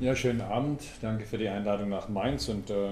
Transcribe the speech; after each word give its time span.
Ja, 0.00 0.16
schönen 0.16 0.40
Abend. 0.40 0.82
Danke 1.02 1.24
für 1.24 1.38
die 1.38 1.48
Einladung 1.48 1.88
nach 1.88 2.08
Mainz 2.08 2.48
und 2.48 2.68
äh, 2.68 2.88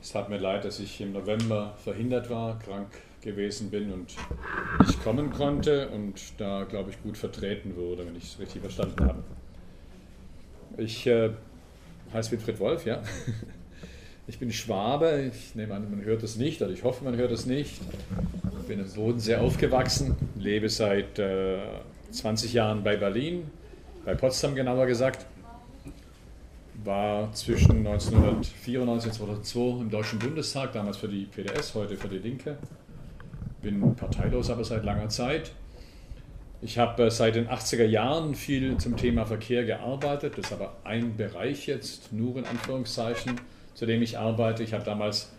es 0.00 0.14
hat 0.14 0.28
mir 0.28 0.38
leid, 0.38 0.64
dass 0.64 0.78
ich 0.78 1.00
im 1.00 1.12
November 1.12 1.74
verhindert 1.82 2.30
war, 2.30 2.56
krank 2.60 2.86
gewesen 3.20 3.68
bin 3.70 3.92
und 3.92 4.14
nicht 4.80 5.02
kommen 5.02 5.30
konnte 5.30 5.88
und 5.88 6.14
da, 6.38 6.62
glaube 6.64 6.90
ich, 6.90 7.02
gut 7.02 7.16
vertreten 7.16 7.74
wurde, 7.74 8.06
wenn 8.06 8.14
ich 8.14 8.24
es 8.24 8.38
richtig 8.38 8.60
verstanden 8.60 9.04
habe. 9.04 9.24
Ich 10.76 11.04
äh, 11.08 11.30
heiße 12.12 12.30
Wilfried 12.30 12.60
Wolf, 12.60 12.86
ja. 12.86 13.02
Ich 14.28 14.38
bin 14.38 14.52
Schwabe, 14.52 15.30
ich 15.32 15.54
nehme 15.54 15.74
an, 15.74 15.90
man 15.90 16.04
hört 16.04 16.22
es 16.22 16.36
nicht, 16.36 16.60
oder 16.60 16.70
ich 16.70 16.84
hoffe, 16.84 17.02
man 17.02 17.16
hört 17.16 17.32
es 17.32 17.46
nicht. 17.46 17.80
Ich 18.60 18.68
bin 18.68 18.78
im 18.78 18.92
Bodensee 18.92 19.36
aufgewachsen, 19.36 20.16
lebe 20.36 20.68
seit 20.68 21.18
äh, 21.18 21.56
20 22.10 22.52
Jahren 22.52 22.84
bei 22.84 22.98
Berlin, 22.98 23.50
bei 24.04 24.14
Potsdam 24.14 24.54
genauer 24.54 24.84
gesagt. 24.84 25.24
War 26.84 27.32
zwischen 27.32 27.86
1994 27.86 29.10
und 29.10 29.14
2002 29.14 29.82
im 29.82 29.90
Deutschen 29.90 30.18
Bundestag, 30.18 30.72
damals 30.72 30.96
für 30.96 31.08
die 31.08 31.26
PDS, 31.26 31.74
heute 31.74 31.96
für 31.96 32.08
die 32.08 32.18
Linke. 32.18 32.56
Bin 33.62 33.94
parteilos, 33.96 34.50
aber 34.50 34.64
seit 34.64 34.84
langer 34.84 35.08
Zeit. 35.08 35.52
Ich 36.60 36.78
habe 36.78 37.04
äh, 37.04 37.10
seit 37.10 37.34
den 37.34 37.48
80er 37.48 37.84
Jahren 37.84 38.34
viel 38.34 38.76
zum 38.78 38.96
Thema 38.96 39.26
Verkehr 39.26 39.64
gearbeitet. 39.64 40.38
Das 40.38 40.46
ist 40.46 40.52
aber 40.52 40.76
ein 40.84 41.16
Bereich 41.16 41.66
jetzt, 41.66 42.12
nur 42.12 42.36
in 42.36 42.44
Anführungszeichen 42.44 43.40
zu 43.78 43.86
dem 43.86 44.02
ich 44.02 44.18
arbeite. 44.18 44.64
Ich 44.64 44.72
habe 44.72 44.82
damals 44.82 45.32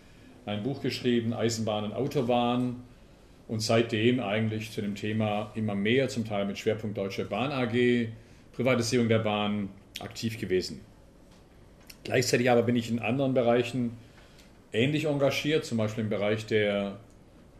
ein 0.46 0.64
Buch 0.64 0.82
geschrieben, 0.82 1.34
Eisenbahn 1.34 1.84
und 1.84 1.94
Autobahn, 1.94 2.78
und 3.50 3.60
seitdem 3.62 4.22
eigentlich 4.22 4.72
zu 4.72 4.82
dem 4.82 4.96
Thema 4.96 5.52
immer 5.56 5.76
mehr, 5.76 6.08
zum 6.08 6.24
Teil 6.24 6.46
mit 6.46 6.58
Schwerpunkt 6.58 6.98
Deutsche 6.98 7.26
Bahn 7.26 7.52
AG, 7.52 8.10
Privatisierung 8.54 9.10
der 9.10 9.20
Bahn 9.20 9.70
aktiv 10.00 10.40
gewesen. 10.40 10.80
Gleichzeitig 12.10 12.50
aber 12.50 12.64
bin 12.64 12.76
ich 12.76 12.90
in 12.90 12.98
anderen 12.98 13.36
Bereichen 13.36 13.92
ähnlich 14.74 15.06
engagiert, 15.06 15.64
zum 15.64 15.78
Beispiel 15.78 16.06
im 16.06 16.10
Bereich 16.10 16.48
der 16.48 16.98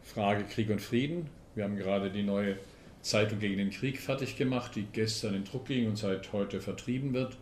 Frage 0.02 0.42
Krieg 0.42 0.70
und 0.70 0.80
Frieden. 0.80 1.28
Wir 1.54 1.62
haben 1.62 1.76
gerade 1.76 2.10
die 2.10 2.24
neue 2.24 2.56
Zeitung 3.00 3.38
gegen 3.38 3.58
den 3.58 3.70
Krieg 3.70 4.00
fertig 4.00 4.36
gemacht, 4.36 4.72
die 4.74 4.86
gestern 4.92 5.34
in 5.34 5.44
Druck 5.44 5.66
ging 5.66 5.86
und 5.86 5.96
seit 5.96 6.32
heute 6.32 6.60
vertrieben 6.60 7.14
wird, 7.14 7.36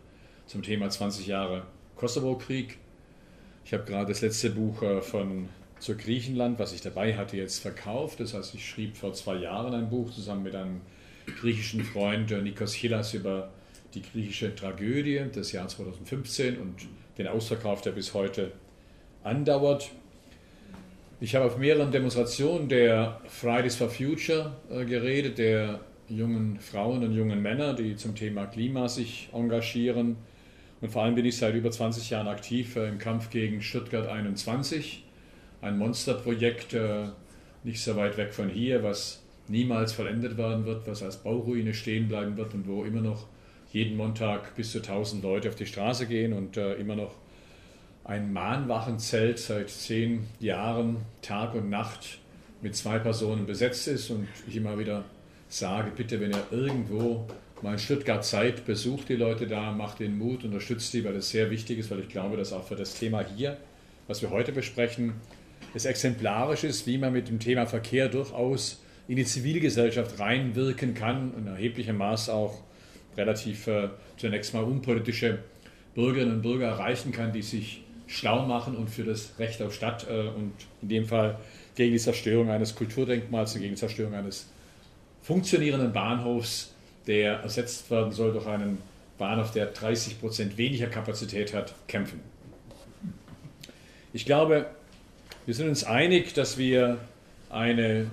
zum 0.45 0.61
Thema 0.61 0.91
20 0.91 1.25
Jahre 1.25 1.63
Kosovo-Krieg. 1.95 2.77
Ich 3.65 3.73
habe 3.73 3.85
gerade 3.85 4.09
das 4.09 4.21
letzte 4.21 4.51
Buch 4.51 4.83
äh, 4.83 5.01
von 5.01 5.49
zur 5.79 5.95
Griechenland, 5.95 6.59
was 6.59 6.73
ich 6.73 6.81
dabei 6.81 7.17
hatte, 7.17 7.37
jetzt 7.37 7.57
verkauft. 7.57 8.19
Das 8.19 8.35
heißt, 8.35 8.53
ich 8.53 8.69
schrieb 8.69 8.95
vor 8.95 9.13
zwei 9.13 9.37
Jahren 9.37 9.73
ein 9.73 9.89
Buch 9.89 10.11
zusammen 10.11 10.43
mit 10.43 10.53
einem 10.53 10.81
griechischen 11.41 11.83
Freund 11.83 12.31
äh, 12.31 12.39
Nikos 12.39 12.73
Chilas 12.73 13.15
über 13.15 13.49
die 13.95 14.03
griechische 14.03 14.53
Tragödie 14.53 15.23
des 15.33 15.51
Jahres 15.53 15.73
2015 15.73 16.59
und 16.59 16.87
den 17.19 17.27
Ausverkauf, 17.27 17.81
der 17.81 17.91
bis 17.91 18.15
heute 18.15 18.51
andauert. 19.23 19.91
Ich 21.21 21.35
habe 21.35 21.45
auf 21.45 21.57
mehreren 21.57 21.91
Demonstrationen 21.91 22.67
der 22.67 23.19
Fridays 23.27 23.75
for 23.75 23.89
Future 23.89 24.55
äh, 24.71 24.85
geredet, 24.85 25.37
der 25.37 25.81
jungen 26.07 26.59
Frauen 26.59 27.03
und 27.03 27.13
jungen 27.13 27.41
Männer, 27.41 27.75
die 27.75 27.95
zum 27.95 28.15
Thema 28.15 28.47
Klima 28.47 28.87
sich 28.87 29.29
engagieren 29.33 30.15
und 30.81 30.89
vor 30.91 31.03
allem 31.03 31.15
bin 31.15 31.25
ich 31.25 31.37
seit 31.37 31.55
über 31.55 31.71
20 31.71 32.09
Jahren 32.09 32.27
aktiv 32.27 32.75
äh, 32.75 32.87
im 32.87 32.97
Kampf 32.97 33.29
gegen 33.29 33.61
Stuttgart 33.61 34.07
21, 34.07 35.03
ein 35.61 35.77
Monsterprojekt, 35.77 36.73
äh, 36.73 37.07
nicht 37.63 37.81
so 37.81 37.95
weit 37.95 38.17
weg 38.17 38.33
von 38.33 38.49
hier, 38.49 38.83
was 38.83 39.21
niemals 39.47 39.91
vollendet 39.91 40.37
werden 40.37 40.65
wird, 40.65 40.87
was 40.87 41.03
als 41.03 41.17
Bauruine 41.17 41.73
stehen 41.73 42.07
bleiben 42.07 42.37
wird 42.37 42.53
und 42.53 42.67
wo 42.67 42.85
immer 42.85 43.01
noch 43.01 43.27
jeden 43.71 43.97
Montag 43.97 44.55
bis 44.55 44.71
zu 44.71 44.79
1000 44.79 45.23
Leute 45.23 45.49
auf 45.49 45.55
die 45.55 45.65
Straße 45.65 46.07
gehen 46.07 46.33
und 46.33 46.57
äh, 46.57 46.73
immer 46.75 46.95
noch 46.95 47.15
ein 48.03 48.33
Mahnwachenzelt 48.33 49.37
seit 49.37 49.69
zehn 49.69 50.25
Jahren 50.39 50.97
Tag 51.21 51.53
und 51.53 51.69
Nacht 51.69 52.19
mit 52.61 52.75
zwei 52.75 52.97
Personen 52.97 53.45
besetzt 53.45 53.87
ist 53.87 54.09
und 54.09 54.27
ich 54.47 54.55
immer 54.55 54.77
wieder 54.79 55.03
sage, 55.47 55.91
bitte, 55.95 56.19
wenn 56.19 56.31
ihr 56.31 56.43
irgendwo 56.51 57.27
mal 57.61 57.73
in 57.73 57.79
Stuttgart 57.79 58.25
Zeit, 58.25 58.65
besucht 58.65 59.09
die 59.09 59.15
Leute 59.15 59.47
da, 59.47 59.71
macht 59.71 59.99
den 59.99 60.17
Mut, 60.17 60.43
unterstützt 60.43 60.93
die, 60.93 61.03
weil 61.03 61.13
das 61.13 61.29
sehr 61.29 61.51
wichtig 61.51 61.79
ist, 61.79 61.91
weil 61.91 61.99
ich 61.99 62.09
glaube, 62.09 62.37
dass 62.37 62.53
auch 62.53 62.67
für 62.67 62.75
das 62.75 62.95
Thema 62.95 63.23
hier, 63.23 63.57
was 64.07 64.21
wir 64.21 64.29
heute 64.31 64.51
besprechen, 64.51 65.13
es 65.73 65.85
exemplarisch 65.85 66.63
ist, 66.63 66.87
wie 66.87 66.97
man 66.97 67.13
mit 67.13 67.27
dem 67.27 67.39
Thema 67.39 67.65
Verkehr 67.67 68.09
durchaus 68.09 68.81
in 69.07 69.17
die 69.17 69.25
Zivilgesellschaft 69.25 70.19
reinwirken 70.19 70.93
kann, 70.93 71.33
in 71.37 71.47
erheblichem 71.47 71.97
Maß 71.97 72.29
auch 72.29 72.59
relativ 73.17 73.67
äh, 73.67 73.89
zunächst 74.17 74.53
mal 74.53 74.63
unpolitische 74.63 75.39
Bürgerinnen 75.95 76.35
und 76.35 76.41
Bürger 76.41 76.67
erreichen 76.67 77.11
kann, 77.11 77.33
die 77.33 77.41
sich 77.41 77.81
schlau 78.07 78.45
machen 78.45 78.75
und 78.75 78.89
für 78.89 79.03
das 79.03 79.33
Recht 79.39 79.61
auf 79.61 79.73
Stadt 79.73 80.07
äh, 80.09 80.27
und 80.29 80.53
in 80.81 80.89
dem 80.89 81.05
Fall 81.05 81.37
gegen 81.75 81.93
die 81.93 81.99
Zerstörung 81.99 82.49
eines 82.49 82.75
Kulturdenkmals 82.75 83.55
und 83.55 83.61
gegen 83.61 83.75
die 83.75 83.79
Zerstörung 83.79 84.13
eines 84.13 84.47
funktionierenden 85.21 85.93
Bahnhofs 85.93 86.73
der 87.09 87.39
ersetzt 87.39 87.89
werden 87.89 88.11
soll 88.11 88.33
durch 88.33 88.45
einen 88.45 88.77
Bahnhof, 89.17 89.51
der 89.51 89.65
30 89.65 90.19
Prozent 90.19 90.57
weniger 90.57 90.85
Kapazität 90.85 91.55
hat, 91.55 91.73
kämpfen. 91.87 92.19
Ich 94.13 94.25
glaube, 94.25 94.67
wir 95.47 95.55
sind 95.55 95.69
uns 95.69 95.83
einig, 95.83 96.33
dass 96.35 96.59
wir 96.59 96.99
eine 97.49 98.11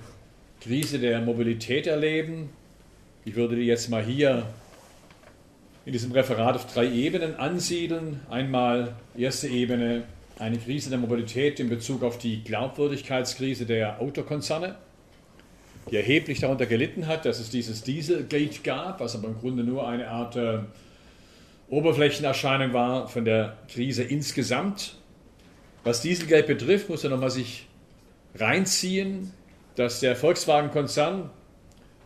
Krise 0.61 0.97
der 0.97 1.21
Mobilität 1.21 1.85
erleben. 1.85 2.49
Ich 3.23 3.35
würde 3.35 3.55
die 3.55 3.67
jetzt 3.67 3.89
mal 3.89 4.03
hier 4.03 4.47
in 5.87 5.93
diesem 5.93 6.11
Referat 6.11 6.55
auf 6.55 6.71
drei 6.71 6.87
Ebenen 6.87 7.35
ansiedeln. 7.37 8.19
Einmal 8.29 8.93
erste 9.17 9.47
Ebene, 9.47 10.03
eine 10.37 10.57
Krise 10.57 10.89
der 10.91 10.99
Mobilität 10.99 11.59
in 11.59 11.69
Bezug 11.69 12.03
auf 12.03 12.19
die 12.19 12.43
Glaubwürdigkeitskrise 12.43 13.65
der 13.65 13.99
Autokonzerne 13.99 14.75
die 15.89 15.95
erheblich 15.95 16.39
darunter 16.39 16.65
gelitten 16.65 17.07
hat, 17.07 17.25
dass 17.25 17.39
es 17.39 17.49
dieses 17.49 17.83
Dieselgate 17.83 18.59
gab, 18.61 18.99
was 18.99 19.15
aber 19.15 19.29
im 19.29 19.37
Grunde 19.39 19.63
nur 19.63 19.87
eine 19.87 20.09
Art 20.09 20.35
äh, 20.35 20.59
Oberflächenerscheinung 21.69 22.73
war 22.73 23.07
von 23.07 23.25
der 23.25 23.57
Krise 23.69 24.03
insgesamt. 24.03 24.95
Was 25.83 26.01
Dieselgate 26.01 26.47
betrifft, 26.47 26.89
muss 26.89 27.03
man 27.03 27.13
nochmal 27.13 27.31
sich 27.31 27.67
reinziehen, 28.35 29.31
dass 29.75 29.99
der 29.99 30.15
Volkswagen-Konzern 30.15 31.29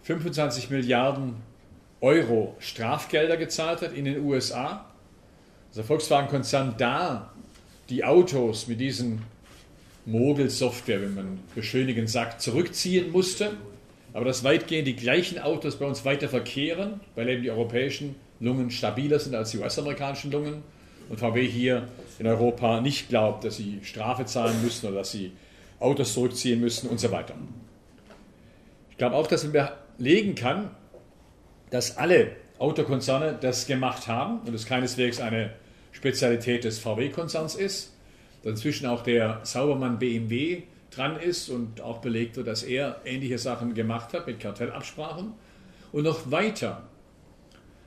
25 0.03 0.69
Milliarden 0.69 1.35
Euro 2.01 2.55
Strafgelder 2.59 3.37
gezahlt 3.37 3.81
hat 3.81 3.93
in 3.93 4.05
den 4.05 4.23
USA. 4.23 4.85
Der 5.75 5.83
Volkswagen-Konzern 5.83 6.75
da 6.77 7.31
die 7.89 8.03
Autos 8.03 8.67
mit 8.67 8.79
diesen 8.79 9.21
Mogel-Software, 10.05 11.01
wenn 11.01 11.15
man 11.15 11.39
beschönigend 11.55 12.09
sagt, 12.09 12.41
zurückziehen 12.41 13.11
musste 13.11 13.51
aber 14.13 14.25
dass 14.25 14.43
weitgehend 14.43 14.87
die 14.87 14.95
gleichen 14.95 15.39
Autos 15.39 15.77
bei 15.77 15.85
uns 15.85 16.03
weiter 16.03 16.27
verkehren, 16.27 16.99
weil 17.15 17.29
eben 17.29 17.43
die 17.43 17.51
europäischen 17.51 18.15
Lungen 18.39 18.71
stabiler 18.71 19.19
sind 19.19 19.35
als 19.35 19.51
die 19.51 19.59
US-amerikanischen 19.59 20.31
Lungen 20.31 20.63
und 21.09 21.19
VW 21.19 21.47
hier 21.47 21.87
in 22.19 22.27
Europa 22.27 22.81
nicht 22.81 23.09
glaubt, 23.09 23.43
dass 23.43 23.57
sie 23.57 23.79
Strafe 23.83 24.25
zahlen 24.25 24.61
müssen 24.63 24.87
oder 24.87 24.97
dass 24.97 25.11
sie 25.11 25.31
Autos 25.79 26.13
zurückziehen 26.13 26.59
müssen 26.59 26.89
und 26.89 26.99
so 26.99 27.11
weiter. 27.11 27.35
Ich 28.89 28.97
glaube 28.97 29.15
auch, 29.15 29.27
dass 29.27 29.43
man 29.43 29.69
belegen 29.97 30.35
kann, 30.35 30.69
dass 31.71 31.97
alle 31.97 32.35
Autokonzerne 32.59 33.37
das 33.41 33.65
gemacht 33.65 34.07
haben 34.07 34.41
und 34.45 34.53
es 34.53 34.67
keineswegs 34.67 35.19
eine 35.19 35.51
Spezialität 35.91 36.63
des 36.63 36.77
VW-Konzerns 36.79 37.55
ist, 37.55 37.93
dass 38.43 38.51
inzwischen 38.51 38.85
auch 38.85 39.01
der 39.01 39.39
Saubermann 39.43 39.97
BMW 39.97 40.63
dran 40.91 41.19
ist 41.19 41.49
und 41.49 41.81
auch 41.81 41.99
belegt 41.99 42.35
wird, 42.37 42.47
dass 42.47 42.63
er 42.63 43.01
ähnliche 43.05 43.37
Sachen 43.37 43.73
gemacht 43.73 44.13
hat 44.13 44.27
mit 44.27 44.39
Kartellabsprachen. 44.39 45.33
Und 45.91 46.03
noch 46.03 46.29
weiter. 46.29 46.83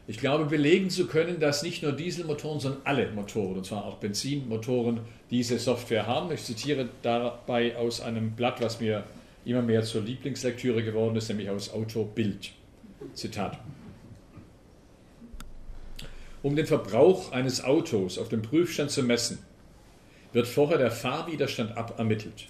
Ich 0.06 0.18
glaube, 0.18 0.44
belegen 0.44 0.90
zu 0.90 1.06
können, 1.06 1.40
dass 1.40 1.62
nicht 1.62 1.82
nur 1.82 1.92
Dieselmotoren, 1.92 2.60
sondern 2.60 2.82
alle 2.84 3.10
Motoren, 3.12 3.56
und 3.56 3.64
zwar 3.64 3.84
auch 3.84 3.96
Benzinmotoren, 3.96 5.00
diese 5.30 5.58
Software 5.58 6.06
haben. 6.06 6.30
Ich 6.32 6.44
zitiere 6.44 6.88
dabei 7.02 7.76
aus 7.76 8.02
einem 8.02 8.32
Blatt, 8.32 8.60
was 8.60 8.80
mir 8.80 9.04
immer 9.46 9.62
mehr 9.62 9.82
zur 9.82 10.02
Lieblingslektüre 10.02 10.82
geworden 10.82 11.16
ist, 11.16 11.28
nämlich 11.28 11.48
aus 11.48 11.72
Autobild. 11.72 12.52
Zitat. 13.12 13.58
Um 16.42 16.56
den 16.56 16.66
Verbrauch 16.66 17.32
eines 17.32 17.64
Autos 17.64 18.18
auf 18.18 18.28
dem 18.28 18.42
Prüfstand 18.42 18.90
zu 18.90 19.02
messen, 19.02 19.38
wird 20.32 20.46
vorher 20.46 20.78
der 20.78 20.90
Fahrwiderstand 20.90 21.76
abermittelt. 21.76 22.48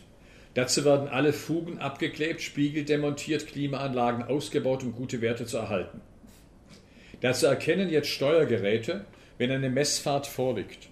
Dazu 0.54 0.84
werden 0.84 1.08
alle 1.08 1.32
Fugen 1.32 1.78
abgeklebt, 1.78 2.40
Spiegel 2.40 2.84
demontiert, 2.84 3.46
Klimaanlagen 3.46 4.22
ausgebaut, 4.24 4.82
um 4.82 4.92
gute 4.92 5.20
Werte 5.20 5.46
zu 5.46 5.58
erhalten. 5.58 6.00
Dazu 7.20 7.46
erkennen 7.46 7.90
jetzt 7.90 8.08
Steuergeräte, 8.08 9.04
wenn 9.38 9.50
eine 9.50 9.70
Messfahrt 9.70 10.26
vorliegt. 10.26 10.88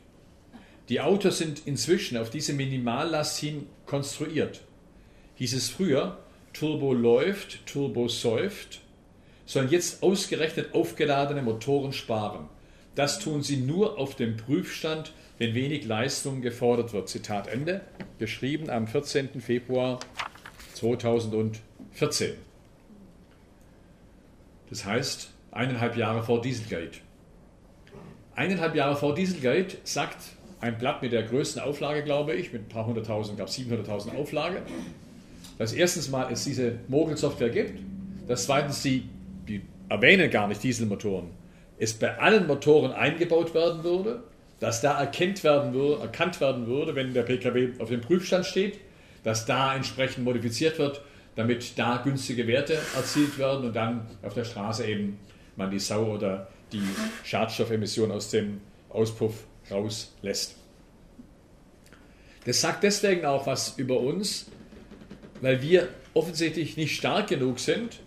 Die 0.89 1.01
Autos 1.01 1.39
sind 1.39 1.67
inzwischen 1.67 2.17
auf 2.19 2.31
diese 2.31 2.53
Minimallast 2.53 3.39
hin 3.39 3.67
konstruiert. 3.87 4.63
Hieß 5.37 5.55
es 5.55 5.71
früher, 5.71 6.19
Turbo 6.53 6.93
läuft, 6.93 7.67
Turbo 7.67 8.09
säuft, 8.09 8.81
sollen 9.47 9.71
jetzt 9.71 10.03
ausgerechnet 10.03 10.75
aufgeladene 10.75 11.43
Motoren 11.43 11.93
sparen. 11.93 12.49
Das 12.95 13.19
tun 13.19 13.43
sie 13.43 13.57
nur 13.57 13.99
auf 13.99 14.15
dem 14.17 14.37
Prüfstand, 14.37 15.13
wenn 15.39 15.55
wenig 15.55 15.87
Leistung 15.87 16.43
gefordert 16.43 16.93
wird. 16.93 17.09
Zitat 17.09 17.49
Ende. 17.49 17.81
Geschrieben 18.19 18.71
am 18.71 18.87
14. 18.87 19.41
Februar 19.41 19.99
2014. 20.75 22.33
Das 24.69 24.85
heißt, 24.85 25.31
eineinhalb 25.51 25.97
Jahre 25.97 26.23
vor 26.23 26.41
Dieselgate. 26.41 26.99
Eineinhalb 28.35 28.75
Jahre 28.75 28.97
vor 28.97 29.15
Dieselgate 29.15 29.79
sagt 29.85 30.17
ein 30.61 30.79
Blatt 30.79 31.03
mit 31.03 31.13
der 31.13 31.25
größten 31.25 31.61
Auflage, 31.61 32.03
glaube 32.05 32.35
ich, 32.35 32.53
mit 32.53 32.63
ein 32.63 32.69
paar 32.69 32.87
hunderttausend, 32.87 33.37
gab 33.37 33.49
700.000 33.49 34.17
Auflage, 34.17 34.63
dass 35.59 35.73
erstens 35.73 36.09
mal 36.09 36.33
es 36.33 36.45
diese 36.45 36.79
Mogelsoftware 36.89 37.51
gibt, 37.51 37.81
dass 38.29 38.45
zweitens 38.45 38.81
die 38.83 39.09
erwähnen 39.93 40.31
gar 40.31 40.49
nicht 40.49 40.63
Dieselmotoren, 40.63 41.31
es 41.79 41.93
bei 41.93 42.19
allen 42.19 42.47
Motoren 42.47 42.93
eingebaut 42.93 43.55
werden 43.55 43.85
würde, 43.85 44.23
dass 44.59 44.81
da 44.81 44.99
erkannt 44.99 45.45
werden 45.45 45.75
würde, 45.75 46.03
erkannt 46.03 46.41
werden 46.41 46.67
würde, 46.67 46.95
wenn 46.95 47.13
der 47.13 47.23
PKW 47.23 47.71
auf 47.79 47.89
dem 47.89 48.01
Prüfstand 48.01 48.47
steht, 48.47 48.79
dass 49.25 49.45
da 49.45 49.75
entsprechend 49.75 50.25
modifiziert 50.25 50.79
wird, 50.79 51.03
damit 51.37 51.79
da 51.79 51.99
günstige 52.03 52.47
Werte 52.47 52.79
erzielt 52.97 53.39
werden 53.39 53.67
und 53.67 53.77
dann 53.77 54.07
auf 54.23 54.35
der 54.35 54.45
Straße 54.45 54.87
eben 54.87 55.19
man 55.57 55.71
die 55.71 55.79
Sau 55.79 56.15
oder 56.15 56.49
die 56.73 56.83
Schadstoffemission 57.25 58.11
aus 58.11 58.31
dem 58.31 58.61
Auspuff 58.89 59.45
rauslässt. 59.71 60.57
Das 62.45 62.61
sagt 62.61 62.83
deswegen 62.83 63.25
auch 63.25 63.47
was 63.47 63.79
über 63.79 64.01
uns, 64.01 64.47
weil 65.41 65.61
wir 65.63 65.89
offensichtlich 66.15 66.77
nicht 66.77 66.97
stark 66.97 67.29
genug 67.29 67.61
sind, 67.61 68.01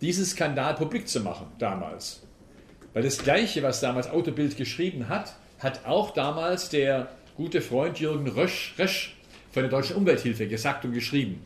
diesen 0.00 0.24
Skandal 0.24 0.74
publik 0.74 1.08
zu 1.08 1.20
machen 1.20 1.46
damals. 1.58 2.22
Weil 2.92 3.02
das 3.02 3.18
Gleiche, 3.18 3.62
was 3.62 3.80
damals 3.80 4.08
Autobild 4.08 4.56
geschrieben 4.56 5.08
hat, 5.08 5.34
hat 5.58 5.84
auch 5.86 6.12
damals 6.12 6.68
der 6.68 7.08
gute 7.36 7.60
Freund 7.60 7.98
Jürgen 7.98 8.28
Rösch, 8.28 8.74
Rösch 8.78 9.16
von 9.52 9.62
der 9.62 9.70
Deutschen 9.70 9.96
Umwelthilfe 9.96 10.46
gesagt 10.46 10.84
und 10.84 10.92
geschrieben, 10.92 11.44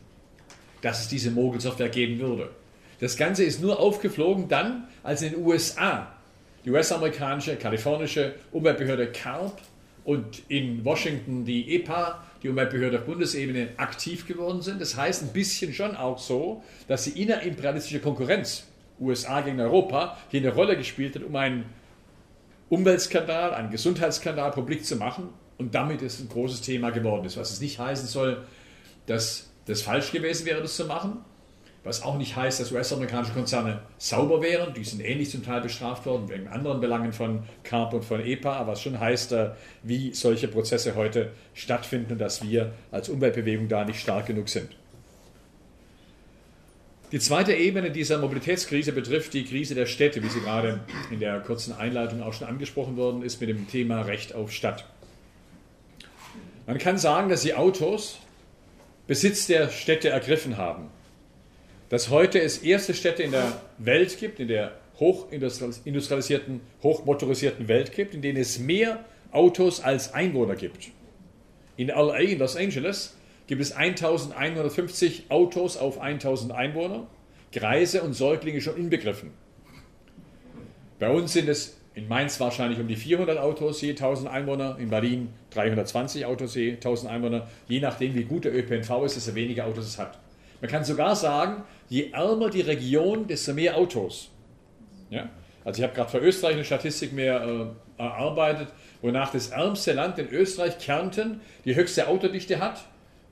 dass 0.81 1.01
es 1.01 1.07
diese 1.07 1.31
Mogelsoftware 1.31 1.89
geben 1.89 2.19
würde. 2.19 2.49
Das 2.99 3.17
Ganze 3.17 3.43
ist 3.43 3.61
nur 3.61 3.79
aufgeflogen 3.79 4.47
dann, 4.49 4.87
als 5.03 5.21
in 5.21 5.33
den 5.33 5.45
USA 5.45 6.11
die 6.65 6.71
US-amerikanische, 6.71 7.55
kalifornische 7.55 8.35
Umweltbehörde 8.51 9.07
CARB 9.11 9.59
und 10.03 10.43
in 10.49 10.83
Washington 10.83 11.45
die 11.45 11.75
EPA, 11.75 12.23
die 12.41 12.49
Umweltbehörde 12.49 12.99
auf 12.99 13.05
Bundesebene, 13.05 13.69
aktiv 13.77 14.27
geworden 14.27 14.61
sind. 14.61 14.81
Das 14.81 14.95
heißt 14.95 15.23
ein 15.23 15.33
bisschen 15.33 15.73
schon 15.73 15.95
auch 15.95 16.17
so, 16.17 16.63
dass 16.87 17.03
die 17.03 17.21
innerimperialistische 17.21 17.99
Konkurrenz 17.99 18.65
USA 18.99 19.41
gegen 19.41 19.59
Europa 19.59 20.17
hier 20.29 20.41
eine 20.41 20.53
Rolle 20.53 20.77
gespielt 20.77 21.15
hat, 21.15 21.23
um 21.23 21.35
einen 21.35 21.65
Umweltskandal, 22.69 23.53
einen 23.53 23.71
Gesundheitsskandal 23.71 24.51
publik 24.51 24.85
zu 24.85 24.95
machen 24.95 25.29
und 25.57 25.75
damit 25.75 26.01
ist 26.01 26.19
ein 26.19 26.29
großes 26.29 26.61
Thema 26.61 26.91
geworden 26.91 27.25
ist. 27.25 27.37
Was 27.37 27.51
es 27.51 27.61
nicht 27.61 27.79
heißen 27.79 28.07
soll, 28.07 28.45
dass 29.05 29.49
das 29.65 29.81
falsch 29.81 30.11
gewesen 30.11 30.45
wäre, 30.45 30.61
das 30.61 30.75
zu 30.75 30.85
machen. 30.85 31.23
Was 31.83 32.03
auch 32.03 32.17
nicht 32.17 32.35
heißt, 32.35 32.59
dass 32.59 32.71
US-amerikanische 32.71 33.33
Konzerne 33.33 33.79
sauber 33.97 34.41
wären. 34.41 34.73
Die 34.73 34.83
sind 34.83 35.01
ähnlich 35.01 35.29
zum 35.29 35.45
Teil 35.45 35.61
bestraft 35.61 36.05
worden, 36.05 36.27
wegen 36.27 36.47
anderen 36.47 36.81
Belangen 36.81 37.13
von 37.13 37.43
CARP 37.63 37.93
und 37.93 38.03
von 38.03 38.19
EPA. 38.19 38.57
Aber 38.57 38.73
was 38.73 38.81
schon 38.81 38.99
heißt, 38.99 39.31
äh, 39.31 39.51
wie 39.83 40.13
solche 40.13 40.49
Prozesse 40.49 40.95
heute 40.95 41.31
stattfinden 41.53 42.13
und 42.13 42.17
dass 42.19 42.43
wir 42.43 42.73
als 42.91 43.07
Umweltbewegung 43.07 43.69
da 43.69 43.85
nicht 43.85 44.01
stark 44.01 44.25
genug 44.25 44.49
sind. 44.49 44.75
Die 47.11 47.19
zweite 47.19 47.53
Ebene 47.53 47.89
dieser 47.89 48.19
Mobilitätskrise 48.19 48.91
betrifft 48.91 49.33
die 49.33 49.43
Krise 49.43 49.73
der 49.73 49.87
Städte, 49.87 50.21
wie 50.21 50.29
sie 50.29 50.41
gerade 50.41 50.81
in 51.09 51.19
der 51.19 51.39
kurzen 51.39 51.73
Einleitung 51.73 52.21
auch 52.21 52.33
schon 52.33 52.47
angesprochen 52.47 52.97
worden 52.97 53.23
ist, 53.23 53.41
mit 53.41 53.49
dem 53.49 53.67
Thema 53.67 54.01
Recht 54.01 54.35
auf 54.35 54.51
Stadt. 54.51 54.85
Man 56.67 56.77
kann 56.77 56.99
sagen, 56.99 57.29
dass 57.29 57.41
die 57.41 57.55
Autos 57.55 58.19
Besitz 59.07 59.47
der 59.47 59.69
Städte 59.69 60.09
ergriffen 60.09 60.57
haben. 60.57 60.91
Dass 61.89 62.09
heute 62.09 62.39
es 62.39 62.59
erste 62.59 62.93
Städte 62.93 63.23
in 63.23 63.31
der 63.31 63.61
Welt 63.79 64.19
gibt, 64.19 64.39
in 64.39 64.47
der 64.47 64.73
hochindustrialisierten, 64.99 66.61
hochmotorisierten 66.83 67.67
Welt 67.67 67.93
gibt, 67.93 68.13
in 68.13 68.21
denen 68.21 68.37
es 68.37 68.59
mehr 68.59 69.03
Autos 69.31 69.81
als 69.81 70.13
Einwohner 70.13 70.55
gibt. 70.55 70.89
In 71.77 71.87
LA, 71.87 72.19
in 72.19 72.39
Los 72.39 72.55
Angeles, 72.55 73.15
gibt 73.47 73.61
es 73.61 73.71
1150 73.71 75.25
Autos 75.29 75.77
auf 75.77 75.99
1000 75.99 76.51
Einwohner, 76.51 77.07
Greise 77.51 78.03
und 78.03 78.13
Säuglinge 78.13 78.61
schon 78.61 78.77
inbegriffen. 78.77 79.31
Bei 80.99 81.09
uns 81.09 81.33
sind 81.33 81.49
es 81.49 81.77
in 81.95 82.07
Mainz 82.07 82.39
wahrscheinlich 82.39 82.79
um 82.79 82.87
die 82.87 82.95
400 82.95 83.39
Autos 83.39 83.81
je 83.81 83.91
1000 83.91 84.29
Einwohner, 84.29 84.77
in 84.79 84.89
Berlin 84.89 85.29
320 85.51 86.25
Autos 86.25 86.53
je 86.53 86.73
1000 86.73 87.11
Einwohner, 87.11 87.47
je 87.67 87.79
nachdem 87.79 88.13
wie 88.13 88.25
gut 88.25 88.45
der 88.45 88.55
ÖPNV 88.55 89.05
ist, 89.05 89.15
desto 89.15 89.33
weniger 89.33 89.65
Autos 89.65 89.87
es 89.87 89.97
hat. 89.97 90.19
Man 90.61 90.69
kann 90.69 90.83
sogar 90.83 91.15
sagen, 91.15 91.63
je 91.87 92.11
ärmer 92.11 92.49
die 92.49 92.61
Region, 92.61 93.27
desto 93.27 93.53
mehr 93.53 93.77
Autos. 93.77 94.29
Ja? 95.09 95.29
Also 95.63 95.79
ich 95.79 95.83
habe 95.83 95.95
gerade 95.95 96.09
für 96.09 96.19
Österreich 96.19 96.55
eine 96.55 96.65
Statistik 96.65 97.13
mehr 97.13 97.43
äh, 97.43 98.01
erarbeitet, 98.01 98.69
wonach 99.01 99.31
das 99.31 99.49
ärmste 99.49 99.93
Land 99.93 100.17
in 100.19 100.29
Österreich, 100.29 100.79
Kärnten, 100.79 101.41
die 101.65 101.75
höchste 101.75 102.07
Autodichte 102.07 102.59
hat 102.59 102.83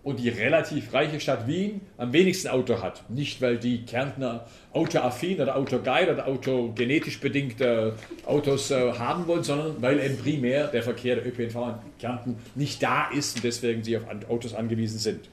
und 0.03 0.19
die 0.19 0.29
relativ 0.29 0.93
reiche 0.93 1.19
Stadt 1.19 1.47
Wien 1.47 1.81
am 1.97 2.13
wenigsten 2.13 2.47
Auto 2.47 2.81
hat. 2.81 3.09
Nicht, 3.09 3.41
weil 3.41 3.57
die 3.57 3.83
Kärntner 3.83 4.45
autoaffin 4.71 5.41
oder 5.41 5.57
autogeil 5.57 6.09
oder 6.09 6.27
autogenetisch 6.27 7.19
bedingte 7.19 7.95
Autos 8.25 8.71
äh, 8.71 8.93
haben 8.93 9.27
wollen, 9.27 9.43
sondern 9.43 9.81
weil 9.81 9.99
eben 9.99 10.17
primär 10.17 10.67
der 10.67 10.83
Verkehr 10.83 11.15
der 11.15 11.27
ÖPNV 11.27 11.55
in 11.55 11.97
Kärnten 11.99 12.35
nicht 12.55 12.81
da 12.81 13.09
ist 13.09 13.37
und 13.37 13.43
deswegen 13.43 13.83
sie 13.83 13.97
auf 13.97 14.03
Autos 14.29 14.53
angewiesen 14.53 14.99
sind. 14.99 15.29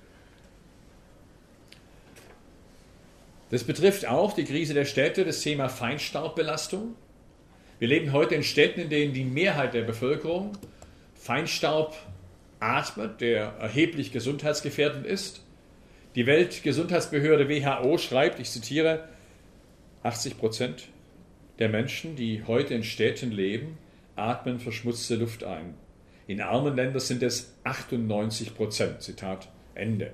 Das 3.50 3.64
betrifft 3.64 4.06
auch 4.06 4.32
die 4.32 4.44
Krise 4.44 4.75
der 4.75 4.85
Städte, 4.85 5.25
das 5.25 5.41
Thema 5.41 5.69
Feinstaubbelastung. 5.69 6.94
Wir 7.79 7.88
leben 7.88 8.12
heute 8.12 8.35
in 8.35 8.43
Städten, 8.43 8.81
in 8.81 8.88
denen 8.88 9.12
die 9.12 9.25
Mehrheit 9.25 9.75
der 9.75 9.82
Bevölkerung 9.82 10.56
Feinstaub 11.14 11.96
atmet, 12.61 13.20
der 13.20 13.55
erheblich 13.61 14.12
gesundheitsgefährdend 14.12 15.06
ist. 15.06 15.43
Die 16.14 16.26
Weltgesundheitsbehörde 16.26 17.49
WHO 17.49 17.99
schreibt, 17.99 18.41
ich 18.41 18.50
zitiere, 18.50 19.08
80 20.02 20.38
Prozent 20.38 20.88
der 21.58 21.69
Menschen, 21.69 22.17
die 22.17 22.44
heute 22.46 22.75
in 22.75 22.85
Städten 22.85 23.31
leben, 23.31 23.79
atmen 24.17 24.61
verschmutzte 24.61 25.17
Luft 25.17 25.44
ein. 25.44 25.75
In 26.26 26.41
armen 26.41 26.76
Ländern 26.76 27.01
sind 27.01 27.22
es 27.22 27.55
98 27.65 28.55
Prozent. 28.55 29.03
Zitat 29.03 29.48
Ende. 29.74 30.13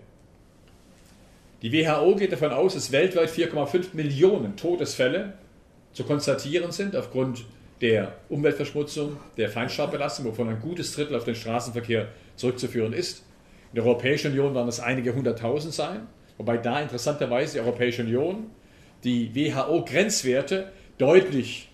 Die 1.63 1.73
WHO 1.73 2.17
geht 2.17 2.33
davon 2.33 2.53
aus, 2.53 2.75
dass 2.75 2.91
weltweit 2.91 3.31
4,5 3.31 3.89
Millionen 3.93 4.57
Todesfälle 4.57 5.35
zu 5.93 6.05
konstatieren 6.05 6.73
sind 6.73 6.97
aufgrund 6.97 7.45
der 7.81 8.15
Umweltverschmutzung, 8.29 9.17
der 9.37 9.49
Feinstaubbelastung, 9.49 10.27
wovon 10.27 10.49
ein 10.49 10.61
gutes 10.61 10.95
Drittel 10.95 11.17
auf 11.17 11.25
den 11.25 11.35
Straßenverkehr 11.35 12.09
zurückzuführen 12.37 12.93
ist. 12.93 13.25
In 13.73 13.77
der 13.77 13.85
Europäischen 13.85 14.33
Union 14.33 14.55
werden 14.55 14.69
es 14.69 14.81
einige 14.81 15.15
hunderttausend 15.15 15.75
sein, 15.75 16.07
wobei 16.39 16.57
da 16.57 16.81
interessanterweise 16.81 17.55
die 17.55 17.61
Europäische 17.61 18.03
Union 18.03 18.51
die 19.05 19.35
WHO-Grenzwerte 19.35 20.73
deutlich 20.99 21.69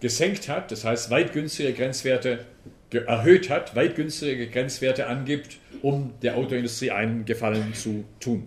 gesenkt 0.00 0.48
hat, 0.48 0.70
das 0.72 0.84
heißt 0.84 1.10
weit 1.10 1.32
günstige 1.32 1.72
Grenzwerte 1.72 2.46
erhöht 2.90 3.50
hat, 3.50 3.76
weit 3.76 3.96
günstige 3.96 4.48
Grenzwerte 4.48 5.06
angibt, 5.06 5.58
um 5.82 6.12
der 6.22 6.36
Autoindustrie 6.36 6.90
einen 6.90 7.24
Gefallen 7.24 7.74
zu 7.74 8.04
tun. 8.18 8.46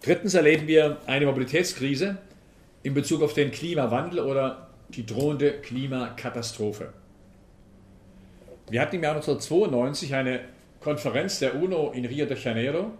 Drittens 0.00 0.34
erleben 0.34 0.66
wir 0.68 0.98
eine 1.06 1.26
Mobilitätskrise 1.26 2.18
in 2.82 2.94
Bezug 2.94 3.22
auf 3.22 3.34
den 3.34 3.50
Klimawandel 3.50 4.20
oder 4.20 4.68
die 4.90 5.04
drohende 5.04 5.52
Klimakatastrophe. 5.60 6.92
Wir 8.70 8.80
hatten 8.80 8.96
im 8.96 9.02
Jahr 9.02 9.16
1992 9.16 10.14
eine 10.14 10.40
Konferenz 10.80 11.40
der 11.40 11.60
UNO 11.60 11.90
in 11.90 12.04
Rio 12.04 12.26
de 12.26 12.38
Janeiro, 12.38 12.92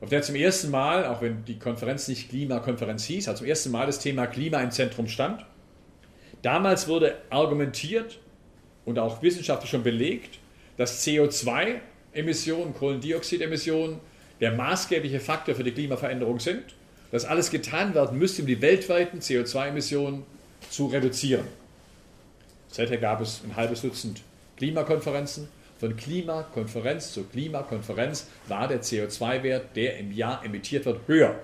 auf 0.00 0.10
der 0.10 0.20
zum 0.20 0.34
ersten 0.34 0.70
Mal, 0.70 1.06
auch 1.06 1.22
wenn 1.22 1.44
die 1.44 1.58
Konferenz 1.58 2.08
nicht 2.08 2.28
Klimakonferenz 2.28 3.04
hieß, 3.04 3.28
also 3.28 3.38
zum 3.38 3.48
ersten 3.48 3.70
Mal 3.70 3.86
das 3.86 3.98
Thema 3.98 4.26
Klima 4.26 4.60
im 4.60 4.70
Zentrum 4.70 5.08
stand. 5.08 5.46
Damals 6.42 6.86
wurde 6.86 7.16
argumentiert 7.30 8.18
und 8.84 8.98
auch 8.98 9.22
wissenschaftlich 9.22 9.70
schon 9.70 9.82
belegt, 9.82 10.38
dass 10.76 11.06
CO2-Emissionen, 11.06 12.74
Kohlendioxidemissionen 12.74 13.98
der 14.40 14.52
maßgebliche 14.52 15.20
Faktor 15.20 15.54
für 15.54 15.64
die 15.64 15.72
Klimaveränderung 15.72 16.40
sind, 16.40 16.74
dass 17.12 17.24
alles 17.24 17.50
getan 17.50 17.94
werden 17.94 18.18
müsste, 18.18 18.42
um 18.42 18.48
die 18.48 18.60
weltweiten 18.60 19.20
CO2-Emissionen 19.20 20.24
zu 20.70 20.86
reduzieren. 20.86 21.46
Seither 22.68 22.98
gab 22.98 23.20
es 23.20 23.40
ein 23.44 23.56
halbes 23.56 23.82
Dutzend 23.82 24.22
Klimakonferenzen. 24.56 25.48
Von 25.78 25.94
Klimakonferenz 25.96 27.12
zu 27.12 27.24
Klimakonferenz 27.24 28.26
war 28.48 28.66
der 28.66 28.82
CO2-Wert, 28.82 29.76
der 29.76 29.98
im 29.98 30.10
Jahr 30.10 30.42
emittiert 30.44 30.86
wird, 30.86 31.00
höher. 31.06 31.38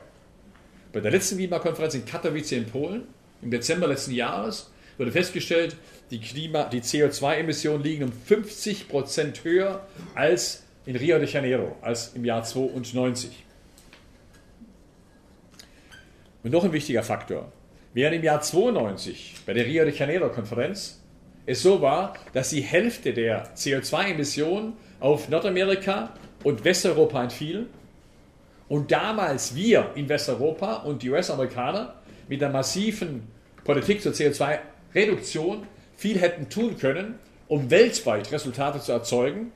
Bei 0.92 1.00
der 1.00 1.10
letzten 1.10 1.36
Klimakonferenz 1.36 1.94
in 1.94 2.06
Katowice 2.06 2.52
in 2.52 2.66
Polen 2.66 3.06
im 3.42 3.50
Dezember 3.50 3.86
letzten 3.88 4.12
Jahres 4.12 4.70
wurde 4.96 5.12
festgestellt, 5.12 5.76
die, 6.10 6.18
die 6.18 6.80
CO2-Emissionen 6.80 7.82
liegen 7.82 8.04
um 8.04 8.12
50 8.12 8.88
Prozent 8.88 9.44
höher 9.44 9.86
als 10.14 10.61
in 10.86 10.96
Rio 10.96 11.18
de 11.18 11.28
Janeiro, 11.28 11.76
als 11.80 12.12
im 12.14 12.24
Jahr 12.24 12.42
92. 12.42 13.44
Und 16.42 16.50
noch 16.50 16.64
ein 16.64 16.72
wichtiger 16.72 17.02
Faktor. 17.02 17.52
Während 17.94 18.16
im 18.16 18.24
Jahr 18.24 18.40
92 18.40 19.36
bei 19.46 19.52
der 19.52 19.66
Rio 19.66 19.84
de 19.84 19.96
Janeiro-Konferenz 19.96 21.00
es 21.44 21.62
so 21.62 21.80
war, 21.82 22.14
dass 22.32 22.50
die 22.50 22.62
Hälfte 22.62 23.12
der 23.12 23.54
CO2-Emissionen 23.54 24.74
auf 25.00 25.28
Nordamerika 25.28 26.14
und 26.44 26.64
Westeuropa 26.64 27.22
entfielen 27.22 27.66
und 28.68 28.90
damals 28.90 29.54
wir 29.54 29.90
in 29.94 30.08
Westeuropa 30.08 30.76
und 30.76 31.02
die 31.02 31.10
US-Amerikaner 31.10 31.94
mit 32.28 32.40
der 32.40 32.48
massiven 32.48 33.24
Politik 33.64 34.00
zur 34.00 34.12
CO2-Reduktion 34.12 35.66
viel 35.96 36.18
hätten 36.18 36.48
tun 36.48 36.78
können, 36.78 37.18
um 37.48 37.70
weltweit 37.70 38.32
Resultate 38.32 38.80
zu 38.80 38.92
erzeugen, 38.92 39.52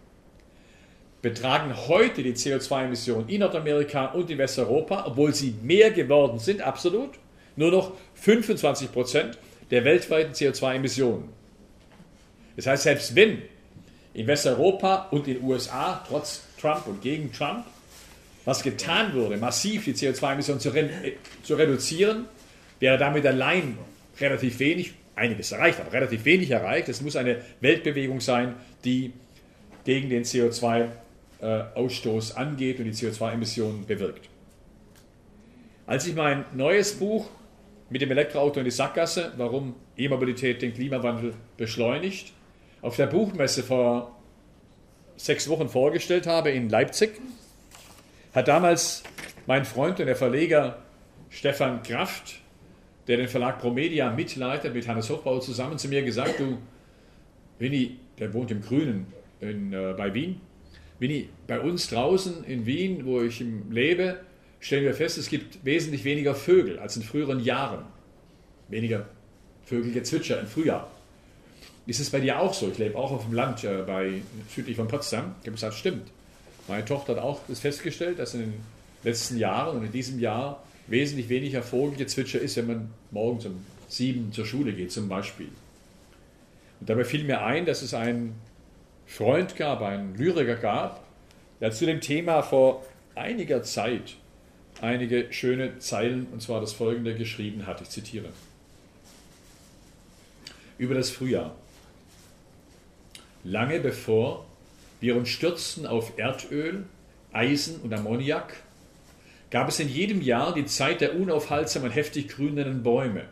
betragen 1.26 1.75
heute 1.88 2.23
die 2.23 2.35
CO2-Emissionen 2.35 3.28
in 3.28 3.40
Nordamerika 3.40 4.06
und 4.12 4.30
in 4.30 4.38
Westeuropa, 4.38 5.06
obwohl 5.09 5.35
sie 5.35 5.56
mehr 5.61 5.90
geworden 5.90 6.38
sind, 6.38 6.62
absolut, 6.62 7.18
nur 7.56 7.73
noch 7.73 7.95
25 8.14 8.92
Prozent 8.92 9.37
der 9.73 9.85
weltweiten 9.85 10.33
CO2-Emissionen. 10.33 11.28
Das 12.54 12.68
heißt, 12.68 12.85
selbst 12.85 13.16
wenn 13.16 13.42
in 14.14 14.28
Westeuropa 14.28 15.09
und 15.11 15.26
in 15.26 15.35
den 15.35 15.42
USA, 15.42 16.00
trotz 16.09 16.42
Trump 16.61 16.87
und 16.87 17.02
gegen 17.02 17.33
Trump, 17.33 17.64
was 18.45 18.62
getan 18.62 19.12
wurde, 19.12 19.37
massiv 19.37 19.85
die 19.85 19.95
CO2-Emissionen 19.95 20.61
zu, 20.61 20.71
re 20.71 20.88
zu 21.42 21.56
reduzieren, 21.56 22.26
wäre 22.78 22.99
damit 22.99 23.26
allein 23.26 23.76
relativ 24.21 24.61
wenig, 24.61 24.95
einiges 25.16 25.50
erreicht, 25.50 25.80
aber 25.80 25.92
relativ 25.92 26.25
wenig 26.25 26.52
erreicht. 26.52 26.88
Es 26.88 27.00
muss 27.00 27.16
eine 27.16 27.42
Weltbewegung 27.61 28.21
sein, 28.21 28.54
die 28.85 29.12
gegen 29.85 30.09
den 30.09 30.23
CO2-Ausstoß 31.40 32.35
angeht 32.35 32.78
und 32.78 32.87
die 32.87 32.93
CO2-Emissionen 32.93 33.87
bewirkt. 33.87 34.28
Als 35.87 36.07
ich 36.07 36.14
mein 36.14 36.45
neues 36.52 36.95
Buch 36.99 37.28
mit 37.90 38.02
dem 38.02 38.11
Elektroauto 38.11 38.59
in 38.59 38.64
die 38.64 38.71
Sackgasse, 38.71 39.33
warum 39.37 39.75
E-Mobilität 39.97 40.62
den 40.62 40.75
Klimawandel 40.75 41.35
beschleunigt, 41.57 42.33
auf 42.83 42.97
der 42.97 43.07
Buchmesse 43.07 43.62
vor 43.62 44.16
sechs 45.16 45.49
Wochen 45.49 45.69
vorgestellt 45.69 46.26
habe 46.26 46.50
in 46.50 46.69
Leipzig, 46.69 47.21
hat 48.35 48.49
damals 48.49 49.02
mein 49.47 49.64
Freund 49.64 49.99
und 50.00 50.07
der 50.07 50.16
Verleger 50.16 50.83
Stefan 51.31 51.83
Kraft, 51.83 52.40
der 53.07 53.16
den 53.19 53.28
Verlag 53.28 53.61
Promedia 53.61 54.11
mitleitet, 54.11 54.75
mit 54.75 54.88
Hannes 54.88 55.09
Hochbauer 55.09 55.40
zusammen 55.40 55.78
zu 55.78 55.88
mir 55.88 56.02
gesagt, 56.02 56.40
du, 56.40 56.59
Winnie, 57.59 57.99
der 58.19 58.35
wohnt 58.35 58.50
im 58.50 58.61
Grünen 58.61 59.07
in, 59.40 59.73
äh, 59.73 59.95
bei 59.97 60.12
Wien, 60.12 60.40
Winnie, 60.99 61.29
bei 61.47 61.61
uns 61.61 61.88
draußen 61.88 62.45
in 62.45 62.67
Wien, 62.67 63.05
wo 63.05 63.21
ich 63.21 63.45
lebe, 63.71 64.21
stellen 64.61 64.85
wir 64.85 64.95
fest, 64.95 65.19
es 65.19 65.29
gibt 65.29 65.65
wesentlich 65.65 66.05
weniger 66.05 66.35
Vögel 66.35 66.79
als 66.79 66.97
in 66.97 67.03
früheren 67.03 67.41
Jahren. 67.41 67.85
Weniger 68.69 69.07
Vögelgezwitscher 69.65 70.41
im 70.41 70.47
Frühjahr. 70.47 70.91
Ist 71.87 72.00
es 72.00 72.11
bei 72.11 72.21
dir 72.21 72.41
auch 72.41 72.53
so? 72.53 72.69
Ich 72.69 72.79
lebe 72.79 72.99
auch 72.99 73.12
auf 73.12 73.25
dem 73.25 73.35
Land 73.35 73.62
äh, 73.62 73.83
bei, 73.87 74.23
südlich 74.53 74.76
von 74.76 74.88
Potsdam. 74.88 75.35
Ich 75.41 75.47
habe 75.47 75.53
gesagt, 75.53 75.75
stimmt. 75.75 76.09
Meine 76.67 76.85
Tochter 76.85 77.15
hat 77.15 77.23
auch 77.23 77.41
das 77.47 77.61
festgestellt, 77.61 78.19
dass 78.19 78.35
in 78.35 78.41
den 78.41 78.55
letzten 79.05 79.38
Jahren 79.38 79.76
und 79.76 79.85
in 79.85 79.93
diesem 79.93 80.19
Jahr 80.19 80.65
wesentlich 80.88 81.29
weniger 81.29 81.62
Vogelgezwitscher 81.62 82.41
ist, 82.41 82.57
wenn 82.57 82.67
man 82.67 82.91
morgens 83.12 83.47
um 83.47 83.65
sieben 83.88 84.33
zur 84.33 84.47
Schule 84.47 84.73
geht 84.73 84.91
zum 84.91 85.09
Beispiel. 85.09 85.49
Und 86.81 86.91
dabei 86.91 87.05
fiel 87.05 87.25
mir 87.25 87.45
ein, 87.45 87.67
dass 87.67 87.83
es 87.83 87.95
einen 87.95 88.35
Freund 89.07 89.57
gab, 89.57 89.83
einen 89.83 90.15
Lyriker 90.17 90.57
gab, 90.57 91.05
der 91.61 91.71
zu 91.71 91.87
dem 91.87 92.01
Thema 92.01 92.43
vor 92.43 92.85
einiger 93.15 93.63
Zeit 93.63 94.17
einige 94.81 95.33
schöne 95.33 95.79
Zeilen, 95.79 96.27
und 96.33 96.43
zwar 96.43 96.61
das 96.61 96.73
folgende, 96.73 97.15
geschrieben 97.15 97.67
hat. 97.67 97.81
Ich 97.81 97.89
zitiere. 97.89 98.29
Über 100.79 100.95
das 100.95 101.11
Frühjahr. 101.11 101.55
Lange 103.45 103.81
bevor 103.81 104.45
wir 105.01 105.17
uns 105.17 105.29
stürzten 105.29 105.87
auf 105.87 106.19
Erdöl, 106.19 106.85
Eisen 107.33 107.81
und 107.81 107.93
Ammoniak, 107.93 108.55
gab 109.51 109.69
es 109.69 109.79
in 109.79 109.89
jedem 109.89 110.21
Jahr 110.21 110.53
die 110.53 110.67
Zeit 110.67 111.01
der 111.01 111.17
unaufhaltsamen, 111.17 111.91
heftig 111.91 112.29
grünenden 112.29 112.83
Bäume. 112.83 113.27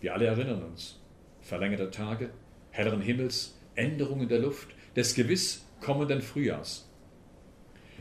Wir 0.00 0.14
alle 0.14 0.26
erinnern 0.26 0.62
uns. 0.62 0.98
Verlängerte 1.40 1.90
Tage, 1.90 2.30
helleren 2.70 3.00
Himmels, 3.00 3.54
Änderungen 3.74 4.28
der 4.28 4.38
Luft, 4.38 4.68
des 4.96 5.14
gewiss 5.14 5.64
kommenden 5.80 6.22
Frühjahrs. 6.22 6.88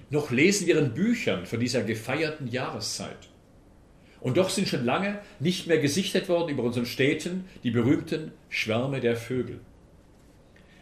Noch 0.09 0.31
lesen 0.31 0.67
wir 0.67 0.77
in 0.77 0.93
Büchern 0.93 1.45
von 1.45 1.59
dieser 1.59 1.83
gefeierten 1.83 2.47
Jahreszeit. 2.47 3.29
Und 4.19 4.37
doch 4.37 4.49
sind 4.49 4.67
schon 4.67 4.85
lange 4.85 5.19
nicht 5.39 5.67
mehr 5.67 5.79
gesichtet 5.79 6.29
worden 6.29 6.49
über 6.49 6.63
unseren 6.63 6.85
Städten 6.85 7.45
die 7.63 7.71
berühmten 7.71 8.31
Schwärme 8.49 8.99
der 8.99 9.15
Vögel. 9.15 9.61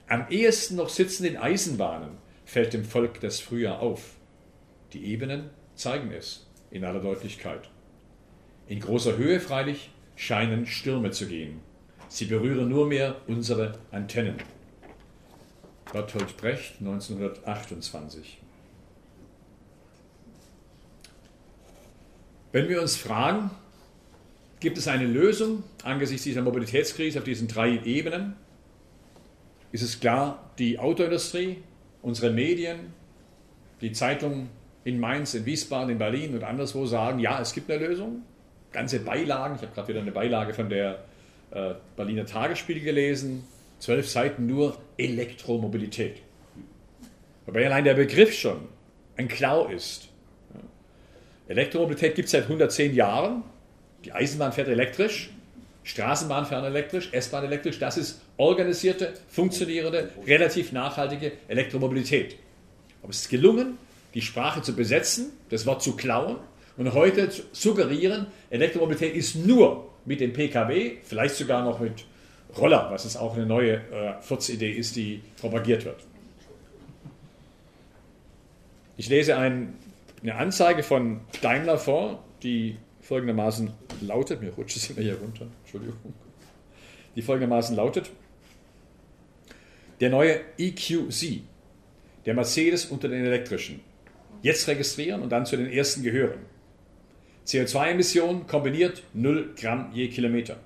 Am 0.08 0.26
ehesten 0.30 0.76
noch 0.76 0.90
sitzen 0.90 1.26
in 1.26 1.38
Eisenbahnen, 1.38 2.18
fällt 2.44 2.74
dem 2.74 2.84
Volk 2.84 3.22
das 3.22 3.40
Frühjahr 3.40 3.80
auf. 3.80 4.16
Die 4.94 5.06
Ebenen 5.06 5.52
zeigen 5.76 6.12
es 6.12 6.48
in 6.72 6.84
aller 6.84 7.00
Deutlichkeit. 7.00 7.70
In 8.68 8.80
großer 8.80 9.18
Höhe 9.18 9.40
freilich 9.40 9.92
scheinen 10.16 10.66
Stürme 10.66 11.12
zu 11.12 11.28
gehen. 11.28 11.62
Sie 12.08 12.26
berühren 12.26 12.68
nur 12.68 12.88
mehr 12.88 13.22
unsere 13.28 13.80
Antennen. 13.92 14.36
Bertolt 15.92 16.38
Brecht 16.38 16.76
1928. 16.80 18.38
Wenn 22.52 22.70
wir 22.70 22.82
uns 22.82 22.96
fragen, 22.96 23.52
gibt 24.60 24.78
es 24.78 24.88
eine 24.88 25.06
Lösung 25.06 25.64
angesichts 25.84 26.24
dieser 26.24 26.42
Mobilitätskrise 26.42 27.20
auf 27.20 27.26
diesen 27.26 27.48
drei 27.48 27.80
Ebenen, 27.84 28.36
ist 29.72 29.84
es 29.84 30.00
klar, 30.00 30.52
die 30.58 30.80
Autoindustrie, 30.80 31.58
unsere 32.02 32.32
Medien, 32.32 32.94
die 33.82 33.92
Zeitungen 33.92 34.50
in 34.84 35.00
Mainz, 35.00 35.34
in 35.34 35.46
Wiesbaden, 35.46 35.92
in 35.92 35.98
Berlin 35.98 36.34
und 36.36 36.44
anderswo 36.44 36.86
sagen, 36.86 37.20
ja, 37.20 37.40
es 37.40 37.54
gibt 37.54 37.70
eine 37.70 37.86
Lösung. 37.86 38.24
Ganze 38.72 39.00
Beilagen, 39.00 39.56
ich 39.56 39.62
habe 39.62 39.74
gerade 39.74 39.88
wieder 39.88 40.02
eine 40.02 40.12
Beilage 40.12 40.54
von 40.54 40.70
der 40.70 41.04
äh, 41.52 41.74
Berliner 41.96 42.26
Tagesspiegel 42.26 42.84
gelesen, 42.84 43.44
zwölf 43.80 44.10
Seiten 44.10 44.46
nur 44.48 44.78
Elektromobilität. 45.00 46.18
Wobei 47.46 47.66
allein 47.66 47.84
der 47.84 47.96
Begriff 47.96 48.34
schon 48.34 48.68
ein 49.18 49.28
Klau 49.28 49.68
ist. 49.68 50.10
Elektromobilität 51.48 52.16
gibt 52.16 52.28
es 52.28 52.32
seit 52.32 52.44
110 52.44 52.94
Jahren. 52.94 53.44
Die 54.06 54.12
Eisenbahn 54.12 54.54
fährt 54.54 54.68
elektrisch, 54.68 55.32
Straßenbahn 55.84 56.46
fahren 56.46 56.66
elektrisch, 56.66 57.10
S-Bahn 57.12 57.44
elektrisch. 57.44 57.80
Das 57.80 57.98
ist 57.98 58.22
organisierte, 58.38 59.14
funktionierende, 59.28 60.12
relativ 60.26 60.72
nachhaltige 60.72 61.32
Elektromobilität. 61.48 62.36
Aber 63.02 63.10
es 63.10 63.22
ist 63.22 63.30
gelungen, 63.30 63.78
die 64.14 64.22
Sprache 64.22 64.62
zu 64.62 64.76
besetzen, 64.76 65.32
das 65.50 65.66
Wort 65.66 65.82
zu 65.82 65.96
klauen 65.96 66.38
und 66.78 66.94
heute 66.94 67.30
zu 67.30 67.44
suggerieren, 67.52 68.28
Elektromobilität 68.50 69.16
ist 69.16 69.36
nur 69.36 69.90
mit 70.06 70.22
dem 70.22 70.34
Pkw, 70.34 70.98
vielleicht 71.04 71.36
sogar 71.36 71.64
noch 71.64 71.80
mit 71.80 72.06
Roller, 72.58 72.90
was 72.92 73.06
es 73.06 73.16
auch 73.16 73.36
eine 73.36 73.46
neue 73.46 73.76
äh, 73.76 74.22
Furzidee 74.22 74.72
ist, 74.72 74.96
die 74.96 75.22
propagiert 75.40 75.86
wird. 75.86 76.02
Ich 78.98 79.08
lese 79.08 79.38
ein 79.38 79.74
eine 80.22 80.36
Anzeige 80.36 80.84
von 80.84 81.22
Daimler 81.42 81.78
vor, 81.78 82.24
die 82.44 82.78
folgendermaßen 83.02 83.72
lautet, 84.02 84.42
mir 84.42 84.52
rutscht 84.52 84.78
es 84.78 84.90
immer 84.90 85.02
hier 85.02 85.18
runter, 85.18 85.48
Entschuldigung, 85.64 85.98
die 87.16 87.22
folgendermaßen 87.22 87.76
lautet, 87.76 88.10
der 90.00 90.10
neue 90.10 90.40
EQC, 90.58 91.42
der 92.26 92.34
Mercedes 92.34 92.86
unter 92.86 93.08
den 93.08 93.26
elektrischen, 93.26 93.80
jetzt 94.42 94.68
registrieren 94.68 95.22
und 95.22 95.30
dann 95.30 95.46
zu 95.46 95.58
den 95.58 95.72
ersten 95.72 96.04
gehören. 96.04 96.40
CO2-Emissionen 97.48 98.46
kombiniert 98.46 99.02
0 99.14 99.56
Gramm 99.60 99.92
je 99.94 100.08
Kilometer. 100.10 100.58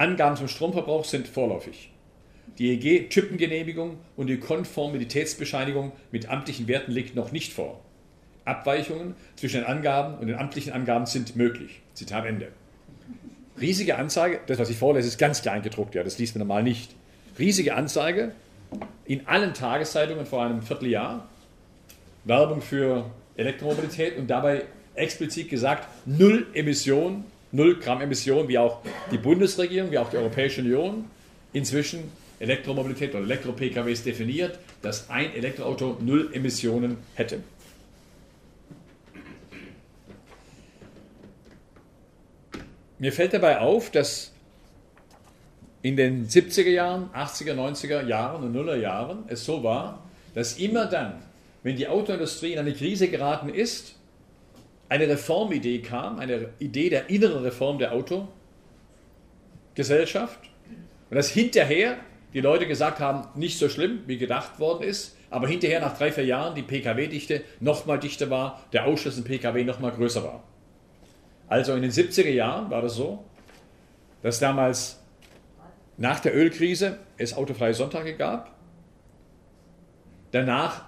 Angaben 0.00 0.34
zum 0.34 0.48
Stromverbrauch 0.48 1.04
sind 1.04 1.28
vorläufig. 1.28 1.90
Die 2.58 2.70
EG-Typengenehmigung 2.70 3.98
und 4.16 4.28
die 4.28 4.38
Konformitätsbescheinigung 4.38 5.92
mit 6.10 6.30
amtlichen 6.30 6.68
Werten 6.68 6.92
liegt 6.92 7.14
noch 7.14 7.32
nicht 7.32 7.52
vor. 7.52 7.80
Abweichungen 8.46 9.14
zwischen 9.36 9.60
den 9.60 9.66
Angaben 9.66 10.16
und 10.16 10.28
den 10.28 10.36
amtlichen 10.36 10.72
Angaben 10.72 11.04
sind 11.04 11.36
möglich. 11.36 11.82
Zitat 11.92 12.24
Ende. 12.24 12.48
Riesige 13.60 13.98
Anzeige, 13.98 14.40
das, 14.46 14.58
was 14.58 14.70
ich 14.70 14.78
vorlese, 14.78 15.06
ist 15.06 15.18
ganz 15.18 15.42
klein 15.42 15.60
gedruckt, 15.60 15.94
ja, 15.94 16.02
das 16.02 16.18
liest 16.18 16.34
man 16.34 16.46
normal 16.46 16.62
nicht. 16.62 16.94
Riesige 17.38 17.74
Anzeige 17.74 18.32
in 19.04 19.26
allen 19.26 19.52
Tageszeitungen 19.52 20.24
vor 20.24 20.42
einem 20.42 20.62
Vierteljahr. 20.62 21.28
Werbung 22.24 22.62
für 22.62 23.10
Elektromobilität 23.36 24.16
und 24.16 24.28
dabei 24.28 24.62
explizit 24.94 25.50
gesagt, 25.50 25.86
null 26.06 26.46
Emissionen 26.54 27.24
0 27.52 27.78
Gramm 27.80 28.00
Emissionen, 28.00 28.48
wie 28.48 28.58
auch 28.58 28.80
die 29.10 29.18
Bundesregierung, 29.18 29.90
wie 29.90 29.98
auch 29.98 30.10
die 30.10 30.16
Europäische 30.16 30.60
Union 30.60 31.04
inzwischen 31.52 32.04
Elektromobilität 32.38 33.14
oder 33.14 33.24
Elektro-PKWs 33.24 34.04
definiert, 34.04 34.58
dass 34.82 35.10
ein 35.10 35.34
Elektroauto 35.34 35.98
0 36.00 36.30
Emissionen 36.32 36.96
hätte. 37.14 37.40
Mir 42.98 43.12
fällt 43.12 43.32
dabei 43.32 43.60
auf, 43.60 43.90
dass 43.90 44.32
in 45.82 45.96
den 45.96 46.28
70er 46.28 46.68
Jahren, 46.68 47.08
80er, 47.14 47.54
90er 47.54 48.06
Jahren 48.06 48.44
und 48.44 48.52
Nuller 48.52 48.76
Jahren 48.76 49.24
es 49.28 49.44
so 49.44 49.62
war, 49.62 50.06
dass 50.34 50.58
immer 50.58 50.86
dann, 50.86 51.22
wenn 51.62 51.76
die 51.76 51.88
Autoindustrie 51.88 52.52
in 52.52 52.58
eine 52.58 52.74
Krise 52.74 53.08
geraten 53.08 53.48
ist, 53.48 53.94
eine 54.90 55.08
Reformidee 55.08 55.80
kam, 55.80 56.18
eine 56.18 56.50
Idee 56.58 56.90
der 56.90 57.08
inneren 57.08 57.44
Reform 57.44 57.78
der 57.78 57.92
Autogesellschaft 57.92 60.40
und 61.08 61.16
dass 61.16 61.30
hinterher 61.30 61.96
die 62.34 62.40
Leute 62.40 62.66
gesagt 62.66 63.00
haben, 63.00 63.28
nicht 63.38 63.58
so 63.58 63.68
schlimm, 63.68 64.00
wie 64.06 64.18
gedacht 64.18 64.58
worden 64.58 64.82
ist, 64.82 65.16
aber 65.30 65.46
hinterher 65.48 65.80
nach 65.80 65.96
drei, 65.96 66.10
vier 66.12 66.26
Jahren 66.26 66.56
die 66.56 66.62
Pkw-Dichte 66.62 67.42
nochmal 67.60 68.00
dichter 68.00 68.30
war, 68.30 68.64
der 68.72 68.86
Ausschluss 68.86 69.16
in 69.16 69.24
Pkw 69.24 69.64
nochmal 69.64 69.92
größer 69.92 70.24
war. 70.24 70.42
Also 71.48 71.74
in 71.74 71.82
den 71.82 71.92
70er 71.92 72.30
Jahren 72.30 72.70
war 72.70 72.82
das 72.82 72.94
so, 72.94 73.24
dass 74.22 74.40
damals 74.40 75.00
nach 75.96 76.18
der 76.18 76.36
Ölkrise 76.36 76.98
es 77.16 77.34
autofreie 77.34 77.74
Sonntage 77.74 78.16
gab, 78.16 78.56
danach 80.32 80.86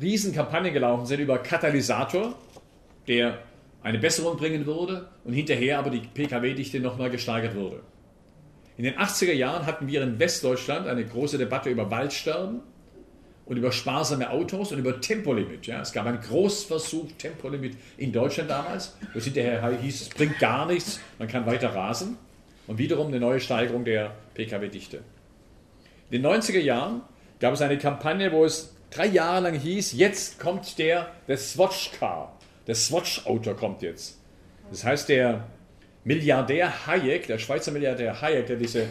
Riesenkampagnen 0.00 0.72
gelaufen 0.72 1.04
sind 1.06 1.20
über 1.20 1.38
Katalysator, 1.38 2.34
der 3.08 3.38
eine 3.82 3.98
Besserung 3.98 4.36
bringen 4.36 4.66
würde 4.66 5.08
und 5.24 5.32
hinterher 5.32 5.78
aber 5.78 5.90
die 5.90 6.00
Pkw-Dichte 6.00 6.80
nochmal 6.80 7.10
gesteigert 7.10 7.54
wurde. 7.54 7.80
In 8.76 8.84
den 8.84 8.94
80er 8.94 9.32
Jahren 9.32 9.66
hatten 9.66 9.86
wir 9.86 10.02
in 10.02 10.18
Westdeutschland 10.18 10.86
eine 10.86 11.04
große 11.04 11.36
Debatte 11.36 11.68
über 11.68 11.90
Waldsterben 11.90 12.60
und 13.44 13.56
über 13.56 13.72
sparsame 13.72 14.30
Autos 14.30 14.72
und 14.72 14.78
über 14.78 15.00
Tempolimit. 15.00 15.66
Ja. 15.66 15.80
Es 15.80 15.92
gab 15.92 16.06
einen 16.06 16.20
Großversuch 16.20 17.10
Tempolimit 17.18 17.76
in 17.98 18.12
Deutschland 18.12 18.50
damals, 18.50 18.96
wo 19.12 19.18
es 19.18 19.24
hinterher 19.24 19.78
hieß, 19.80 20.02
es 20.02 20.08
bringt 20.08 20.38
gar 20.38 20.66
nichts, 20.66 21.00
man 21.18 21.28
kann 21.28 21.44
weiter 21.46 21.74
rasen. 21.74 22.16
Und 22.68 22.78
wiederum 22.78 23.08
eine 23.08 23.18
neue 23.18 23.40
Steigerung 23.40 23.84
der 23.84 24.14
Pkw-Dichte. 24.34 24.98
In 26.10 26.22
den 26.22 26.26
90er 26.26 26.60
Jahren 26.60 27.02
gab 27.40 27.52
es 27.52 27.60
eine 27.60 27.76
Kampagne, 27.76 28.30
wo 28.30 28.44
es 28.44 28.74
drei 28.90 29.06
Jahre 29.06 29.42
lang 29.42 29.54
hieß, 29.58 29.92
jetzt 29.94 30.38
kommt 30.38 30.78
der, 30.78 31.08
der 31.26 31.36
Swatch-Car, 31.36 32.38
der 32.72 32.76
Swatch-Auto 32.76 33.52
kommt 33.52 33.82
jetzt. 33.82 34.18
Das 34.70 34.82
heißt, 34.82 35.10
der 35.10 35.46
Milliardär 36.04 36.86
Hayek, 36.86 37.26
der 37.26 37.36
Schweizer 37.36 37.70
Milliardär 37.70 38.22
Hayek, 38.22 38.46
der 38.46 38.56
diese 38.56 38.86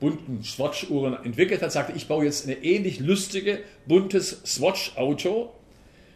bunten 0.00 0.42
Swatch-Uhren 0.42 1.24
entwickelt 1.24 1.62
hat, 1.62 1.70
sagte, 1.70 1.92
ich 1.94 2.08
baue 2.08 2.24
jetzt 2.24 2.48
ein 2.48 2.62
ähnlich 2.64 2.98
lustige, 2.98 3.60
buntes 3.86 4.42
Swatch-Auto, 4.44 5.52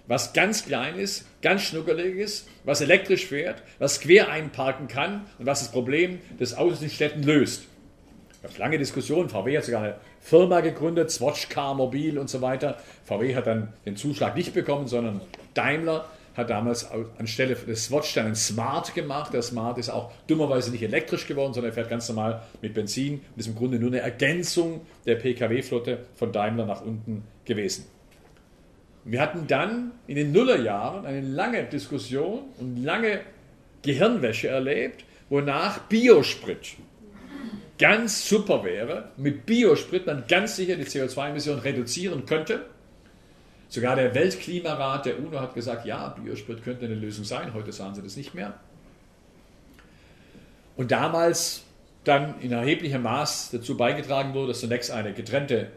was 0.08 0.32
ganz 0.32 0.66
klein 0.66 0.98
ist, 0.98 1.26
ganz 1.42 1.62
schnuckelig 1.62 2.16
ist, 2.16 2.48
was 2.64 2.80
elektrisch 2.80 3.26
fährt, 3.26 3.62
was 3.78 4.00
quer 4.00 4.28
einparken 4.28 4.88
kann 4.88 5.26
und 5.38 5.46
was 5.46 5.60
das 5.60 5.70
Problem 5.70 6.18
des 6.40 6.56
Autos 6.56 6.82
in 6.82 6.90
Städten 6.90 7.22
löst. 7.22 7.66
Es 8.32 8.42
gab 8.42 8.58
lange 8.58 8.78
Diskussionen. 8.78 9.28
VW 9.28 9.56
hat 9.56 9.64
sogar 9.64 9.82
eine 9.82 9.94
Firma 10.20 10.60
gegründet, 10.60 11.12
Swatch 11.12 11.48
Car 11.50 11.74
Mobil 11.74 12.18
und 12.18 12.28
so 12.28 12.42
weiter. 12.42 12.78
VW 13.04 13.36
hat 13.36 13.46
dann 13.46 13.74
den 13.84 13.94
Zuschlag 13.94 14.34
nicht 14.34 14.54
bekommen, 14.54 14.88
sondern 14.88 15.20
Daimler 15.54 16.10
hat 16.36 16.50
damals 16.50 16.86
anstelle 17.18 17.54
des 17.54 17.86
Swatch 17.86 18.14
dann 18.14 18.26
ein 18.26 18.34
Smart 18.36 18.94
gemacht. 18.94 19.32
Der 19.32 19.42
Smart 19.42 19.78
ist 19.78 19.88
auch 19.88 20.12
dummerweise 20.26 20.70
nicht 20.70 20.82
elektrisch 20.82 21.26
geworden, 21.26 21.54
sondern 21.54 21.72
er 21.72 21.74
fährt 21.74 21.88
ganz 21.88 22.08
normal 22.08 22.42
mit 22.60 22.74
Benzin 22.74 23.14
und 23.14 23.38
ist 23.40 23.46
im 23.46 23.54
Grunde 23.54 23.78
nur 23.78 23.88
eine 23.88 24.00
Ergänzung 24.00 24.82
der 25.06 25.16
Pkw-Flotte 25.16 26.06
von 26.14 26.32
Daimler 26.32 26.66
nach 26.66 26.82
unten 26.82 27.24
gewesen. 27.44 27.86
Wir 29.04 29.20
hatten 29.20 29.46
dann 29.46 29.92
in 30.06 30.16
den 30.16 30.32
Nullerjahren 30.32 31.06
eine 31.06 31.20
lange 31.20 31.64
Diskussion 31.64 32.40
und 32.58 32.82
lange 32.82 33.20
Gehirnwäsche 33.82 34.48
erlebt, 34.48 35.04
wonach 35.30 35.78
Biosprit 35.88 36.76
ganz 37.78 38.28
super 38.28 38.64
wäre, 38.64 39.10
mit 39.16 39.46
Biosprit 39.46 40.06
man 40.06 40.24
ganz 40.28 40.56
sicher 40.56 40.76
die 40.76 40.84
CO2-Emissionen 40.84 41.60
reduzieren 41.60 42.26
könnte 42.26 42.64
Sogar 43.68 43.96
der 43.96 44.14
Weltklimarat 44.14 45.06
der 45.06 45.18
UNO 45.18 45.40
hat 45.40 45.54
gesagt, 45.54 45.86
ja, 45.86 46.08
Biosprit 46.08 46.62
könnte 46.62 46.84
eine 46.84 46.94
Lösung 46.94 47.24
sein. 47.24 47.52
Heute 47.52 47.72
sagen 47.72 47.94
sie 47.94 48.02
das 48.02 48.16
nicht 48.16 48.34
mehr. 48.34 48.54
Und 50.76 50.92
damals 50.92 51.62
dann 52.04 52.40
in 52.40 52.52
erheblichem 52.52 53.02
Maß 53.02 53.50
dazu 53.50 53.76
beigetragen 53.76 54.34
wurde, 54.34 54.48
dass 54.48 54.60
zunächst 54.60 54.90
eine 54.90 55.12
getrennte 55.12 55.68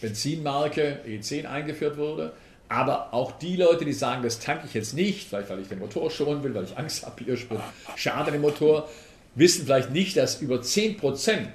Benzinmarke 0.00 1.00
E10 1.06 1.46
eingeführt 1.46 1.96
wurde. 1.96 2.32
Aber 2.68 3.14
auch 3.14 3.32
die 3.32 3.56
Leute, 3.56 3.84
die 3.84 3.92
sagen, 3.92 4.22
das 4.22 4.40
tanke 4.40 4.66
ich 4.66 4.74
jetzt 4.74 4.94
nicht, 4.94 5.28
vielleicht 5.28 5.50
weil 5.50 5.60
ich 5.60 5.68
den 5.68 5.78
Motor 5.78 6.10
schonen 6.10 6.42
will, 6.42 6.54
weil 6.54 6.64
ich 6.64 6.76
Angst 6.76 7.04
habe, 7.04 7.22
Biosprit 7.22 7.60
schadet 7.96 8.34
dem 8.34 8.40
Motor, 8.40 8.88
wissen 9.34 9.64
vielleicht 9.64 9.90
nicht, 9.90 10.16
dass 10.16 10.40
über 10.40 10.56
10% 10.56 11.46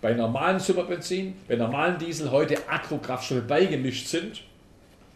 bei 0.00 0.14
normalen 0.14 0.60
Superbenzin, 0.60 1.34
bei 1.48 1.56
normalen 1.56 1.98
Diesel 1.98 2.30
heute 2.30 2.68
Akkokraftstoffe 2.68 3.46
beigemischt 3.46 4.08
sind 4.08 4.42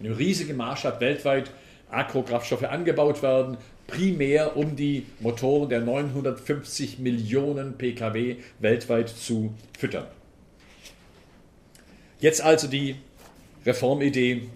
in 0.01 0.07
einem 0.07 0.17
riesigen 0.17 0.57
Maßstab 0.57 1.01
weltweit 1.01 1.51
Agrokraftstoffe 1.91 2.65
angebaut 2.65 3.23
werden, 3.23 3.57
primär 3.87 4.57
um 4.57 4.77
die 4.77 5.07
Motoren 5.21 5.69
der 5.69 5.81
950 5.81 6.99
Millionen 6.99 7.79
Pkw 7.79 8.37
weltweit 8.59 9.09
zu 9.09 9.55
füttern. 9.79 10.07
Jetzt 12.19 12.41
also 12.41 12.67
die 12.67 12.97
Reformidee 13.65 14.49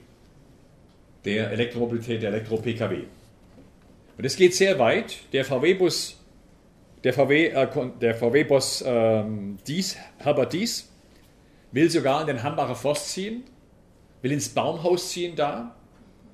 der 1.25 1.51
Elektromobilität, 1.51 2.23
der 2.23 2.31
Elektro-Pkw. 2.31 3.03
Und 4.17 4.25
es 4.25 4.37
geht 4.37 4.55
sehr 4.55 4.79
weit. 4.79 5.19
Der 5.33 5.45
VW-Bus, 5.45 6.17
der 7.05 7.13
VW, 7.13 7.49
äh, 7.49 7.69
der 8.01 8.15
VW-Boss 8.15 8.83
ähm, 8.87 9.59
Dies, 9.67 9.97
Herbert 10.19 10.53
Dies, 10.53 10.89
will 11.73 11.91
sogar 11.91 12.23
in 12.23 12.27
den 12.27 12.43
Hambacher 12.43 12.75
Forst 12.75 13.11
ziehen 13.11 13.45
will 14.23 14.33
ins 14.33 14.49
Baumhaus 14.49 15.11
ziehen 15.11 15.37
da 15.37 15.75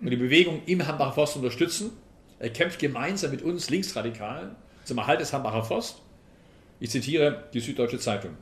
und 0.01 0.11
die 0.11 0.17
Bewegung 0.17 0.63
im 0.67 0.87
Hambacher 0.87 1.13
Forst 1.13 1.37
unterstützen. 1.37 1.93
Er 2.39 2.51
kämpft 2.51 2.79
gemeinsam 2.79 3.31
mit 3.31 3.43
uns 3.43 3.71
Linksradikalen 3.71 4.57
zum 4.85 4.99
Erhalt 4.99 5.21
des 5.21 5.33
Hambacher 5.33 5.65
Forst. 5.65 6.03
Ich 6.81 6.91
zitiere 6.91 7.45
die 7.55 7.61
Süddeutsche 7.61 7.99
Zeitung. 7.99 8.37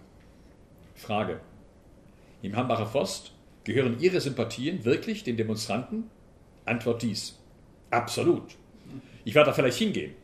Frage. 0.94 1.40
Im 2.42 2.56
Hambacher 2.56 2.86
Forst 2.86 3.32
gehören 3.64 4.00
Ihre 4.00 4.20
Sympathien 4.20 4.84
wirklich 4.84 5.24
den 5.24 5.36
Demonstranten? 5.36 6.10
Antwort 6.64 7.02
dies. 7.02 7.38
Absolut. 7.90 8.56
Ich 9.24 9.34
werde 9.34 9.50
da 9.50 9.54
vielleicht 9.54 9.78
hingehen. 9.78 10.14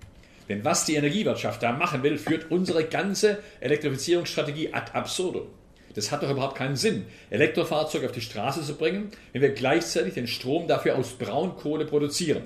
Denn 0.49 0.65
was 0.65 0.85
die 0.85 0.97
Energiewirtschaft 0.97 1.63
da 1.63 1.73
machen 1.73 2.03
will, 2.03 2.19
führt 2.19 2.51
unsere 2.51 2.85
ganze 2.85 3.39
Elektrifizierungsstrategie 3.61 4.75
ad 4.75 4.93
absurdum. 4.93 5.47
Das 5.95 6.13
hat 6.13 6.23
doch 6.23 6.31
überhaupt 6.31 6.57
keinen 6.57 6.77
Sinn, 6.77 7.07
Elektrofahrzeuge 7.31 8.07
auf 8.07 8.13
die 8.13 8.21
Straße 8.21 8.63
zu 8.63 8.77
bringen, 8.77 9.11
wenn 9.33 9.43
wir 9.43 9.51
gleichzeitig 9.51 10.15
den 10.15 10.29
Strom 10.29 10.69
dafür 10.69 10.97
aus 10.97 11.11
Braunkohle 11.13 11.85
produzieren. 11.85 12.43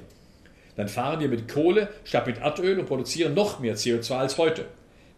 Dann 0.76 0.88
fahren 0.88 1.20
wir 1.20 1.28
mit 1.28 1.48
Kohle 1.48 1.88
statt 2.04 2.26
mit 2.26 2.38
Erdöl 2.38 2.78
und 2.78 2.86
produzieren 2.86 3.34
noch 3.34 3.60
mehr 3.60 3.76
CO2 3.76 4.14
als 4.14 4.38
heute. 4.38 4.64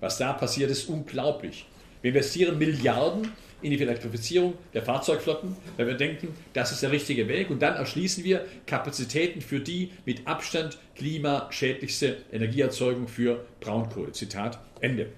Was 0.01 0.19
da 0.19 0.33
passiert, 0.33 0.71
ist 0.71 0.89
unglaublich. 0.89 1.67
Wir 2.03 2.11
investieren 2.11 2.59
Milliarden 2.59 3.33
in 3.63 3.71
die 3.71 3.81
Elektrifizierung 3.81 4.55
der 4.75 4.83
Fahrzeugflotten, 4.83 5.57
weil 5.77 5.87
wir 5.87 5.95
denken, 5.95 6.35
das 6.53 6.73
ist 6.73 6.83
der 6.83 6.93
richtige 6.93 7.27
Weg. 7.29 7.49
Und 7.49 7.63
dann 7.63 7.75
erschließen 7.75 8.23
wir 8.23 8.45
Kapazitäten 8.67 9.41
für 9.41 9.61
die 9.61 9.93
mit 10.05 10.27
Abstand 10.27 10.79
klimaschädlichste 10.95 12.19
Energieerzeugung 12.33 13.09
für 13.09 13.47
Braunkohle. 13.61 14.13
Zitat 14.13 14.59
Ende. 14.81 15.09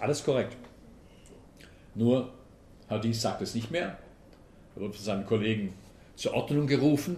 Alles 0.00 0.24
korrekt. 0.24 0.56
Nur 1.96 2.30
Hadith 2.90 3.20
sagt 3.20 3.40
es 3.40 3.54
nicht 3.54 3.70
mehr. 3.70 3.96
Er 4.76 4.82
wird 4.82 4.94
von 4.94 5.04
seinen 5.04 5.26
Kollegen 5.26 5.72
zur 6.14 6.34
Ordnung 6.34 6.66
gerufen. 6.66 7.16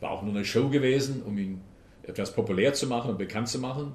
War 0.00 0.10
auch 0.10 0.22
nur 0.22 0.34
eine 0.34 0.44
Show 0.46 0.70
gewesen, 0.70 1.22
um 1.22 1.36
ihn 1.36 1.60
etwas 2.02 2.32
populär 2.32 2.72
zu 2.72 2.86
machen 2.86 3.10
und 3.10 3.18
bekannt 3.18 3.48
zu 3.48 3.58
machen. 3.58 3.94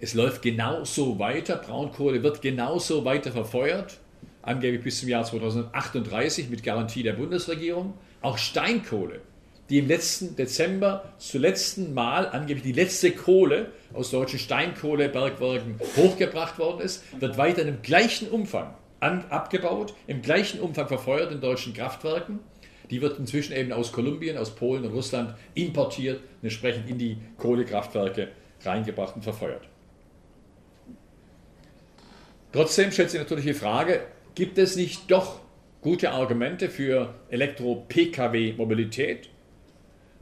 Es 0.00 0.14
läuft 0.14 0.42
genauso 0.42 1.18
weiter. 1.18 1.56
Braunkohle 1.56 2.22
wird 2.22 2.40
genauso 2.40 3.04
weiter 3.04 3.32
verfeuert. 3.32 3.98
Angeblich 4.42 4.84
bis 4.84 5.00
zum 5.00 5.08
Jahr 5.08 5.24
2038 5.24 6.48
mit 6.48 6.62
Garantie 6.62 7.02
der 7.02 7.14
Bundesregierung. 7.14 7.94
Auch 8.22 8.38
Steinkohle, 8.38 9.20
die 9.68 9.78
im 9.78 9.88
letzten 9.88 10.36
Dezember 10.36 11.12
zum 11.18 11.40
letzten 11.40 11.92
Mal 11.92 12.28
angeblich 12.28 12.62
die 12.62 12.72
letzte 12.72 13.10
Kohle 13.10 13.72
aus 13.92 14.12
deutschen 14.12 14.38
Steinkohlebergwerken 14.38 15.80
hochgebracht 15.96 16.60
worden 16.60 16.80
ist, 16.80 17.02
wird 17.20 17.36
weiter 17.36 17.62
im 17.62 17.82
gleichen 17.82 18.28
Umfang 18.28 18.74
an, 19.00 19.24
abgebaut, 19.30 19.94
im 20.06 20.22
gleichen 20.22 20.60
Umfang 20.60 20.88
verfeuert 20.88 21.32
in 21.32 21.40
deutschen 21.40 21.72
Kraftwerken. 21.72 22.40
Die 22.90 23.02
wird 23.02 23.18
inzwischen 23.18 23.52
eben 23.52 23.72
aus 23.72 23.92
Kolumbien, 23.92 24.38
aus 24.38 24.54
Polen 24.54 24.84
und 24.84 24.92
Russland 24.92 25.34
importiert 25.54 26.20
und 26.20 26.44
entsprechend 26.44 26.88
in 26.88 26.98
die 26.98 27.18
Kohlekraftwerke 27.36 28.28
reingebracht 28.64 29.14
und 29.14 29.22
verfeuert. 29.22 29.68
Trotzdem 32.52 32.92
stellt 32.92 33.10
sich 33.10 33.20
natürlich 33.20 33.44
die 33.44 33.54
Frage, 33.54 34.00
gibt 34.34 34.56
es 34.56 34.74
nicht 34.74 35.10
doch 35.10 35.40
gute 35.82 36.12
Argumente 36.12 36.70
für 36.70 37.14
Elektro-Pkw-Mobilität? 37.28 39.28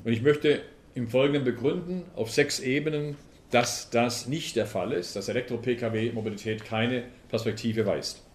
Und 0.04 0.12
ich 0.12 0.22
möchte 0.22 0.62
im 0.94 1.08
Folgenden 1.08 1.44
begründen 1.44 2.02
auf 2.16 2.32
sechs 2.32 2.58
Ebenen, 2.58 3.16
dass 3.50 3.90
das 3.90 4.26
nicht 4.26 4.56
der 4.56 4.66
Fall 4.66 4.92
ist, 4.92 5.14
dass 5.14 5.28
Elektro-Pkw-Mobilität 5.28 6.64
keine 6.64 7.04
Perspektive 7.28 7.86
weist. 7.86 8.25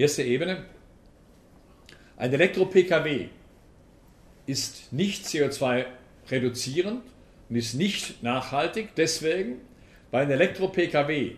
Erste 0.00 0.22
Ebene. 0.22 0.64
Ein 2.16 2.32
Elektro-Pkw 2.32 3.28
ist 4.46 4.94
nicht 4.94 5.26
CO2 5.26 5.84
reduzierend 6.30 7.02
und 7.50 7.56
ist 7.56 7.74
nicht 7.74 8.22
nachhaltig, 8.22 8.94
deswegen, 8.96 9.60
weil 10.10 10.22
ein 10.22 10.30
Elektro-Pkw 10.30 11.32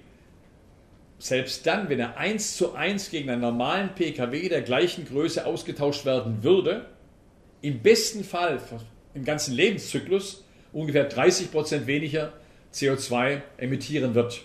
selbst 1.19 1.67
dann, 1.67 1.89
wenn 1.89 1.99
er 1.99 2.17
eins 2.19 2.57
zu 2.57 2.75
eins 2.75 3.11
gegen 3.11 3.31
einen 3.31 3.41
normalen 3.41 3.97
Pkw 3.97 4.49
der 4.49 4.63
gleichen 4.63 5.07
Größe 5.07 5.45
ausgetauscht 5.45 6.05
werden 6.05 6.45
würde, 6.45 6.87
im 7.63 7.81
besten 7.81 8.23
Fall 8.23 8.61
im 9.15 9.25
ganzen 9.25 9.55
Lebenszyklus 9.55 10.45
ungefähr 10.73 11.07
30 11.07 11.51
Prozent 11.51 11.89
weniger 11.89 12.33
CO2 12.73 13.41
emittieren 13.57 14.15
wird. 14.15 14.41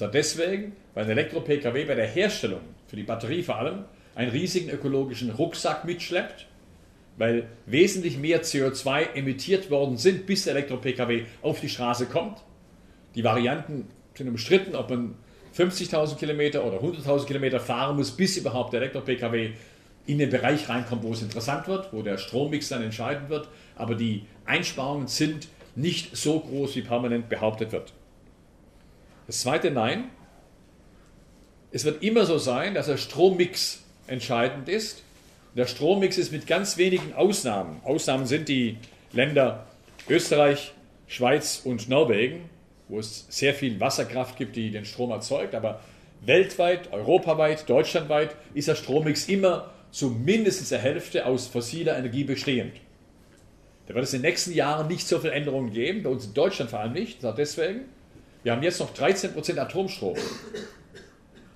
Deswegen, 0.00 0.74
weil 0.94 1.04
ein 1.04 1.10
Elektro-Pkw 1.10 1.84
bei 1.84 1.96
der 1.96 2.06
Herstellung, 2.06 2.73
für 2.94 3.00
die 3.00 3.02
Batterie 3.02 3.42
vor 3.42 3.56
allem, 3.56 3.86
einen 4.14 4.30
riesigen 4.30 4.70
ökologischen 4.70 5.30
Rucksack 5.30 5.84
mitschleppt, 5.84 6.46
weil 7.16 7.48
wesentlich 7.66 8.18
mehr 8.18 8.44
CO2 8.44 9.14
emittiert 9.14 9.68
worden 9.68 9.96
sind, 9.96 10.26
bis 10.26 10.44
der 10.44 10.54
Elektro-Pkw 10.54 11.24
auf 11.42 11.58
die 11.58 11.68
Straße 11.68 12.06
kommt. 12.06 12.38
Die 13.16 13.24
Varianten 13.24 13.88
sind 14.14 14.28
umstritten, 14.28 14.76
ob 14.76 14.90
man 14.90 15.16
50.000 15.56 16.16
Kilometer 16.16 16.64
oder 16.64 16.78
100.000 16.78 17.26
Kilometer 17.26 17.58
fahren 17.58 17.96
muss, 17.96 18.12
bis 18.12 18.36
überhaupt 18.36 18.72
der 18.72 18.80
Elektro-Pkw 18.82 19.50
in 20.06 20.18
den 20.18 20.30
Bereich 20.30 20.68
reinkommt, 20.68 21.02
wo 21.02 21.12
es 21.12 21.22
interessant 21.22 21.66
wird, 21.66 21.92
wo 21.92 22.02
der 22.02 22.16
Strommix 22.16 22.68
dann 22.68 22.82
entscheidend 22.82 23.28
wird. 23.28 23.48
Aber 23.74 23.96
die 23.96 24.26
Einsparungen 24.44 25.08
sind 25.08 25.48
nicht 25.74 26.16
so 26.16 26.38
groß, 26.38 26.76
wie 26.76 26.82
permanent 26.82 27.28
behauptet 27.28 27.72
wird. 27.72 27.92
Das 29.26 29.40
zweite 29.40 29.72
Nein. 29.72 30.10
Es 31.74 31.84
wird 31.84 32.04
immer 32.04 32.24
so 32.24 32.38
sein, 32.38 32.74
dass 32.74 32.86
der 32.86 32.98
Strommix 32.98 33.80
entscheidend 34.06 34.68
ist. 34.68 35.02
Der 35.56 35.66
Strommix 35.66 36.18
ist 36.18 36.30
mit 36.30 36.46
ganz 36.46 36.76
wenigen 36.76 37.14
Ausnahmen. 37.14 37.80
Ausnahmen 37.82 38.26
sind 38.26 38.48
die 38.48 38.76
Länder 39.12 39.66
Österreich, 40.08 40.72
Schweiz 41.08 41.62
und 41.64 41.88
Norwegen, 41.88 42.48
wo 42.86 43.00
es 43.00 43.26
sehr 43.28 43.54
viel 43.54 43.80
Wasserkraft 43.80 44.36
gibt, 44.36 44.54
die 44.54 44.70
den 44.70 44.84
Strom 44.84 45.10
erzeugt. 45.10 45.56
Aber 45.56 45.80
weltweit, 46.24 46.92
europaweit, 46.92 47.68
deutschlandweit 47.68 48.36
ist 48.54 48.68
der 48.68 48.76
Strommix 48.76 49.28
immer 49.28 49.72
zu 49.90 50.10
mindestens 50.10 50.68
der 50.68 50.78
Hälfte 50.78 51.26
aus 51.26 51.48
fossiler 51.48 51.98
Energie 51.98 52.22
bestehend. 52.22 52.74
Da 53.88 53.94
wird 53.94 54.04
es 54.04 54.14
in 54.14 54.22
den 54.22 54.30
nächsten 54.30 54.52
Jahren 54.52 54.86
nicht 54.86 55.08
so 55.08 55.18
viele 55.18 55.32
Änderungen 55.32 55.72
geben, 55.72 56.04
bei 56.04 56.10
uns 56.10 56.26
in 56.26 56.34
Deutschland 56.34 56.70
vor 56.70 56.78
allem 56.78 56.92
nicht. 56.92 57.18
Deswegen, 57.36 57.80
wir 58.44 58.52
haben 58.52 58.62
jetzt 58.62 58.78
noch 58.78 58.94
13% 58.94 59.58
Atomstrom. 59.58 60.14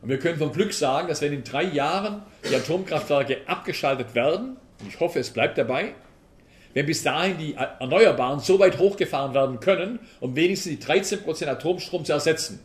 Und 0.00 0.08
wir 0.08 0.18
können 0.18 0.38
vom 0.38 0.52
Glück 0.52 0.72
sagen, 0.72 1.08
dass 1.08 1.22
wenn 1.22 1.32
in 1.32 1.44
drei 1.44 1.64
Jahren 1.64 2.22
die 2.48 2.54
Atomkraftwerke 2.54 3.38
abgeschaltet 3.46 4.14
werden, 4.14 4.56
und 4.80 4.88
ich 4.88 5.00
hoffe, 5.00 5.18
es 5.18 5.30
bleibt 5.30 5.58
dabei, 5.58 5.94
wenn 6.74 6.86
bis 6.86 7.02
dahin 7.02 7.38
die 7.38 7.54
Erneuerbaren 7.54 8.40
so 8.40 8.58
weit 8.60 8.78
hochgefahren 8.78 9.34
werden 9.34 9.58
können, 9.58 9.98
um 10.20 10.36
wenigstens 10.36 10.78
die 10.78 10.84
13% 10.84 11.46
Atomstrom 11.46 12.04
zu 12.04 12.12
ersetzen. 12.12 12.60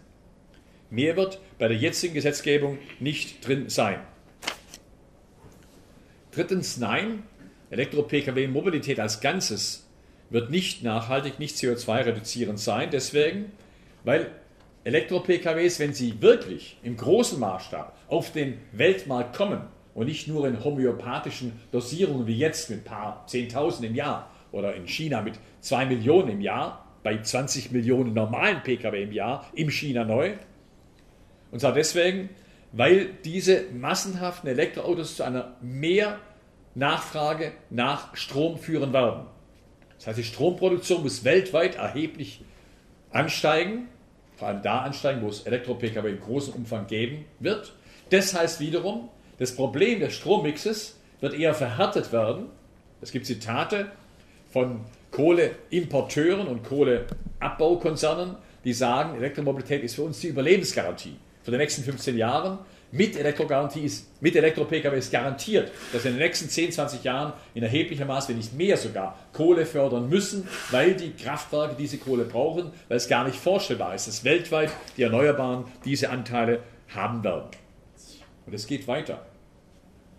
Mehr 0.92 1.18
wird 1.18 1.40
bei 1.58 1.68
der 1.68 1.78
jetzigen 1.78 2.14
Gesetzgebung 2.14 2.78
nicht 3.00 3.48
drin 3.48 3.70
sein. 3.70 4.00
Drittens, 6.32 6.78
nein, 6.78 7.24
Elektro-Pkw-Mobilität 7.72 9.00
als 9.00 9.22
Ganzes 9.22 9.88
wird 10.30 10.52
nicht 10.52 10.84
nachhaltig, 10.84 11.40
nicht 11.40 11.56
CO2-reduzierend 11.56 12.60
sein. 12.60 12.90
Deswegen, 12.92 13.52
weil 14.04 14.30
Elektro-PKWs, 14.84 15.80
wenn 15.80 15.94
sie 15.94 16.22
wirklich 16.22 16.78
im 16.84 16.98
großen 16.98 17.40
Maßstab 17.40 17.98
auf 18.10 18.32
den 18.32 18.60
Weltmarkt 18.74 19.36
kommen 19.36 19.62
und 19.94 20.08
nicht 20.08 20.28
nur 20.28 20.48
in 20.48 20.64
homöopathischen 20.64 21.54
Dosierungen 21.72 22.28
wie 22.28 22.38
jetzt 22.38 22.70
mit 22.70 22.80
ein 22.80 22.84
paar 22.84 23.26
Zehntausend 23.28 23.86
im 23.86 23.96
Jahr 23.96 24.30
oder 24.52 24.76
in 24.76 24.88
China 24.88 25.22
mit 25.22 25.40
zwei 25.62 25.86
Millionen 25.86 26.30
im 26.30 26.42
Jahr, 26.42 26.86
bei 27.02 27.22
20 27.22 27.72
Millionen 27.72 28.14
normalen 28.14 28.62
Pkw 28.64 29.04
im 29.04 29.12
Jahr, 29.12 29.50
im 29.54 29.70
China 29.70 30.04
neu. 30.04 30.34
Und 31.52 31.60
zwar 31.60 31.74
deswegen, 31.74 32.30
weil 32.72 33.10
diese 33.24 33.66
massenhaften 33.72 34.50
Elektroautos 34.50 35.18
zu 35.18 35.24
einer 35.24 35.56
mehr 35.62 36.20
Nachfrage 36.76 37.54
nach 37.70 38.16
Strom 38.16 38.58
führen 38.58 38.94
werden. 38.94 39.28
Das 39.98 40.08
heißt, 40.08 40.18
die 40.18 40.24
Stromproduktion 40.24 41.04
muss 41.04 41.24
weltweit 41.24 41.76
erheblich 41.76 42.44
ansteigen, 43.12 43.88
vor 44.38 44.48
allem 44.48 44.62
da 44.62 44.82
ansteigen, 44.82 45.22
wo 45.22 45.30
es 45.30 45.42
Elektro-Pkw 45.42 46.10
in 46.10 46.20
großem 46.20 46.54
Umfang 46.54 46.88
geben 46.88 47.26
wird. 47.40 47.74
Das 48.10 48.34
heißt 48.34 48.60
wiederum, 48.60 49.10
das 49.38 49.56
Problem 49.56 50.00
des 50.00 50.14
Strommixes 50.14 51.00
wird 51.22 51.34
eher 51.34 51.54
verhärtet 51.54 52.12
werden. 52.12 52.48
Es 53.02 53.12
gibt 53.12 53.26
Zitate 53.26 53.92
von 54.52 54.82
Kohleimporteuren 55.12 56.48
und 56.48 56.64
Kohleabbaukonzernen, 56.64 58.36
die 58.64 58.74
sagen, 58.74 59.18
Elektromobilität 59.18 59.84
ist 59.84 59.96
für 59.96 60.04
uns 60.04 60.20
die 60.20 60.28
Überlebensgarantie 60.28 61.18
für 61.44 61.52
die 61.52 61.58
nächsten 61.58 61.84
15 61.84 62.18
Jahren 62.18 62.60
mit 62.94 63.18
Elektrogarantie 63.18 63.82
ist, 63.82 64.22
mit 64.22 64.36
Elektro-Pkw 64.36 64.96
ist 64.96 65.12
garantiert, 65.12 65.72
dass 65.92 66.04
wir 66.04 66.12
in 66.12 66.18
den 66.18 66.28
nächsten 66.28 66.48
10, 66.48 66.74
20 66.74 67.04
Jahren 67.04 67.34
in 67.56 67.64
erheblicher 67.64 68.06
Maß, 68.06 68.30
wenn 68.30 68.38
nicht 68.38 68.54
mehr 68.54 68.78
sogar, 68.78 69.18
Kohle 69.34 69.66
fördern 69.66 70.10
müssen, 70.10 70.48
weil 70.70 70.94
die 70.94 71.12
Kraftwerke 71.12 71.74
diese 71.76 71.98
Kohle 71.98 72.24
brauchen, 72.24 72.72
weil 72.90 72.98
es 72.98 73.08
gar 73.08 73.26
nicht 73.26 73.38
vorstellbar 73.38 73.96
ist, 73.96 74.08
dass 74.08 74.24
weltweit 74.24 74.70
die 74.96 75.02
Erneuerbaren 75.02 75.66
diese 75.84 76.12
Anteile 76.12 76.60
haben 76.94 77.24
werden. 77.24 77.50
Und 78.46 78.54
es 78.54 78.68
geht 78.68 78.88
weiter. 78.88 79.26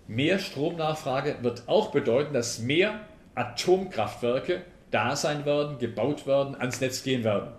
Mehr 0.08 0.40
Stromnachfrage 0.40 1.37
wird 1.42 1.62
auch 1.68 1.92
bedeuten, 1.92 2.34
dass 2.34 2.58
mehr 2.58 2.98
Atomkraftwerke 3.37 4.62
da 4.90 5.14
sein 5.14 5.46
werden, 5.46 5.78
gebaut 5.78 6.26
werden, 6.26 6.56
ans 6.56 6.80
Netz 6.80 7.04
gehen 7.04 7.22
werden. 7.22 7.50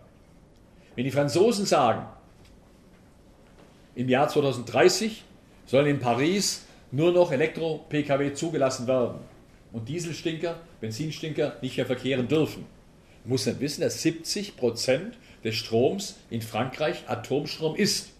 Wenn 0.96 1.06
die 1.06 1.12
Franzosen 1.12 1.66
sagen, 1.66 2.06
im 3.96 4.10
Jahr 4.10 4.28
2030 4.28 5.24
sollen 5.66 5.88
in 5.88 6.00
Paris 6.00 6.66
nur 6.92 7.12
noch 7.12 7.32
Elektro-Pkw 7.32 8.34
zugelassen 8.34 8.88
werden 8.88 9.20
und 9.72 9.90
Dieselstinker, 9.90 10.60
Benzinstinker 10.80 11.56
nicht 11.62 11.78
mehr 11.78 11.86
verkehren 11.86 12.28
dürfen. 12.28 12.66
Man 13.24 13.32
muss 13.32 13.46
dann 13.46 13.60
wissen, 13.60 13.82
dass 13.82 14.02
70 14.02 14.56
Prozent 14.56 15.18
des 15.44 15.56
Stroms 15.56 16.16
in 16.30 16.42
Frankreich 16.42 17.04
Atomstrom 17.08 17.76
ist. 17.76 18.12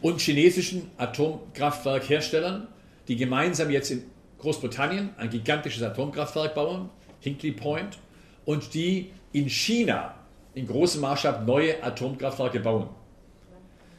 und 0.00 0.22
chinesischen 0.22 0.90
Atomkraftwerkherstellern, 0.96 2.66
die 3.08 3.16
gemeinsam 3.16 3.68
jetzt 3.70 3.90
in 3.90 4.04
Großbritannien 4.38 5.10
ein 5.18 5.28
gigantisches 5.28 5.82
Atomkraftwerk 5.82 6.54
bauen, 6.54 6.88
Hinkley 7.20 7.52
Point, 7.52 7.98
und 8.44 8.74
die 8.74 9.10
in 9.32 9.48
China 9.48 10.14
in 10.54 10.66
großem 10.66 11.00
Maßstab 11.00 11.46
neue 11.46 11.82
Atomkraftwerke 11.82 12.60
bauen. 12.60 12.88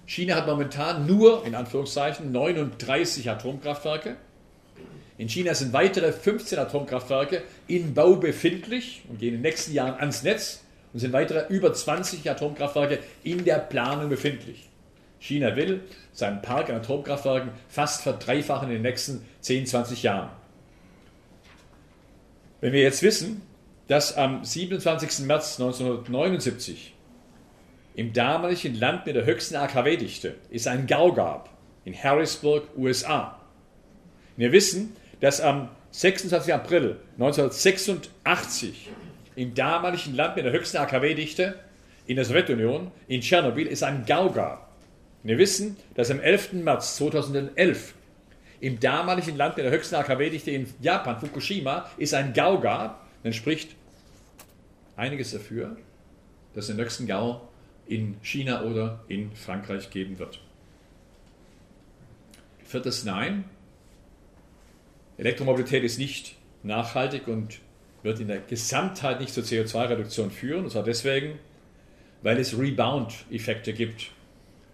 China 0.06 0.36
hat 0.36 0.47
momentan 0.47 1.08
nur, 1.08 1.45
in 1.45 1.56
Anführungszeichen, 1.56 2.32
39 2.32 3.29
Atomkraftwerke. 3.29 4.17
In 5.17 5.29
China 5.29 5.53
sind 5.53 5.73
weitere 5.73 6.12
15 6.12 6.60
Atomkraftwerke 6.60 7.43
in 7.67 7.93
Bau 7.93 8.15
befindlich 8.15 9.03
und 9.10 9.19
gehen 9.19 9.29
in 9.29 9.36
den 9.36 9.41
nächsten 9.41 9.73
Jahren 9.73 9.99
ans 9.99 10.23
Netz 10.23 10.62
und 10.91 10.99
sind 10.99 11.13
weitere 11.13 11.47
über 11.53 11.73
20 11.73 12.29
Atomkraftwerke 12.29 12.99
in 13.23 13.45
der 13.45 13.60
Planung 13.60 14.10
befindlich. 14.10 14.69
China 15.19 15.56
will 15.56 15.82
seinen 16.12 16.41
Park 16.41 16.69
an 16.69 16.75
Atomkraftwerken 16.75 17.51
fast 17.69 18.03
verdreifachen 18.03 18.67
in 18.67 18.75
den 18.75 18.82
nächsten 18.82 19.25
10, 19.39 19.67
20 19.67 20.03
Jahren. 20.03 20.29
Wenn 22.60 22.73
wir 22.73 22.82
jetzt 22.82 23.03
wissen, 23.03 23.41
dass 23.93 24.17
am 24.17 24.43
27. 24.43 25.27
März 25.27 25.60
1979 25.60 26.95
im 27.93 28.12
damaligen 28.12 28.73
Land 28.73 29.06
mit 29.06 29.15
der 29.15 29.23
höchsten 29.23 29.56
AKW-Dichte 29.56 30.34
es 30.51 30.65
einen 30.65 30.88
GAU 30.88 31.12
gab, 31.12 31.51
in 31.86 31.93
Harrisburg, 31.93 32.63
USA. 32.75 33.39
Wir 34.36 34.51
wissen, 34.51 34.95
dass 35.19 35.41
am 35.41 35.69
26. 35.91 36.51
April 36.51 37.01
1986 37.19 38.89
im 39.36 39.53
damaligen 39.53 40.15
Land 40.15 40.38
mit 40.38 40.45
der 40.45 40.53
höchsten 40.53 40.77
AKW-Dichte 40.77 41.60
in 42.08 42.15
der 42.15 42.25
Sowjetunion, 42.25 42.89
in 43.08 43.21
Tschernobyl, 43.21 43.67
es 43.67 43.84
einen 43.84 44.08
GAU 44.08 44.32
gab. 44.32 44.75
Wir 45.21 45.38
wissen, 45.38 45.77
dass 45.93 46.10
am 46.10 46.19
11. 46.19 46.53
März 46.53 46.95
2011 46.95 47.93
im 48.60 48.79
damaligen 48.79 49.38
Land 49.38 49.56
mit 49.56 49.67
der 49.67 49.71
höchsten 49.71 49.93
AKW-Dichte 49.93 50.49
in 50.49 50.65
Japan, 50.82 51.19
Fukushima, 51.19 51.91
es 51.99 52.15
einen 52.15 52.34
GAU 52.34 52.60
gab. 52.60 53.03
Dann 53.21 53.34
spricht 53.34 53.75
einiges 54.95 55.32
dafür, 55.32 55.77
dass 56.53 56.67
den 56.67 56.77
nächsten 56.77 57.08
GAU 57.08 57.41
in 57.88 58.15
China 58.21 58.63
oder 58.63 59.03
in 59.08 59.36
Frankreich 59.36 59.89
geben 59.89 60.19
wird. 60.19 60.39
Viertes 62.63 63.03
Nein. 63.03 63.45
Elektromobilität 65.17 65.84
ist 65.84 65.99
nicht 65.99 66.36
nachhaltig 66.63 67.27
und 67.27 67.60
wird 68.01 68.19
in 68.19 68.27
der 68.27 68.39
Gesamtheit 68.39 69.19
nicht 69.19 69.34
zur 69.34 69.43
CO2-Reduktion 69.43 70.32
führen. 70.32 70.65
Und 70.65 70.71
zwar 70.71 70.84
deswegen, 70.84 71.39
weil 72.21 72.38
es 72.39 72.58
Rebound-Effekte 72.58 73.73
gibt. 73.73 74.12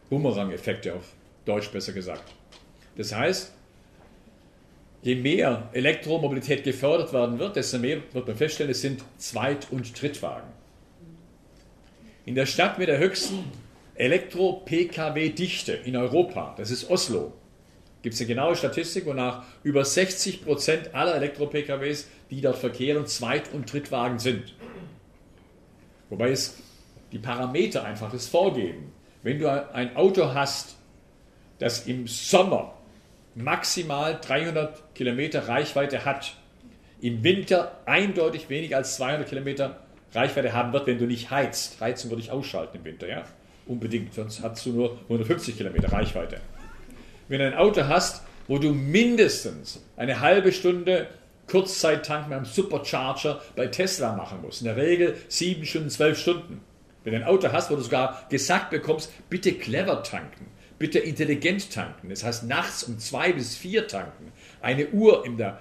Bumerang-Effekte 0.10 0.96
auf 0.96 1.14
Deutsch 1.46 1.70
besser 1.72 1.94
gesagt. 1.94 2.34
Das 2.96 3.14
heißt, 3.14 3.54
je 5.02 5.16
mehr 5.16 5.70
Elektromobilität 5.74 6.64
gefördert 6.64 7.14
werden 7.14 7.40
wird, 7.40 7.56
desto 7.56 7.80
mehr 7.80 8.02
wird 8.12 8.28
man 8.28 8.36
feststellen, 8.36 8.72
es 8.72 8.82
sind 8.82 9.04
Zweit- 9.18 9.68
und 9.72 10.00
Drittwagen. 10.02 10.50
In 12.26 12.36
der 12.36 12.46
Stadt 12.46 12.78
mit 12.78 12.90
der 12.90 13.00
höchsten 13.00 13.44
Elektro-Pkw-Dichte 13.96 15.74
in 15.74 15.96
Europa, 15.96 16.54
das 16.58 16.72
ist 16.72 16.90
Oslo, 16.90 17.34
gibt 18.02 18.16
es 18.16 18.22
eine 18.22 18.28
genaue 18.28 18.56
Statistik, 18.56 19.06
wonach 19.06 19.44
über 19.64 19.84
60 19.84 20.44
Prozent 20.44 20.94
aller 20.94 21.16
Elektro-PKWs, 21.16 22.08
die 22.30 22.42
dort 22.42 22.58
verkehren, 22.58 23.08
Zweit- 23.08 23.52
und 23.54 23.72
Drittwagen 23.72 24.20
sind. 24.20 24.54
Wobei 26.10 26.32
es 26.32 26.58
die 27.12 27.20
Parameter 27.20 27.84
einfach 27.84 28.12
das 28.12 28.28
vorgeben. 28.28 28.92
Wenn 29.24 29.40
du 29.40 29.74
ein 29.74 29.96
Auto 29.96 30.34
hast, 30.34 30.78
das 31.58 31.88
im 31.88 32.08
Sommer 32.08 32.79
maximal 33.36 34.20
300 34.22 34.96
Kilometer 34.96 35.48
Reichweite 35.48 36.06
hat, 36.06 36.36
im 37.02 37.24
Winter 37.24 37.80
eindeutig 37.86 38.50
weniger 38.50 38.78
als 38.78 38.96
200 38.96 39.28
Kilometer 39.28 39.80
Reichweite 40.14 40.54
haben 40.54 40.74
wird, 40.74 40.88
wenn 40.88 40.98
du 40.98 41.06
nicht 41.06 41.32
heizt. 41.32 41.80
Heizen 41.80 42.10
würde 42.10 42.22
ich 42.22 42.32
ausschalten 42.32 42.78
im 42.78 42.84
Winter, 42.84 43.08
ja? 43.08 43.24
Unbedingt, 43.68 44.14
sonst 44.14 44.42
hast 44.42 44.66
du 44.66 44.72
nur 44.72 45.00
150 45.04 45.56
Kilometer 45.56 45.92
Reichweite 45.92 46.42
wenn 47.30 47.40
du 47.40 47.46
ein 47.46 47.54
Auto 47.54 47.88
hast, 47.88 48.24
wo 48.48 48.58
du 48.58 48.74
mindestens 48.74 49.82
eine 49.96 50.20
halbe 50.20 50.52
Stunde 50.52 51.08
Kurzzeit-Tank 51.48 52.28
mit 52.28 52.38
einem 52.38 52.46
Supercharger 52.46 53.42
bei 53.56 53.68
Tesla 53.68 54.16
machen 54.16 54.42
musst. 54.42 54.62
In 54.62 54.66
der 54.66 54.76
Regel 54.76 55.16
sieben 55.30 55.66
Stunden, 55.66 55.90
zwölf 55.90 56.20
Stunden. 56.20 56.62
Wenn 57.04 57.14
du 57.14 57.20
ein 57.20 57.26
Auto 57.26 57.52
hast, 57.52 57.72
wo 57.72 57.76
du 57.76 57.82
sogar 57.82 58.26
gesagt 58.30 58.72
bekommst, 58.72 59.12
bitte 59.30 59.54
clever 59.54 60.04
tanken, 60.04 60.48
bitte 60.80 61.00
intelligent 61.00 61.72
tanken. 61.72 62.10
Das 62.10 62.24
heißt, 62.24 62.46
nachts 62.46 62.84
um 62.84 62.98
zwei 62.98 63.34
bis 63.34 63.56
vier 63.56 63.88
tanken. 63.88 64.32
Eine 64.62 64.88
Uhr 64.88 65.26
in 65.26 65.38
der, 65.38 65.60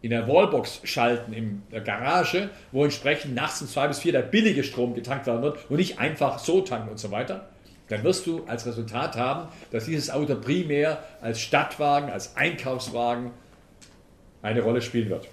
in 0.00 0.10
der 0.10 0.26
Wallbox 0.26 0.80
schalten 0.84 1.32
in 1.32 1.62
der 1.70 1.82
Garage, 1.82 2.50
wo 2.72 2.84
entsprechend 2.84 3.34
nachts 3.34 3.60
um 3.60 3.68
zwei 3.68 3.88
bis 3.88 3.98
vier 3.98 4.12
der 4.12 4.22
billige 4.22 4.64
Strom 4.64 4.94
getankt 4.94 5.26
werden 5.26 5.42
wird 5.42 5.58
und 5.68 5.76
nicht 5.76 5.98
einfach 5.98 6.38
so 6.38 6.62
tanken 6.62 6.88
und 6.88 6.98
so 6.98 7.10
weiter 7.10 7.50
dann 7.90 8.04
wirst 8.04 8.26
du 8.26 8.44
als 8.46 8.66
Resultat 8.66 9.16
haben, 9.16 9.48
dass 9.72 9.84
dieses 9.84 10.10
Auto 10.10 10.36
primär 10.36 11.02
als 11.20 11.40
Stadtwagen, 11.40 12.08
als 12.08 12.36
Einkaufswagen 12.36 13.32
eine 14.42 14.62
Rolle 14.62 14.80
spielen 14.80 15.10
wird. 15.10 15.28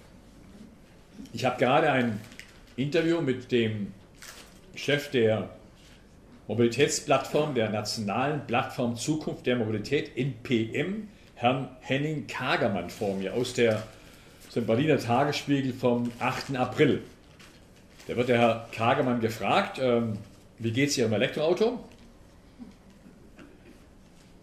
Ich 1.33 1.45
habe 1.45 1.57
gerade 1.59 1.91
ein 1.91 2.19
Interview 2.75 3.21
mit 3.21 3.51
dem 3.51 3.93
Chef 4.75 5.11
der 5.11 5.49
Mobilitätsplattform, 6.47 7.55
der 7.55 7.69
nationalen 7.69 8.45
Plattform 8.47 8.95
Zukunft 8.95 9.45
der 9.45 9.57
Mobilität 9.57 10.11
in 10.15 10.33
PM, 10.43 11.09
Herrn 11.35 11.69
Henning 11.81 12.25
Kagermann 12.27 12.89
vor 12.89 13.15
mir 13.15 13.33
aus, 13.33 13.53
der, 13.53 13.83
aus 14.47 14.53
dem 14.53 14.65
Berliner 14.65 14.97
Tagesspiegel 14.97 15.73
vom 15.73 16.11
8. 16.19 16.55
April. 16.55 17.03
Da 18.07 18.15
wird 18.15 18.29
der 18.29 18.39
Herr 18.39 18.69
Kagermann 18.71 19.19
gefragt, 19.19 19.77
ähm, 19.79 20.17
wie 20.59 20.71
geht 20.71 20.89
es 20.89 20.97
Ihrem 20.97 21.13
Elektroauto? 21.13 21.83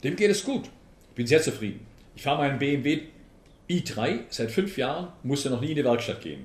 Dem 0.04 0.16
geht 0.16 0.30
es 0.30 0.44
gut. 0.44 0.66
Ich 1.10 1.14
bin 1.14 1.26
sehr 1.26 1.40
zufrieden. 1.40 1.86
Ich 2.14 2.22
fahre 2.22 2.38
meinen 2.38 2.58
BMW 2.58 3.00
i3 3.68 4.20
seit 4.28 4.50
fünf 4.50 4.76
Jahren, 4.76 5.08
musste 5.22 5.48
noch 5.48 5.62
nie 5.62 5.70
in 5.70 5.76
die 5.76 5.84
Werkstatt 5.84 6.20
gehen. 6.20 6.44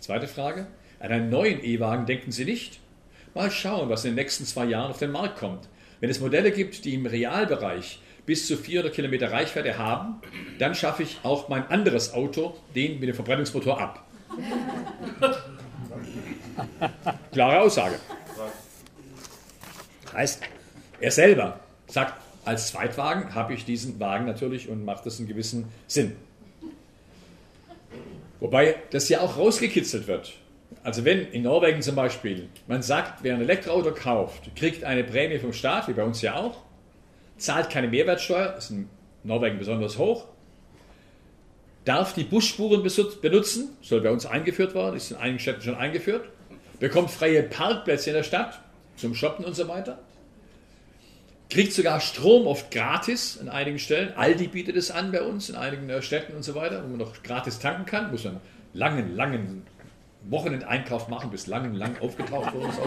Zweite 0.00 0.28
Frage. 0.28 0.66
An 1.00 1.10
einen 1.10 1.30
neuen 1.30 1.64
E-Wagen 1.64 2.04
denken 2.04 2.30
Sie 2.30 2.44
nicht? 2.44 2.80
Mal 3.34 3.50
schauen, 3.50 3.88
was 3.88 4.04
in 4.04 4.12
den 4.12 4.16
nächsten 4.16 4.44
zwei 4.44 4.66
Jahren 4.66 4.90
auf 4.90 4.98
den 4.98 5.10
Markt 5.10 5.38
kommt. 5.38 5.68
Wenn 6.00 6.10
es 6.10 6.20
Modelle 6.20 6.52
gibt, 6.52 6.84
die 6.84 6.94
im 6.94 7.06
Realbereich 7.06 8.00
bis 8.26 8.46
zu 8.46 8.56
400 8.56 8.94
Kilometer 8.94 9.32
Reichweite 9.32 9.78
haben, 9.78 10.20
dann 10.58 10.74
schaffe 10.74 11.02
ich 11.02 11.18
auch 11.22 11.48
mein 11.48 11.66
anderes 11.68 12.12
Auto, 12.12 12.56
den 12.74 13.00
mit 13.00 13.08
dem 13.08 13.14
Verbrennungsmotor, 13.14 13.80
ab. 13.80 14.06
Klare 17.32 17.60
Aussage. 17.60 17.98
Heißt, 20.12 20.42
er 21.00 21.10
selber 21.10 21.60
sagt, 21.86 22.20
als 22.44 22.68
Zweitwagen 22.68 23.34
habe 23.34 23.54
ich 23.54 23.64
diesen 23.64 23.98
Wagen 24.00 24.26
natürlich 24.26 24.68
und 24.68 24.84
macht 24.84 25.06
das 25.06 25.18
einen 25.18 25.28
gewissen 25.28 25.66
Sinn. 25.86 26.16
Wobei 28.40 28.76
das 28.90 29.08
ja 29.08 29.20
auch 29.20 29.36
rausgekitzelt 29.36 30.06
wird. 30.06 30.34
Also 30.82 31.04
wenn 31.04 31.26
in 31.32 31.42
Norwegen 31.42 31.82
zum 31.82 31.96
Beispiel 31.96 32.48
man 32.66 32.82
sagt, 32.82 33.22
wer 33.22 33.34
ein 33.34 33.40
Elektroauto 33.40 33.92
kauft, 33.92 34.54
kriegt 34.54 34.84
eine 34.84 35.04
Prämie 35.04 35.38
vom 35.38 35.52
Staat, 35.52 35.88
wie 35.88 35.92
bei 35.92 36.04
uns 36.04 36.22
ja 36.22 36.36
auch, 36.36 36.62
zahlt 37.36 37.70
keine 37.70 37.88
Mehrwertsteuer, 37.88 38.56
ist 38.56 38.70
in 38.70 38.88
Norwegen 39.24 39.58
besonders 39.58 39.98
hoch, 39.98 40.26
darf 41.84 42.12
die 42.12 42.24
Busspuren 42.24 42.82
benutzen, 43.22 43.76
soll 43.80 44.00
bei 44.00 44.10
uns 44.10 44.26
eingeführt 44.26 44.74
worden, 44.74 44.96
ist 44.96 45.10
in 45.10 45.16
einigen 45.16 45.38
Städten 45.38 45.62
schon 45.62 45.74
eingeführt, 45.74 46.28
bekommt 46.80 47.10
freie 47.10 47.42
Parkplätze 47.42 48.10
in 48.10 48.16
der 48.16 48.22
Stadt 48.22 48.60
zum 48.96 49.14
Shoppen 49.14 49.44
und 49.44 49.56
so 49.56 49.68
weiter, 49.68 49.98
kriegt 51.50 51.72
sogar 51.72 52.00
Strom 52.00 52.46
oft 52.46 52.70
gratis 52.70 53.38
an 53.40 53.48
einigen 53.48 53.78
Stellen. 53.78 54.12
Aldi 54.16 54.48
bietet 54.48 54.76
es 54.76 54.90
an 54.90 55.12
bei 55.12 55.22
uns 55.22 55.48
in 55.48 55.56
einigen 55.56 55.88
äh, 55.88 56.02
Städten 56.02 56.34
und 56.34 56.42
so 56.42 56.54
weiter, 56.54 56.82
wo 56.82 56.88
man 56.88 56.98
noch 56.98 57.22
gratis 57.22 57.58
tanken 57.58 57.86
kann. 57.86 58.10
Muss 58.10 58.24
man 58.24 58.40
langen, 58.74 59.16
langen 59.16 59.62
Wochenendeinkauf 60.22 61.08
machen, 61.08 61.30
bis 61.30 61.46
langen, 61.46 61.74
lang 61.74 61.96
aufgetaucht 62.00 62.52
ist. 62.54 62.80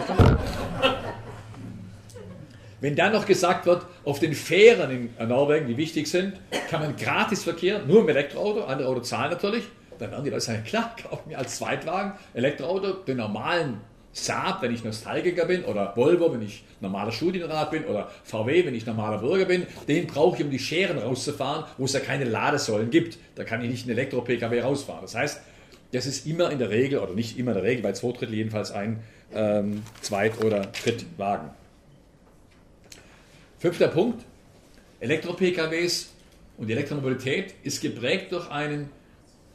Wenn 2.80 2.96
dann 2.96 3.12
noch 3.12 3.26
gesagt 3.26 3.66
wird, 3.66 3.86
auf 4.04 4.18
den 4.18 4.34
Fähren 4.34 5.10
in 5.16 5.28
Norwegen, 5.28 5.68
die 5.68 5.76
wichtig 5.76 6.08
sind, 6.08 6.34
kann 6.68 6.80
man 6.80 6.96
gratis 6.96 7.44
verkehren, 7.44 7.86
nur 7.86 8.00
im 8.00 8.08
Elektroauto, 8.08 8.64
andere 8.64 8.88
Auto 8.88 9.00
zahlen 9.00 9.30
natürlich, 9.30 9.64
dann 9.98 10.10
werden 10.10 10.24
die 10.24 10.30
Leute 10.30 10.42
sagen, 10.42 10.64
klar, 10.64 10.96
kauf 11.00 11.24
mir 11.26 11.38
als 11.38 11.56
Zweitwagen 11.56 12.14
Elektroauto, 12.34 12.94
den 12.94 13.18
normalen 13.18 13.80
Saab, 14.14 14.60
wenn 14.60 14.74
ich 14.74 14.84
Nostalgiker 14.84 15.46
bin, 15.46 15.64
oder 15.64 15.96
Volvo, 15.96 16.34
wenn 16.34 16.42
ich 16.42 16.64
normaler 16.80 17.12
Studienrat 17.12 17.70
bin, 17.70 17.84
oder 17.84 18.10
VW, 18.24 18.66
wenn 18.66 18.74
ich 18.74 18.84
normaler 18.84 19.18
Bürger 19.18 19.46
bin, 19.46 19.66
den 19.88 20.06
brauche 20.06 20.36
ich, 20.36 20.44
um 20.44 20.50
die 20.50 20.58
Scheren 20.58 20.98
rauszufahren, 20.98 21.64
wo 21.78 21.86
es 21.86 21.94
ja 21.94 22.00
keine 22.00 22.24
Ladesäulen 22.24 22.90
gibt. 22.90 23.16
Da 23.36 23.44
kann 23.44 23.62
ich 23.62 23.70
nicht 23.70 23.88
einen 23.88 23.96
Elektro-Pkw 23.96 24.60
rausfahren. 24.60 25.00
Das 25.02 25.14
heißt, 25.14 25.40
das 25.92 26.06
ist 26.06 26.26
immer 26.26 26.50
in 26.50 26.58
der 26.58 26.70
Regel, 26.70 26.98
oder 26.98 27.12
nicht 27.12 27.38
immer 27.38 27.52
in 27.52 27.58
der 27.58 27.64
Regel, 27.64 27.82
bei 27.82 27.92
zwei 27.92 28.12
Drittel 28.12 28.34
jedenfalls 28.34 28.70
ein 28.70 29.02
ähm, 29.34 29.82
Zweit- 30.00 30.42
oder 30.42 30.66
Drittwagen. 30.66 31.50
Fünfter 33.58 33.88
Punkt. 33.88 34.24
Elektro-PKWs 35.00 36.12
und 36.56 36.68
die 36.68 36.72
Elektromobilität 36.72 37.54
ist 37.62 37.80
geprägt 37.80 38.32
durch 38.32 38.50
einen 38.50 38.90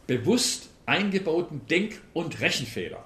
bewusst 0.07 0.69
eingebauten 0.85 1.61
Denk- 1.67 2.01
und 2.13 2.39
Rechenfehler. 2.39 3.03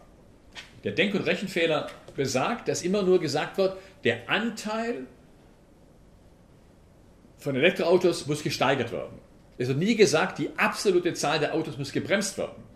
Der 0.83 0.91
Denk- 0.91 1.13
und 1.15 1.21
Rechenfehler 1.21 1.87
besagt, 2.15 2.67
dass 2.67 2.81
immer 2.81 3.03
nur 3.03 3.19
gesagt 3.19 3.57
wird, 3.57 3.77
der 4.03 4.29
Anteil 4.29 5.05
von 7.37 7.55
Elektroautos 7.55 8.27
muss 8.27 8.43
gesteigert 8.43 8.91
werden. 8.91 9.19
Es 9.57 9.67
wird 9.67 9.77
nie 9.77 9.95
gesagt, 9.95 10.39
die 10.39 10.49
absolute 10.57 11.13
Zahl 11.13 11.39
der 11.39 11.53
Autos 11.53 11.77
muss 11.77 11.91
gebremst 11.91 12.37
werden. 12.37 12.70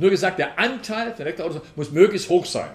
Nur 0.00 0.08
gesagt, 0.08 0.38
der 0.38 0.58
Anteil 0.58 1.12
der 1.12 1.26
Elektroautos 1.26 1.60
muss 1.76 1.90
möglichst 1.90 2.30
hoch 2.30 2.46
sein. 2.46 2.70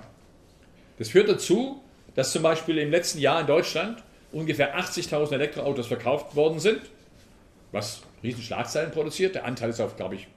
Das 0.99 1.09
führt 1.09 1.27
dazu, 1.27 1.81
dass 2.13 2.31
zum 2.31 2.43
Beispiel 2.43 2.77
im 2.77 2.91
letzten 2.91 3.17
Jahr 3.17 3.41
in 3.41 3.47
Deutschland 3.47 4.03
ungefähr 4.31 4.77
80.000 4.77 5.33
Elektroautos 5.33 5.87
verkauft 5.87 6.35
worden 6.35 6.59
sind, 6.59 6.81
was 7.71 8.03
riesen 8.21 8.43
Schlagzeilen 8.43 8.91
produziert. 8.91 9.33
Der 9.33 9.45
Anteil 9.45 9.71
ist 9.71 9.81
auf, 9.81 9.95
glaube 9.95 10.13
ich, 10.13 10.27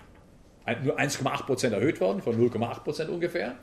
nur 0.83 0.99
1,8% 0.99 1.75
erhöht 1.75 2.01
worden, 2.01 2.23
von 2.23 2.41
0,8% 2.41 3.09
ungefähr. 3.09 3.55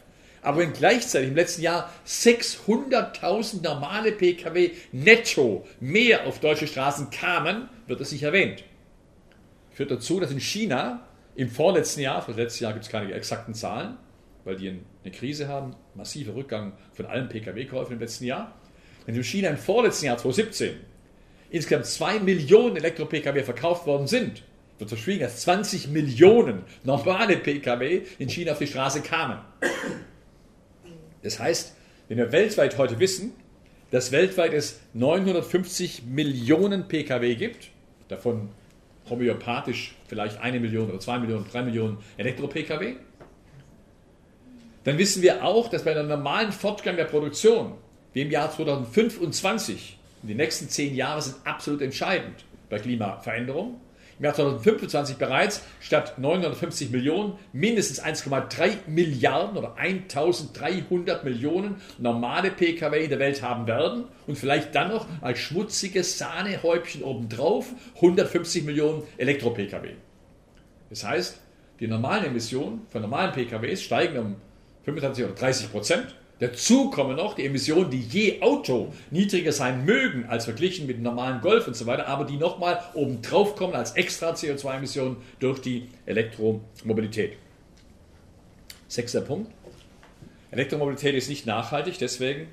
Aber 0.44 0.60
wenn 0.60 0.74
gleichzeitig 0.74 1.30
im 1.30 1.36
letzten 1.36 1.64
Jahr 1.64 1.92
600.000 2.06 3.64
normale 3.64 4.12
Pkw 4.12 4.70
netto 4.92 5.66
mehr 5.80 6.28
auf 6.28 6.40
deutsche 6.42 6.68
Straßen 6.68 7.10
kamen, 7.10 7.70
wird 7.88 8.00
das 8.00 8.12
nicht 8.12 8.22
erwähnt. 8.22 8.64
Führt 9.72 9.90
dazu, 9.90 10.20
dass 10.20 10.30
in 10.30 10.40
China 10.40 11.08
im 11.36 11.50
vorletzten 11.50 12.02
Jahr, 12.02 12.22
für 12.22 12.32
das 12.32 12.38
letzte 12.38 12.64
Jahr 12.64 12.74
gibt 12.74 12.86
es 12.86 12.92
keine 12.92 13.14
exakten 13.14 13.54
Zahlen, 13.54 13.98
weil 14.44 14.56
die 14.56 14.70
eine 14.70 15.12
Krise 15.12 15.48
haben, 15.48 15.76
massiver 15.94 16.36
Rückgang 16.36 16.74
von 16.94 17.06
allen 17.06 17.30
Pkw-Käufen 17.30 17.94
im 17.94 18.00
letzten 18.00 18.26
Jahr. 18.26 18.54
Wenn 19.06 19.16
in 19.16 19.24
China 19.24 19.50
im 19.50 19.58
vorletzten 19.58 20.06
Jahr 20.06 20.18
2017 20.18 20.76
insgesamt 21.50 21.86
2 21.86 22.20
Millionen 22.20 22.76
Elektro-Pkw 22.78 23.44
verkauft 23.44 23.86
worden 23.86 24.08
sind, 24.08 24.44
wird 24.78 24.90
verschwiegen, 24.90 25.22
dass 25.22 25.42
20 25.42 25.90
Millionen 25.90 26.64
normale 26.84 27.38
Pkw 27.38 28.02
in 28.20 28.30
China 28.30 28.54
auf 28.54 28.60
die 28.60 28.68
Straße 28.68 29.02
kamen. 29.02 29.40
Das 31.24 31.40
heißt, 31.40 31.76
wenn 32.08 32.18
wir 32.18 32.32
weltweit 32.32 32.78
heute 32.78 33.00
wissen, 33.00 33.34
dass 33.92 34.12
weltweit 34.12 34.54
es 34.54 34.80
950 34.94 36.04
Millionen 36.04 36.88
Pkw 36.88 37.36
gibt, 37.36 37.70
davon 38.08 38.50
homöopathisch 39.10 39.96
vielleicht 40.08 40.40
eine 40.42 40.60
Million 40.60 40.90
oder 40.90 41.00
zwei 41.00 41.20
Millionen, 41.20 41.46
drei 41.50 41.64
Millionen 41.64 41.98
Elektro-Pkw, 42.18 42.96
dann 44.84 44.98
wissen 44.98 45.24
wir 45.24 45.44
auch, 45.44 45.70
dass 45.70 45.84
bei 45.84 45.92
einem 45.92 46.08
normalen 46.08 46.52
Fortgang 46.52 46.96
der 46.96 47.06
Produktion, 47.06 47.74
wie 48.14 48.22
im 48.22 48.32
Jahr 48.32 48.52
2025, 48.52 49.98
die 50.22 50.36
nächsten 50.36 50.70
zehn 50.70 50.96
Jahre 50.96 51.22
sind 51.22 51.38
absolut 51.44 51.82
entscheidend 51.82 52.46
bei 52.70 52.80
Klimaveränderung, 52.80 53.80
im 54.18 54.26
Jahr 54.26 54.34
2025 54.34 55.18
bereits 55.18 55.62
statt 55.80 56.18
950 56.18 56.92
Millionen 56.92 57.38
mindestens 57.54 58.04
1,3 58.04 58.88
Milliarden 58.88 59.58
oder 59.58 59.76
1300 59.78 61.24
Millionen 61.24 61.82
normale 61.98 62.52
Pkw 62.52 63.04
in 63.04 63.10
der 63.10 63.20
Welt 63.20 63.42
haben 63.42 63.68
werden 63.68 64.06
und 64.28 64.38
vielleicht 64.38 64.74
dann 64.74 64.90
noch 64.90 65.08
als 65.22 65.40
schmutziges 65.40 66.18
Sahnehäubchen 66.18 67.04
obendrauf 67.04 67.68
150 67.96 68.64
Millionen 68.64 69.04
Elektro-Pkw. 69.18 69.90
Das 70.90 71.04
heißt, 71.04 71.42
die 71.80 71.88
normalen 71.88 72.26
Emissionen 72.26 72.88
von 72.90 73.02
normalen 73.02 73.34
PKWs 73.34 73.82
steigen 73.82 74.18
um 74.18 74.36
25 74.86 75.26
oder 75.26 75.34
30 75.34 75.72
Prozent 75.72 76.16
Dazu 76.40 76.90
kommen 76.90 77.16
noch 77.16 77.34
die 77.34 77.46
Emissionen, 77.46 77.90
die 77.90 78.02
je 78.02 78.42
Auto 78.42 78.94
niedriger 79.10 79.54
sein 79.54 79.86
mögen 79.86 80.26
als 80.26 80.44
verglichen 80.46 80.86
mit 80.86 81.02
normalen 81.02 81.40
Golf 81.40 81.66
und 81.66 81.76
so 81.76 81.86
weiter, 81.86 82.08
aber 82.08 82.26
die 82.26 82.36
nochmal 82.36 82.84
obendrauf 82.94 83.56
kommen 83.56 83.74
als 83.74 83.94
extra 83.94 84.32
CO2-Emissionen 84.32 85.18
durch 85.40 85.60
die 85.60 85.88
Elektromobilität. 86.06 87.38
Sechster 88.90 89.22
Punkt. 89.22 89.50
Elektromobilität 90.52 91.16
ist 91.16 91.30
nicht 91.30 91.46
nachhaltig, 91.46 91.98
deswegen, 92.00 92.48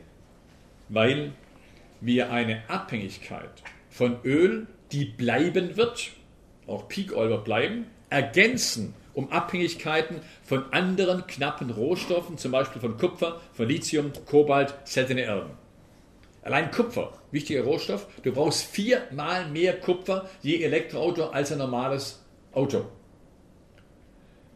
weil 0.88 1.32
wir 2.00 2.30
eine 2.30 2.62
Abhängigkeit 2.68 3.50
von 3.90 4.18
Öl, 4.24 4.68
die 4.92 5.06
bleiben 5.06 5.76
wird, 5.76 6.10
auch 6.68 6.86
Peak 6.86 7.16
Oil 7.16 7.30
wird 7.30 7.44
bleiben, 7.44 7.86
ergänzen 8.10 8.94
um 9.14 9.30
Abhängigkeiten 9.30 10.20
von 10.52 10.70
anderen 10.70 11.26
knappen 11.26 11.70
Rohstoffen, 11.70 12.36
zum 12.36 12.52
Beispiel 12.52 12.82
von 12.82 12.98
Kupfer, 12.98 13.40
von 13.54 13.66
Lithium, 13.66 14.12
Kobalt, 14.26 14.74
seltene 14.84 15.22
Erden. 15.22 15.52
Allein 16.42 16.70
Kupfer, 16.70 17.14
wichtiger 17.30 17.62
Rohstoff, 17.62 18.06
du 18.22 18.32
brauchst 18.32 18.64
viermal 18.64 19.48
mehr 19.48 19.80
Kupfer 19.80 20.28
je 20.42 20.62
Elektroauto 20.62 21.28
als 21.28 21.52
ein 21.52 21.56
normales 21.56 22.22
Auto. 22.52 22.84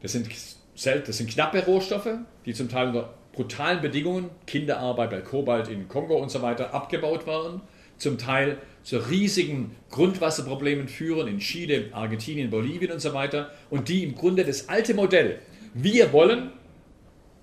Das 0.02 0.12
sind, 0.12 0.28
das 0.74 1.16
sind 1.16 1.30
knappe 1.30 1.64
Rohstoffe, 1.64 2.18
die 2.44 2.52
zum 2.52 2.68
Teil 2.68 2.88
unter 2.88 3.14
brutalen 3.32 3.80
Bedingungen, 3.80 4.28
Kinderarbeit 4.46 5.08
bei 5.08 5.20
Kobalt 5.22 5.68
in 5.68 5.88
Kongo 5.88 6.18
und 6.18 6.30
so 6.30 6.42
weiter, 6.42 6.74
abgebaut 6.74 7.26
waren, 7.26 7.62
zum 7.96 8.18
Teil 8.18 8.58
zu 8.82 8.98
riesigen 8.98 9.74
Grundwasserproblemen 9.90 10.88
führen 10.88 11.26
in 11.26 11.38
Chile, 11.38 11.88
Argentinien, 11.92 12.50
Bolivien 12.50 12.92
und 12.92 13.00
so 13.00 13.14
weiter. 13.14 13.50
Und 13.70 13.88
die 13.88 14.04
im 14.04 14.14
Grunde 14.14 14.44
das 14.44 14.68
alte 14.68 14.92
Modell. 14.92 15.40
Wir 15.78 16.10
wollen 16.14 16.52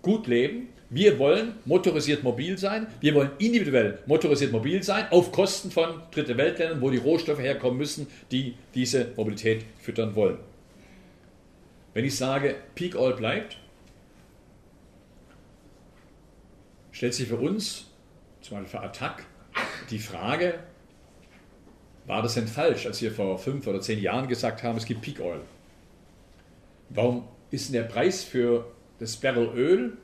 gut 0.02 0.26
leben, 0.26 0.69
wir 0.89 1.19
wollen 1.19 1.54
motorisiert 1.65 2.24
mobil 2.24 2.58
sein, 2.58 2.88
wir 3.00 3.13
wollen 3.13 3.30
individuell 3.38 4.00
motorisiert 4.08 4.52
mobil 4.52 4.82
sein, 4.82 5.06
auf 5.12 5.32
Kosten 5.32 5.69
von 5.69 6.02
Dritte 6.10 6.36
Weltländern, 6.36 6.82
wo 6.82 6.89
die 6.89 6.98
Rohstoffe 6.98 7.38
herkommen 7.38 7.78
müssen, 7.78 8.08
die 8.32 8.56
diese 8.74 9.12
Mobilität 9.15 9.65
füttern 9.80 10.15
wollen. 10.15 10.39
Wenn 11.93 12.06
ich 12.06 12.17
sage, 12.17 12.56
Peak 12.74 12.96
Oil 12.96 13.13
bleibt, 13.13 13.60
stellt 16.91 17.13
sich 17.13 17.28
für 17.28 17.38
uns, 17.38 17.86
zum 18.41 18.58
Beispiel 18.58 18.80
für 18.80 18.84
Attac, 18.84 19.28
die 19.91 20.00
Frage, 20.00 20.56
war 22.08 22.24
das 22.24 22.34
denn 22.34 22.48
falsch, 22.48 22.88
als 22.88 23.00
wir 23.00 23.12
vor 23.12 23.38
fünf 23.38 23.67
oder 23.67 23.80
zehn 23.80 24.02
Jahren 24.02 24.28
gesagt 24.28 24.63
haben, 24.63 24.78
es 24.78 24.86
gibt 24.86 25.02
Peak 25.04 25.19
Oil? 25.19 25.41
Warum 26.89 27.28
ist 27.54 27.72
der 27.72 27.84
Preis 27.84 28.24
für 28.24 28.66
das 28.98 29.16
Barrel 29.16 29.52
Öl, 29.56 29.98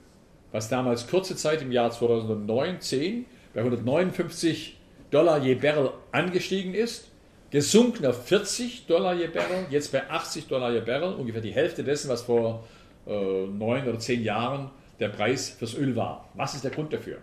was 0.51 0.69
damals 0.69 1.07
kurze 1.07 1.35
Zeit 1.35 1.63
im 1.63 1.71
Jahr 1.71 1.89
2009, 1.89 2.79
10 2.79 3.25
bei 3.55 3.61
159 3.61 4.77
Dollar 5.09 5.43
je 5.43 5.55
Barrel 5.55 5.89
angestiegen 6.11 6.75
ist, 6.75 7.09
gesunken 7.49 8.05
auf 8.05 8.27
40 8.27 8.85
Dollar 8.85 9.15
je 9.15 9.25
Barrel, 9.27 9.65
jetzt 9.71 9.91
bei 9.91 10.07
80 10.07 10.47
Dollar 10.47 10.71
je 10.71 10.81
Barrel, 10.81 11.15
ungefähr 11.15 11.41
die 11.41 11.51
Hälfte 11.51 11.83
dessen, 11.83 12.07
was 12.09 12.21
vor 12.21 12.67
äh, 13.07 13.47
neun 13.47 13.87
oder 13.87 13.97
zehn 13.97 14.23
Jahren 14.23 14.69
der 14.99 15.09
Preis 15.09 15.49
fürs 15.49 15.73
Öl 15.73 15.95
war. 15.95 16.29
Was 16.35 16.53
ist 16.53 16.63
der 16.63 16.71
Grund 16.71 16.93
dafür? 16.93 17.17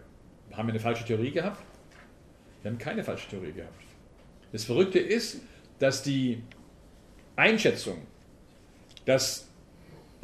Haben 0.53 0.67
wir 0.67 0.73
eine 0.73 0.81
falsche 0.81 1.05
Theorie 1.05 1.31
gehabt? 1.31 1.63
Wir 2.63 2.73
haben 2.73 2.79
keine 2.79 3.05
falsche 3.05 3.29
Theorie 3.29 3.53
gehabt. 3.53 3.81
Das 4.51 4.65
Verrückte 4.65 4.99
ist, 4.99 5.41
dass 5.79 6.03
die 6.03 6.43
Einschätzung, 7.37 7.99
dass 9.05 9.47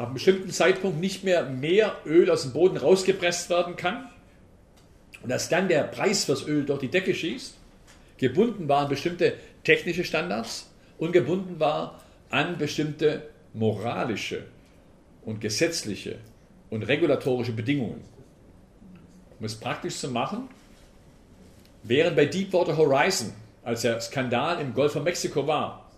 ab 0.02 0.08
einem 0.08 0.14
bestimmten 0.14 0.50
Zeitpunkt 0.50 1.00
nicht 1.00 1.22
mehr 1.22 1.44
mehr 1.44 1.96
Öl 2.04 2.28
aus 2.28 2.42
dem 2.42 2.52
Boden 2.52 2.76
rausgepresst 2.76 3.48
werden 3.50 3.76
kann 3.76 4.08
und 5.22 5.30
dass 5.30 5.48
dann 5.48 5.68
der 5.68 5.84
Preis 5.84 6.24
fürs 6.24 6.46
Öl 6.46 6.66
durch 6.66 6.80
die 6.80 6.88
Decke 6.88 7.14
schießt, 7.14 7.54
gebunden 8.18 8.68
war 8.68 8.82
an 8.82 8.88
bestimmte 8.88 9.34
technische 9.62 10.02
Standards 10.02 10.70
und 10.98 11.12
gebunden 11.12 11.60
war 11.60 12.00
an 12.30 12.58
bestimmte 12.58 13.28
moralische 13.54 14.44
und 15.24 15.40
gesetzliche 15.40 16.18
und 16.70 16.82
regulatorische 16.82 17.52
Bedingungen. 17.52 18.02
Um 19.38 19.46
es 19.46 19.54
praktisch 19.54 19.96
zu 19.96 20.10
machen, 20.10 20.48
während 21.84 22.16
bei 22.16 22.26
Deepwater 22.26 22.76
Horizon 22.76 23.32
als 23.62 23.82
der 23.82 24.00
Skandal 24.00 24.60
im 24.60 24.74
Golf 24.74 24.94
von 24.94 25.04
Mexiko 25.04 25.46
war. 25.46 25.90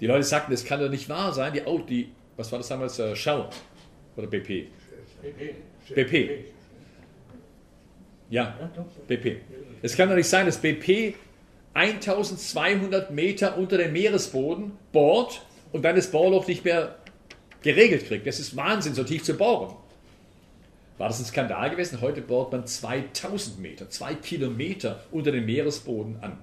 Die 0.00 0.06
Leute 0.06 0.24
sagten, 0.24 0.50
das 0.50 0.64
kann 0.64 0.80
doch 0.80 0.90
nicht 0.90 1.08
wahr 1.08 1.32
sein. 1.32 1.54
Die, 1.54 1.62
die 1.88 2.12
was 2.36 2.50
war 2.50 2.58
das 2.58 2.68
damals? 2.68 2.98
Uh, 2.98 3.14
Shell 3.14 3.46
oder 4.16 4.26
BP? 4.26 4.68
BP. 5.22 5.54
BP. 5.94 6.44
Ja, 8.30 8.56
BP. 9.06 9.40
Es 9.82 9.96
kann 9.96 10.08
doch 10.08 10.16
nicht 10.16 10.28
sein, 10.28 10.46
dass 10.46 10.58
BP 10.58 11.14
1200 11.74 13.10
Meter 13.10 13.58
unter 13.58 13.78
dem 13.78 13.92
Meeresboden 13.92 14.72
bohrt 14.92 15.42
und 15.72 15.82
dann 15.84 15.96
das 15.96 16.10
Bohrloch 16.10 16.46
nicht 16.46 16.64
mehr 16.64 16.96
geregelt 17.62 18.06
kriegt. 18.06 18.26
Das 18.26 18.38
ist 18.38 18.56
Wahnsinn, 18.56 18.94
so 18.94 19.04
tief 19.04 19.22
zu 19.22 19.34
bohren. 19.34 19.76
War 20.98 21.08
das 21.08 21.18
ein 21.18 21.24
Skandal 21.24 21.70
gewesen? 21.70 22.00
Heute 22.00 22.20
bohrt 22.20 22.52
man 22.52 22.66
2000 22.66 23.58
Meter, 23.58 23.88
zwei 23.90 24.14
Kilometer 24.14 25.00
unter 25.10 25.32
dem 25.32 25.46
Meeresboden 25.46 26.18
an. 26.20 26.38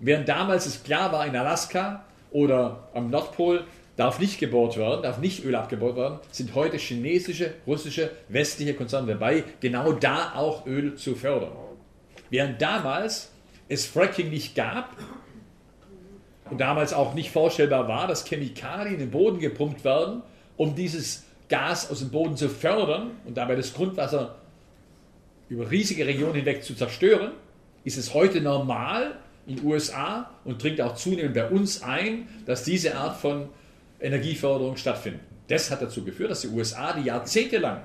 Während 0.00 0.28
damals 0.28 0.66
es 0.66 0.82
klar 0.82 1.12
war, 1.12 1.26
in 1.26 1.36
Alaska 1.36 2.04
oder 2.30 2.88
am 2.94 3.10
Nordpol 3.10 3.64
darf 3.96 4.18
nicht 4.18 4.38
gebohrt 4.38 4.76
werden, 4.76 5.02
darf 5.02 5.18
nicht 5.18 5.44
Öl 5.44 5.54
abgebaut 5.54 5.96
werden, 5.96 6.18
sind 6.30 6.54
heute 6.54 6.78
chinesische, 6.78 7.54
russische, 7.66 8.10
westliche 8.28 8.74
Konzerne 8.74 9.12
dabei, 9.12 9.44
genau 9.60 9.92
da 9.92 10.32
auch 10.34 10.66
Öl 10.66 10.94
zu 10.94 11.14
fördern. 11.14 11.52
Während 12.30 12.60
damals 12.62 13.30
es 13.68 13.86
Fracking 13.86 14.30
nicht 14.30 14.54
gab 14.54 14.96
und 16.50 16.60
damals 16.60 16.92
auch 16.92 17.14
nicht 17.14 17.30
vorstellbar 17.30 17.88
war, 17.88 18.06
dass 18.06 18.24
Chemikalien 18.24 18.94
in 18.94 19.00
den 19.00 19.10
Boden 19.10 19.38
gepumpt 19.38 19.84
werden, 19.84 20.22
um 20.56 20.74
dieses 20.74 21.24
Gas 21.48 21.90
aus 21.90 21.98
dem 21.98 22.10
Boden 22.10 22.36
zu 22.36 22.48
fördern 22.48 23.10
und 23.26 23.36
dabei 23.36 23.56
das 23.56 23.74
Grundwasser 23.74 24.36
über 25.48 25.70
riesige 25.70 26.06
Regionen 26.06 26.34
hinweg 26.34 26.64
zu 26.64 26.74
zerstören, 26.74 27.32
ist 27.84 27.98
es 27.98 28.14
heute 28.14 28.40
normal, 28.40 29.18
in 29.46 29.56
den 29.56 29.66
USA 29.66 30.30
und 30.44 30.62
dringt 30.62 30.80
auch 30.80 30.94
zunehmend 30.94 31.34
bei 31.34 31.48
uns 31.48 31.82
ein, 31.82 32.28
dass 32.46 32.64
diese 32.64 32.96
Art 32.96 33.16
von 33.16 33.48
Energieförderung 34.02 34.76
stattfindet. 34.76 35.22
Das 35.48 35.70
hat 35.70 35.82
dazu 35.82 36.04
geführt, 36.04 36.30
dass 36.30 36.42
die 36.42 36.48
USA, 36.48 36.92
die 36.92 37.06
jahrzehntelang 37.06 37.82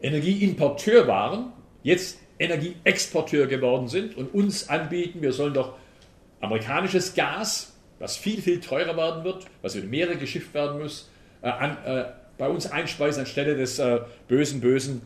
Energieimporteur 0.00 1.06
waren, 1.06 1.52
jetzt 1.82 2.18
Energieexporteur 2.38 3.46
geworden 3.46 3.88
sind 3.88 4.16
und 4.16 4.32
uns 4.32 4.68
anbieten, 4.68 5.20
wir 5.20 5.32
sollen 5.32 5.52
doch 5.52 5.74
amerikanisches 6.40 7.14
Gas, 7.14 7.74
was 7.98 8.16
viel, 8.16 8.40
viel 8.40 8.60
teurer 8.60 8.96
werden 8.96 9.24
wird, 9.24 9.46
was 9.60 9.74
über 9.74 9.86
Meere 9.86 10.16
geschifft 10.16 10.54
werden 10.54 10.80
muss, 10.80 11.10
äh, 11.42 11.48
an, 11.48 11.76
äh, 11.84 12.04
bei 12.38 12.48
uns 12.48 12.66
einspeisen 12.66 13.20
anstelle 13.20 13.56
des 13.56 13.78
äh, 13.78 14.00
bösen, 14.26 14.60
bösen 14.62 15.02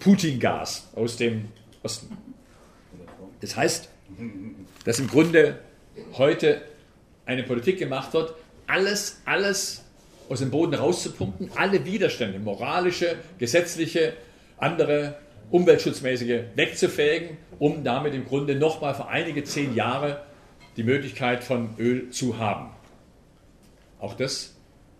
Putin-Gas 0.00 0.88
aus 0.94 1.16
dem 1.18 1.48
Osten. 1.82 2.16
Das 3.40 3.54
heißt, 3.54 3.90
dass 4.84 4.98
im 4.98 5.08
Grunde 5.08 5.58
heute 6.14 6.62
eine 7.26 7.42
Politik 7.42 7.78
gemacht 7.78 8.14
wird, 8.14 8.34
alles, 8.68 9.20
alles 9.24 9.84
aus 10.28 10.40
dem 10.40 10.50
Boden 10.50 10.74
rauszupumpen, 10.74 11.50
alle 11.56 11.84
Widerstände, 11.84 12.38
moralische, 12.38 13.16
gesetzliche, 13.38 14.12
andere 14.58 15.18
umweltschutzmäßige 15.50 16.42
wegzufägen, 16.54 17.38
um 17.58 17.82
damit 17.82 18.14
im 18.14 18.26
Grunde 18.26 18.54
nochmal 18.54 18.94
für 18.94 19.08
einige 19.08 19.42
zehn 19.44 19.74
Jahre 19.74 20.22
die 20.76 20.82
Möglichkeit 20.82 21.42
von 21.42 21.70
Öl 21.78 22.10
zu 22.10 22.38
haben. 22.38 22.70
Auch 23.98 24.14
das 24.14 24.54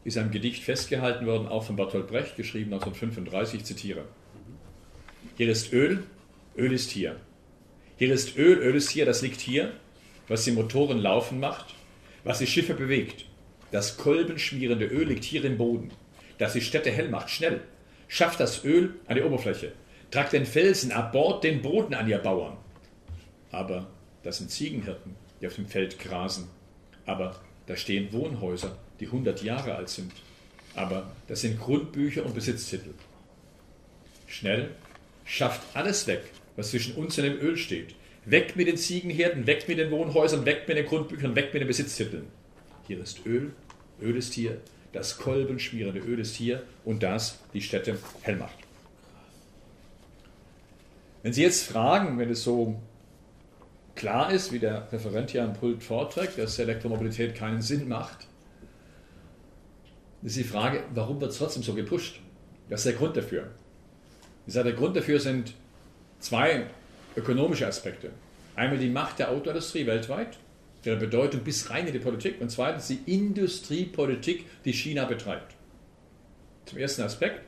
ist 0.04 0.16
am 0.16 0.30
Gedicht 0.30 0.64
festgehalten 0.64 1.26
worden, 1.26 1.46
auch 1.46 1.64
von 1.64 1.76
Bertolt 1.76 2.08
Brecht, 2.08 2.36
geschrieben 2.36 2.72
1935, 2.72 3.60
ich 3.60 3.66
zitiere. 3.66 4.04
Hier 5.36 5.50
ist 5.50 5.72
Öl, 5.72 6.04
Öl 6.56 6.72
ist 6.72 6.90
hier. 6.90 7.16
Hier 7.98 8.12
ist 8.12 8.36
Öl, 8.36 8.58
Öl 8.58 8.74
ist 8.74 8.90
hier, 8.90 9.04
das 9.04 9.22
liegt 9.22 9.40
hier, 9.40 9.72
was 10.26 10.44
die 10.44 10.52
Motoren 10.52 10.98
laufen 10.98 11.38
macht, 11.38 11.74
was 12.24 12.38
die 12.38 12.46
Schiffe 12.46 12.74
bewegt. 12.74 13.27
Das 13.70 13.96
kolbenschmierende 13.96 14.86
Öl 14.86 15.08
liegt 15.08 15.24
hier 15.24 15.44
im 15.44 15.58
Boden, 15.58 15.90
das 16.38 16.54
die 16.54 16.60
Städte 16.60 16.90
hell 16.90 17.08
macht, 17.08 17.30
schnell. 17.30 17.60
Schafft 18.08 18.40
das 18.40 18.64
Öl 18.64 18.94
an 19.06 19.16
die 19.16 19.22
Oberfläche, 19.22 19.72
tragt 20.10 20.32
den 20.32 20.46
Felsen 20.46 20.92
ab 20.92 21.12
Bord 21.12 21.44
den 21.44 21.60
Boden 21.60 21.92
an 21.94 22.08
ihr 22.08 22.18
Bauern. 22.18 22.56
Aber 23.50 23.86
das 24.22 24.38
sind 24.38 24.50
Ziegenhirten, 24.50 25.14
die 25.40 25.46
auf 25.46 25.54
dem 25.54 25.66
Feld 25.66 25.98
grasen. 25.98 26.48
Aber 27.04 27.38
da 27.66 27.76
stehen 27.76 28.12
Wohnhäuser, 28.12 28.78
die 29.00 29.06
100 29.06 29.42
Jahre 29.42 29.74
alt 29.74 29.90
sind. 29.90 30.12
Aber 30.74 31.10
das 31.26 31.42
sind 31.42 31.60
Grundbücher 31.60 32.24
und 32.24 32.34
Besitztitel. 32.34 32.94
Schnell 34.26 34.70
schafft 35.24 35.62
alles 35.74 36.06
weg, 36.06 36.22
was 36.56 36.70
zwischen 36.70 36.94
uns 36.94 37.18
und 37.18 37.24
dem 37.24 37.38
Öl 37.38 37.56
steht. 37.56 37.94
Weg 38.24 38.56
mit 38.56 38.68
den 38.68 38.76
Ziegenherden, 38.76 39.46
weg 39.46 39.66
mit 39.68 39.78
den 39.78 39.90
Wohnhäusern, 39.90 40.44
weg 40.44 40.64
mit 40.68 40.76
den 40.76 40.86
Grundbüchern, 40.86 41.34
weg 41.34 41.52
mit 41.52 41.62
den 41.62 41.68
Besitztiteln. 41.68 42.26
Hier 42.88 43.00
ist 43.00 43.26
Öl, 43.26 43.52
Öl 44.00 44.16
ist 44.16 44.32
hier, 44.32 44.62
das 44.92 45.18
kolbenschmierende 45.18 46.00
Öl 46.00 46.18
ist 46.18 46.34
hier 46.34 46.62
und 46.86 47.02
das 47.02 47.38
die 47.52 47.60
Städte 47.60 47.98
hell 48.22 48.36
macht. 48.36 48.56
Wenn 51.22 51.34
Sie 51.34 51.42
jetzt 51.42 51.64
fragen, 51.64 52.18
wenn 52.18 52.30
es 52.30 52.42
so 52.42 52.80
klar 53.94 54.32
ist, 54.32 54.52
wie 54.52 54.58
der 54.58 54.90
Referent 54.90 55.30
hier 55.30 55.44
am 55.44 55.52
Pult 55.52 55.82
vorträgt, 55.82 56.38
dass 56.38 56.58
Elektromobilität 56.58 57.34
keinen 57.34 57.60
Sinn 57.60 57.88
macht, 57.88 58.26
ist 60.22 60.36
die 60.36 60.44
Frage, 60.44 60.82
warum 60.94 61.20
wird 61.20 61.32
es 61.32 61.38
trotzdem 61.38 61.62
so 61.62 61.74
gepusht? 61.74 62.20
Was 62.70 62.80
ist 62.80 62.86
der 62.86 62.92
Grund 62.94 63.18
dafür? 63.18 63.50
Ich 64.46 64.54
sage, 64.54 64.70
der 64.70 64.78
Grund 64.78 64.96
dafür 64.96 65.20
sind 65.20 65.52
zwei 66.20 66.66
ökonomische 67.16 67.66
Aspekte. 67.66 68.10
Einmal 68.56 68.78
die 68.78 68.88
Macht 68.88 69.18
der 69.18 69.30
Autoindustrie 69.30 69.86
weltweit, 69.86 70.38
ihre 70.88 70.96
Bedeutung 70.96 71.42
bis 71.42 71.70
rein 71.70 71.86
in 71.86 71.92
die 71.92 71.98
Politik 71.98 72.40
und 72.40 72.50
zweitens 72.50 72.88
die 72.88 73.00
Industriepolitik, 73.06 74.46
die 74.64 74.72
China 74.72 75.04
betreibt. 75.04 75.54
Zum 76.64 76.78
ersten 76.78 77.02
Aspekt. 77.02 77.42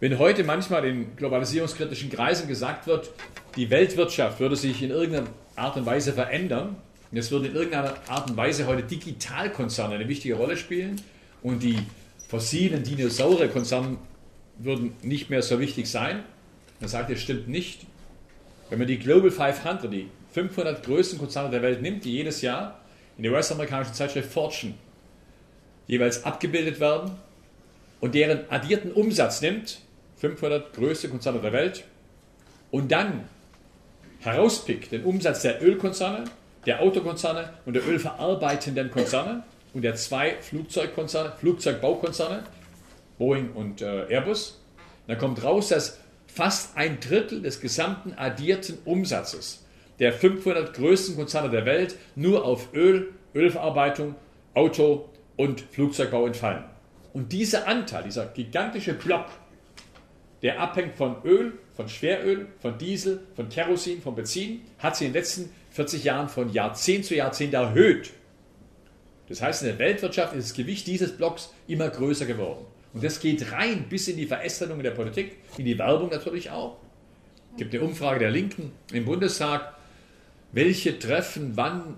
Wenn 0.00 0.18
heute 0.18 0.44
manchmal 0.44 0.84
in 0.84 1.16
globalisierungskritischen 1.16 2.10
Kreisen 2.10 2.48
gesagt 2.48 2.86
wird, 2.86 3.10
die 3.56 3.70
Weltwirtschaft 3.70 4.40
würde 4.40 4.56
sich 4.56 4.82
in 4.82 4.90
irgendeiner 4.90 5.28
Art 5.56 5.76
und 5.76 5.86
Weise 5.86 6.12
verändern, 6.12 6.76
und 7.10 7.18
es 7.18 7.30
würden 7.30 7.46
in 7.46 7.54
irgendeiner 7.56 7.96
Art 8.08 8.30
und 8.30 8.36
Weise 8.36 8.66
heute 8.66 8.84
Digitalkonzerne 8.84 9.96
eine 9.96 10.08
wichtige 10.08 10.34
Rolle 10.34 10.56
spielen 10.56 11.00
und 11.42 11.62
die 11.62 11.78
fossilen 12.28 12.84
Dinosaurierkonzerne 12.84 13.96
würden 14.58 14.92
nicht 15.02 15.28
mehr 15.28 15.42
so 15.42 15.58
wichtig 15.58 15.90
sein, 15.90 16.22
dann 16.78 16.88
sagt 16.88 17.10
er, 17.10 17.16
stimmt 17.16 17.48
nicht. 17.48 17.86
Wenn 18.68 18.78
man 18.78 18.86
die 18.86 18.98
Global 18.98 19.30
500, 19.30 19.92
die 19.92 20.08
500 20.32 20.82
größten 20.84 21.18
Konzerne 21.18 21.50
der 21.50 21.62
Welt 21.62 21.82
nimmt, 21.82 22.04
die 22.04 22.12
jedes 22.12 22.42
Jahr 22.42 22.80
in 23.16 23.24
der 23.24 23.32
US-amerikanischen 23.32 23.94
Zeitschrift 23.94 24.32
Fortune 24.32 24.74
jeweils 25.86 26.24
abgebildet 26.24 26.80
werden 26.80 27.12
und 28.00 28.14
deren 28.14 28.50
addierten 28.50 28.92
Umsatz 28.92 29.40
nimmt, 29.40 29.80
500 30.16 30.72
größte 30.72 31.08
Konzerne 31.08 31.40
der 31.40 31.52
Welt, 31.52 31.84
und 32.70 32.92
dann 32.92 33.24
herauspickt 34.20 34.92
den 34.92 35.04
Umsatz 35.04 35.42
der 35.42 35.62
Ölkonzerne, 35.62 36.24
der 36.66 36.80
Autokonzerne 36.80 37.54
und 37.64 37.74
der 37.74 37.86
ölverarbeitenden 37.86 38.90
Konzerne 38.90 39.42
und 39.74 39.82
der 39.82 39.96
zwei 39.96 40.36
Flugzeugkonzerne, 40.40 41.32
Flugzeugbaukonzerne, 41.38 42.44
Boeing 43.18 43.52
und 43.52 43.82
äh, 43.82 44.06
Airbus, 44.08 44.60
dann 45.06 45.18
kommt 45.18 45.42
raus, 45.42 45.68
dass 45.68 45.98
fast 46.26 46.76
ein 46.76 47.00
Drittel 47.00 47.42
des 47.42 47.60
gesamten 47.60 48.14
addierten 48.14 48.78
Umsatzes 48.84 49.64
der 50.00 50.12
500 50.12 50.74
größten 50.74 51.14
Konzerne 51.14 51.50
der 51.50 51.66
Welt 51.66 51.96
nur 52.16 52.44
auf 52.44 52.74
Öl, 52.74 53.12
Ölverarbeitung, 53.34 54.16
Auto 54.54 55.08
und 55.36 55.60
Flugzeugbau 55.60 56.26
entfallen. 56.26 56.64
Und 57.12 57.32
dieser 57.32 57.68
Anteil, 57.68 58.04
dieser 58.04 58.26
gigantische 58.26 58.94
Block, 58.94 59.26
der 60.42 60.60
abhängt 60.60 60.96
von 60.96 61.16
Öl, 61.24 61.52
von 61.74 61.88
Schweröl, 61.88 62.46
von 62.60 62.78
Diesel, 62.78 63.20
von 63.36 63.48
Kerosin, 63.48 64.00
von 64.00 64.14
Benzin, 64.14 64.62
hat 64.78 64.96
sich 64.96 65.06
in 65.06 65.12
den 65.12 65.20
letzten 65.20 65.50
40 65.70 66.04
Jahren 66.04 66.28
von 66.28 66.52
Jahrzehnt 66.52 67.04
zu 67.04 67.14
Jahrzehnt 67.14 67.54
erhöht. 67.54 68.10
Das 69.28 69.42
heißt, 69.42 69.62
in 69.62 69.68
der 69.68 69.78
Weltwirtschaft 69.78 70.34
ist 70.34 70.50
das 70.50 70.56
Gewicht 70.56 70.86
dieses 70.86 71.16
Blocks 71.16 71.52
immer 71.68 71.88
größer 71.88 72.26
geworden. 72.26 72.64
Und 72.92 73.04
das 73.04 73.20
geht 73.20 73.52
rein 73.52 73.84
bis 73.88 74.08
in 74.08 74.16
die 74.16 74.26
Verästelung 74.26 74.82
der 74.82 74.90
Politik, 74.90 75.36
in 75.56 75.64
die 75.64 75.78
Werbung 75.78 76.10
natürlich 76.10 76.50
auch. 76.50 76.78
Es 77.52 77.58
gibt 77.58 77.74
eine 77.74 77.84
Umfrage 77.84 78.20
der 78.20 78.30
Linken 78.30 78.72
im 78.92 79.04
Bundestag, 79.04 79.74
welche 80.52 80.98
Treffen 80.98 81.56
wann 81.56 81.96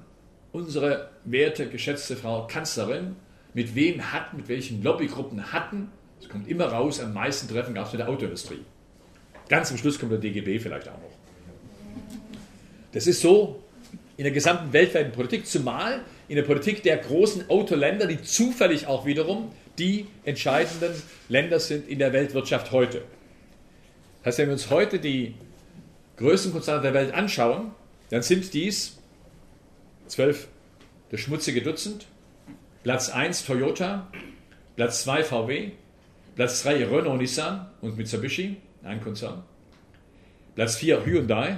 unsere 0.53 1.11
werte, 1.25 1.69
geschätzte 1.69 2.17
Frau 2.17 2.47
Kanzlerin 2.47 3.17
mit 3.55 3.75
wem 3.75 4.13
hat, 4.13 4.35
mit 4.35 4.49
welchen 4.49 4.83
Lobbygruppen 4.83 5.53
hatten. 5.53 5.91
Es 6.21 6.29
kommt 6.29 6.49
immer 6.49 6.67
raus, 6.67 7.01
am 7.01 7.13
meisten 7.13 7.49
Treffen 7.49 7.75
gab 7.75 7.87
es 7.87 7.93
mit 7.93 8.01
der 8.01 8.09
Autoindustrie. 8.09 8.65
Ganz 9.49 9.69
zum 9.69 9.79
Schluss 9.79 9.99
kommt 9.99 10.13
der 10.13 10.19
DGB 10.19 10.59
vielleicht 10.59 10.89
auch 10.89 10.99
noch. 10.99 11.13
Das 12.93 13.07
ist 13.07 13.21
so 13.21 13.63
in 14.17 14.25
der 14.25 14.33
gesamten 14.33 14.73
weltweiten 14.73 15.13
Politik, 15.13 15.47
zumal 15.47 16.01
in 16.29 16.37
der 16.37 16.43
Politik 16.43 16.83
der 16.83 16.99
großen 16.99 17.49
Autoländer, 17.49 18.07
die 18.07 18.23
zufällig 18.23 18.87
auch 18.87 19.07
wiederum 19.07 19.51
die 19.79 20.07
entscheidenden 20.25 20.93
Länder 21.29 21.59
sind 21.59 21.89
in 21.89 21.99
der 21.99 22.13
Weltwirtschaft 22.13 22.73
heute. 22.73 23.03
Das 24.23 24.27
heißt, 24.27 24.39
wenn 24.39 24.49
wir 24.49 24.53
uns 24.53 24.71
heute 24.71 24.99
die 24.99 25.35
größten 26.19 26.53
Konzerne 26.53 26.83
der 26.83 26.95
Welt 26.95 27.15
anschauen, 27.15 27.73
dann 28.13 28.23
sind 28.23 28.53
dies 28.53 28.99
zwölf, 30.07 30.49
das 31.11 31.21
schmutzige 31.21 31.63
Dutzend, 31.63 32.07
Platz 32.83 33.09
1 33.09 33.47
Toyota, 33.47 34.07
Platz 34.77 35.05
2 35.05 35.25
VW, 35.25 35.71
Platz 36.37 36.63
3 36.63 36.85
Renault, 36.85 37.19
Nissan 37.19 37.71
und 37.81 37.97
Mitsubishi, 37.97 38.59
ein 38.83 39.01
Konzern, 39.01 39.45
Platz 40.55 40.77
4 40.77 41.07
Hyundai, 41.07 41.57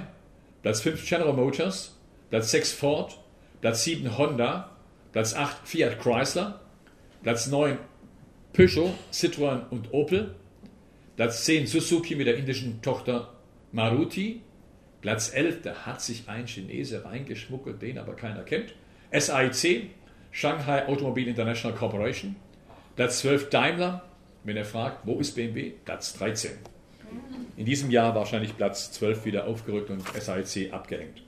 Platz 0.61 0.79
5 0.79 1.05
General 1.05 1.33
Motors, 1.33 1.93
Platz 2.29 2.51
6 2.51 2.71
Ford, 2.71 3.19
Platz 3.59 3.83
7 3.83 4.17
Honda, 4.17 4.77
Platz 5.11 5.33
8 5.33 5.67
Fiat 5.67 5.99
Chrysler, 5.99 6.61
Platz 7.21 7.47
9 7.47 7.77
Peugeot, 8.53 8.93
Citroën 9.11 9.67
und 9.71 9.93
Opel, 9.93 10.35
Platz 11.17 11.43
10 11.43 11.67
Suzuki 11.67 12.15
mit 12.15 12.27
der 12.27 12.37
indischen 12.37 12.81
Tochter 12.81 13.33
Maruti, 13.73 14.41
Platz 15.05 15.31
11, 15.35 15.61
da 15.61 15.85
hat 15.85 16.01
sich 16.01 16.27
ein 16.27 16.47
Chinese 16.47 17.05
reingeschmuggelt, 17.05 17.79
den 17.79 17.99
aber 17.99 18.15
keiner 18.15 18.41
kennt. 18.41 18.73
SAIC, 19.11 19.91
Shanghai 20.31 20.87
Automobile 20.87 21.29
International 21.29 21.77
Corporation. 21.77 22.35
Platz 22.95 23.19
12 23.19 23.51
Daimler. 23.51 24.01
Wenn 24.45 24.57
er 24.57 24.65
fragt, 24.65 25.05
wo 25.05 25.19
ist 25.19 25.35
BMW? 25.35 25.73
Platz 25.85 26.13
13. 26.13 26.53
In 27.55 27.65
diesem 27.67 27.91
Jahr 27.91 28.15
wahrscheinlich 28.15 28.57
Platz 28.57 28.93
12 28.93 29.25
wieder 29.25 29.45
aufgerückt 29.45 29.91
und 29.91 30.01
SAIC 30.19 30.73
abgehängt. 30.73 31.21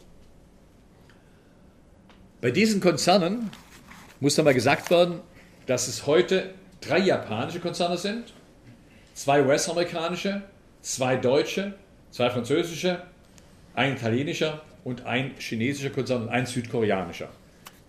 Bei 2.42 2.50
diesen 2.50 2.82
Konzernen 2.82 3.52
muss 4.20 4.34
dann 4.34 4.46
mal 4.46 4.56
gesagt 4.56 4.90
werden, 4.90 5.20
dass 5.68 5.88
es 5.88 6.08
heute 6.08 6.56
drei 6.82 6.98
japanische 6.98 7.60
Konzerne 7.60 8.00
sind, 8.00 8.34
zwei 9.14 9.46
US-amerikanische, 9.46 10.42
zwei 10.82 11.16
deutsche, 11.16 11.76
zwei 12.10 12.32
französische 12.32 13.04
ein 13.78 13.94
italienischer 13.94 14.64
und 14.84 15.06
ein 15.06 15.36
chinesischer 15.38 15.92
Konzern 15.92 16.24
und 16.24 16.30
ein 16.30 16.48
südkoreanischer. 16.48 17.30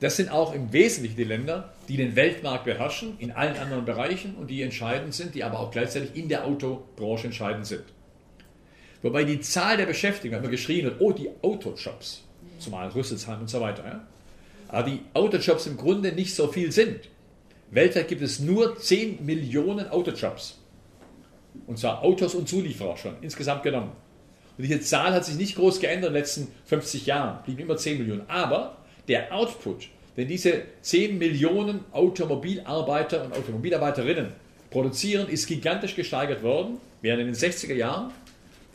Das 0.01 0.17
sind 0.17 0.31
auch 0.31 0.55
im 0.55 0.73
Wesentlichen 0.73 1.17
die 1.17 1.25
Länder, 1.25 1.73
die 1.89 1.97
den 1.97 2.15
Weltmarkt 2.15 2.65
beherrschen, 2.65 3.17
in 3.19 3.33
allen 3.33 3.57
anderen 3.57 3.87
Bereichen 3.87 4.35
und 4.35 4.49
die 4.49 4.63
entscheidend 4.63 5.15
sind, 5.15 5.35
die 5.35 5.43
aber 5.43 5.59
auch 5.59 5.71
gleichzeitig 5.71 6.15
in 6.15 6.29
der 6.29 6.45
Autobranche 6.45 7.29
entscheidend 7.29 7.67
sind. 7.67 7.85
Wobei 9.01 9.25
die 9.25 9.41
Zahl 9.41 9.79
der 9.79 9.87
Beschäftigten, 9.87 10.37
wenn 10.37 10.43
man 10.43 10.51
geschrien 10.51 10.85
wird, 10.85 11.01
oh, 11.01 11.13
die 11.13 11.31
Autojobs, 11.41 12.23
zumal 12.59 12.91
Rüsselsheim 12.91 13.41
und 13.41 13.49
so 13.49 13.61
weiter, 13.61 13.85
ja? 13.85 14.07
aber 14.69 14.91
die 14.91 15.01
Autojobs 15.15 15.67
im 15.67 15.79
Grunde 15.79 16.13
nicht 16.13 16.35
so 16.35 16.49
viel 16.49 16.71
sind. 16.71 17.09
Weltweit 17.71 18.09
gibt 18.09 18.21
es 18.21 18.41
nur 18.41 18.79
10 18.79 19.25
Millionen 19.25 19.89
Autojobs. 19.89 20.59
Und 21.67 21.79
zwar 21.79 22.03
Autos 22.03 22.35
und 22.35 22.47
Zulieferer 22.47 22.97
schon, 22.99 23.17
insgesamt 23.23 23.63
genommen. 23.63 23.93
Und 24.59 24.65
diese 24.65 24.81
Zahl 24.81 25.13
hat 25.13 25.25
sich 25.25 25.37
nicht 25.37 25.55
groß 25.55 25.79
geändert 25.79 26.09
in 26.09 26.15
den 26.15 26.21
letzten 26.21 26.49
50 26.67 27.07
Jahren, 27.07 27.45
blieben 27.45 27.61
immer 27.61 27.77
10 27.77 27.99
Millionen. 27.99 28.29
Aber 28.29 28.77
der 29.07 29.33
Output, 29.33 29.89
den 30.17 30.27
diese 30.27 30.63
10 30.83 31.17
Millionen 31.17 31.85
Automobilarbeiter 31.93 33.25
und 33.25 33.35
Automobilarbeiterinnen 33.35 34.33
produzieren, 34.71 35.29
ist 35.29 35.47
gigantisch 35.47 35.95
gesteigert 35.95 36.43
worden, 36.43 36.79
während 37.03 37.21
in 37.21 37.27
den 37.29 37.37
60er 37.37 37.75
Jahren 37.75 38.11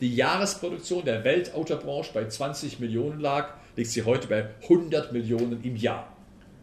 die 0.00 0.14
Jahresproduktion 0.14 1.04
der 1.04 1.22
Weltautobranche 1.22 2.10
bei 2.14 2.26
20 2.26 2.80
Millionen 2.80 3.20
lag, 3.20 3.50
liegt 3.76 3.90
sie 3.90 4.04
heute 4.04 4.26
bei 4.26 4.48
100 4.62 5.12
Millionen 5.12 5.62
im 5.62 5.76
Jahr. 5.76 6.16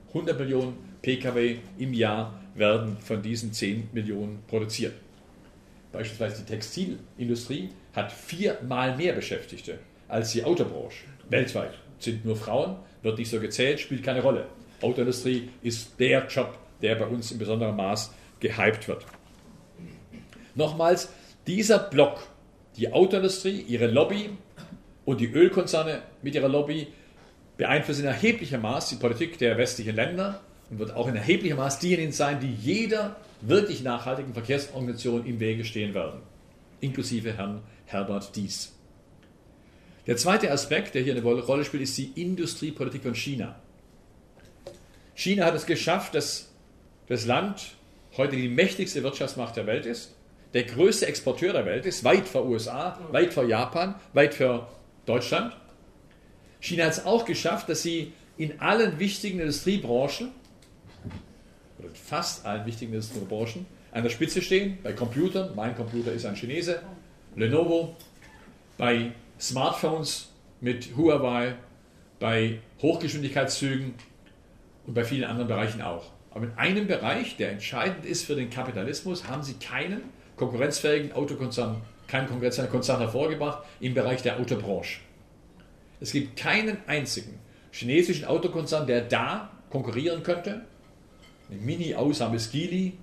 100 0.09 0.37
Millionen 0.39 0.73
Pkw 1.01 1.57
im 1.77 1.93
Jahr 1.93 2.39
werden 2.55 2.97
von 2.97 3.21
diesen 3.21 3.53
10 3.53 3.89
Millionen 3.93 4.39
produziert. 4.47 4.93
Beispielsweise 5.91 6.43
die 6.43 6.51
Textilindustrie 6.51 7.69
hat 7.93 8.11
viermal 8.11 8.95
mehr 8.95 9.13
Beschäftigte 9.13 9.79
als 10.07 10.31
die 10.31 10.43
Autobranche. 10.43 11.05
Weltweit 11.29 11.73
sind 11.99 12.25
nur 12.25 12.35
Frauen, 12.35 12.77
wird 13.01 13.17
nicht 13.17 13.29
so 13.29 13.39
gezählt, 13.39 13.79
spielt 13.79 14.03
keine 14.03 14.21
Rolle. 14.21 14.45
Autoindustrie 14.81 15.49
ist 15.61 15.99
der 15.99 16.27
Job, 16.27 16.57
der 16.81 16.95
bei 16.95 17.05
uns 17.05 17.31
in 17.31 17.37
besonderem 17.37 17.75
Maß 17.75 18.13
gehypt 18.39 18.87
wird. 18.87 19.05
Nochmals, 20.55 21.09
dieser 21.47 21.79
Block, 21.79 22.27
die 22.77 22.91
Autoindustrie, 22.91 23.61
ihre 23.67 23.87
Lobby 23.87 24.29
und 25.05 25.21
die 25.21 25.31
Ölkonzerne 25.31 26.01
mit 26.21 26.35
ihrer 26.35 26.49
Lobby 26.49 26.87
beeinflussen 27.57 28.01
in 28.01 28.07
erheblichem 28.07 28.61
Maß 28.61 28.89
die 28.89 28.95
Politik 28.95 29.37
der 29.37 29.57
westlichen 29.57 29.95
Länder 29.95 30.41
und 30.69 30.79
wird 30.79 30.95
auch 30.95 31.07
in 31.07 31.15
erheblichem 31.15 31.57
Maß 31.57 31.79
diejenigen 31.79 32.11
sein, 32.11 32.39
die 32.39 32.53
jeder 32.53 33.17
wirklich 33.41 33.81
nachhaltigen 33.81 34.33
Verkehrsorganisation 34.33 35.25
im 35.25 35.39
Wege 35.39 35.65
stehen 35.65 35.93
werden, 35.93 36.21
inklusive 36.79 37.33
Herrn 37.33 37.61
Herbert 37.85 38.35
Dies. 38.35 38.73
Der 40.07 40.17
zweite 40.17 40.51
Aspekt, 40.51 40.95
der 40.95 41.03
hier 41.03 41.15
eine 41.15 41.23
Rolle 41.23 41.63
spielt, 41.63 41.83
ist 41.83 41.97
die 41.97 42.11
Industriepolitik 42.15 43.03
von 43.03 43.15
China. 43.15 43.55
China 45.13 45.45
hat 45.45 45.55
es 45.55 45.65
geschafft, 45.65 46.15
dass 46.15 46.51
das 47.07 47.25
Land 47.25 47.75
heute 48.17 48.35
die 48.35 48.47
mächtigste 48.47 49.03
Wirtschaftsmacht 49.03 49.55
der 49.55 49.67
Welt 49.67 49.85
ist, 49.85 50.15
der 50.53 50.63
größte 50.63 51.05
Exporteur 51.05 51.53
der 51.53 51.65
Welt 51.65 51.85
ist, 51.85 52.03
weit 52.03 52.27
vor 52.27 52.45
USA, 52.45 52.99
weit 53.11 53.33
vor 53.33 53.45
Japan, 53.45 53.95
weit 54.13 54.33
vor 54.33 54.69
Deutschland. 55.05 55.55
China 56.59 56.85
hat 56.85 56.93
es 56.93 57.05
auch 57.05 57.25
geschafft, 57.25 57.69
dass 57.69 57.83
sie 57.83 58.13
in 58.37 58.59
allen 58.59 58.99
wichtigen 58.99 59.39
Industriebranchen 59.39 60.31
oder 61.81 61.93
fast 61.93 62.45
allen 62.45 62.65
wichtigen 62.65 62.93
Industriebranchen 62.93 63.65
an 63.91 64.03
der 64.03 64.09
Spitze 64.09 64.41
stehen. 64.41 64.77
Bei 64.83 64.93
Computern, 64.93 65.51
mein 65.55 65.75
Computer 65.75 66.11
ist 66.11 66.25
ein 66.25 66.35
Chinese, 66.35 66.81
Lenovo, 67.35 67.95
bei 68.77 69.11
Smartphones 69.39 70.29
mit 70.59 70.95
Huawei, 70.95 71.55
bei 72.19 72.59
Hochgeschwindigkeitszügen 72.81 73.95
und 74.85 74.93
bei 74.93 75.03
vielen 75.03 75.23
anderen 75.23 75.47
Bereichen 75.47 75.81
auch. 75.81 76.11
Aber 76.31 76.45
in 76.45 76.53
einem 76.53 76.87
Bereich, 76.87 77.35
der 77.37 77.51
entscheidend 77.51 78.05
ist 78.05 78.25
für 78.25 78.35
den 78.35 78.49
Kapitalismus, 78.49 79.27
haben 79.27 79.43
sie 79.43 79.53
keinen 79.55 80.01
konkurrenzfähigen 80.37 81.11
Autokonzern, 81.11 81.81
keinen 82.07 82.27
konkurrenzfähigen 82.27 82.71
Konzern 82.71 82.99
hervorgebracht 82.99 83.63
im 83.79 83.93
Bereich 83.93 84.21
der 84.21 84.39
Autobranche. 84.39 84.99
Es 85.99 86.11
gibt 86.11 86.37
keinen 86.37 86.77
einzigen 86.87 87.39
chinesischen 87.71 88.25
Autokonzern, 88.25 88.87
der 88.87 89.01
da 89.01 89.51
konkurrieren 89.69 90.23
könnte 90.23 90.61
eine 91.51 91.59
Mini-Ausnahme 91.59 92.37
ist 92.37 92.51
Geely. 92.51 92.93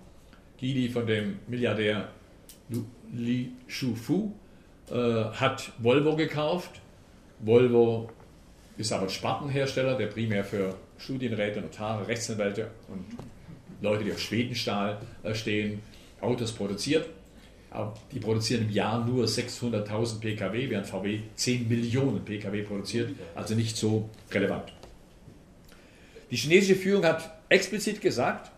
Geely 0.58 0.88
von 0.88 1.06
dem 1.06 1.38
Milliardär 1.46 2.08
Li 3.12 3.52
Shufu 3.66 4.32
äh, 4.90 4.94
hat 4.94 5.72
Volvo 5.78 6.16
gekauft. 6.16 6.80
Volvo 7.40 8.10
ist 8.76 8.92
aber 8.92 9.04
ein 9.04 9.10
Spartenhersteller, 9.10 9.96
der 9.96 10.06
primär 10.06 10.44
für 10.44 10.74
Studienräte, 10.98 11.60
Notare, 11.60 12.08
Rechtsanwälte 12.08 12.70
und 12.88 13.04
Leute, 13.80 14.04
die 14.04 14.12
auf 14.12 14.20
Schwedenstahl 14.20 14.98
äh, 15.22 15.34
stehen, 15.34 15.80
Autos 16.20 16.52
produziert. 16.52 17.06
Aber 17.70 17.94
die 18.12 18.18
produzieren 18.18 18.62
im 18.62 18.70
Jahr 18.70 19.04
nur 19.04 19.26
600.000 19.26 20.20
Pkw, 20.20 20.70
während 20.70 20.86
VW 20.86 21.20
10 21.34 21.68
Millionen 21.68 22.24
Pkw 22.24 22.62
produziert, 22.62 23.10
also 23.34 23.54
nicht 23.54 23.76
so 23.76 24.08
relevant. 24.32 24.72
Die 26.30 26.36
chinesische 26.36 26.76
Führung 26.76 27.04
hat 27.04 27.30
explizit 27.48 28.00
gesagt, 28.00 28.50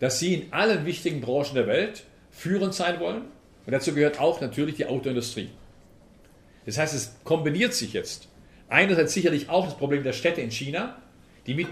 dass 0.00 0.18
sie 0.18 0.34
in 0.34 0.52
allen 0.52 0.84
wichtigen 0.84 1.20
Branchen 1.20 1.54
der 1.54 1.66
Welt 1.66 2.04
führend 2.30 2.74
sein 2.74 3.00
wollen. 3.00 3.22
Und 3.64 3.72
dazu 3.72 3.94
gehört 3.94 4.20
auch 4.20 4.40
natürlich 4.40 4.76
die 4.76 4.86
Autoindustrie. 4.86 5.50
Das 6.66 6.78
heißt, 6.78 6.94
es 6.94 7.16
kombiniert 7.24 7.74
sich 7.74 7.92
jetzt 7.92 8.28
einerseits 8.68 9.14
sicherlich 9.14 9.48
auch 9.48 9.64
das 9.64 9.76
Problem 9.76 10.02
der 10.02 10.12
Städte 10.12 10.40
in 10.40 10.50
China, 10.50 10.96
die 11.46 11.54
mit 11.54 11.68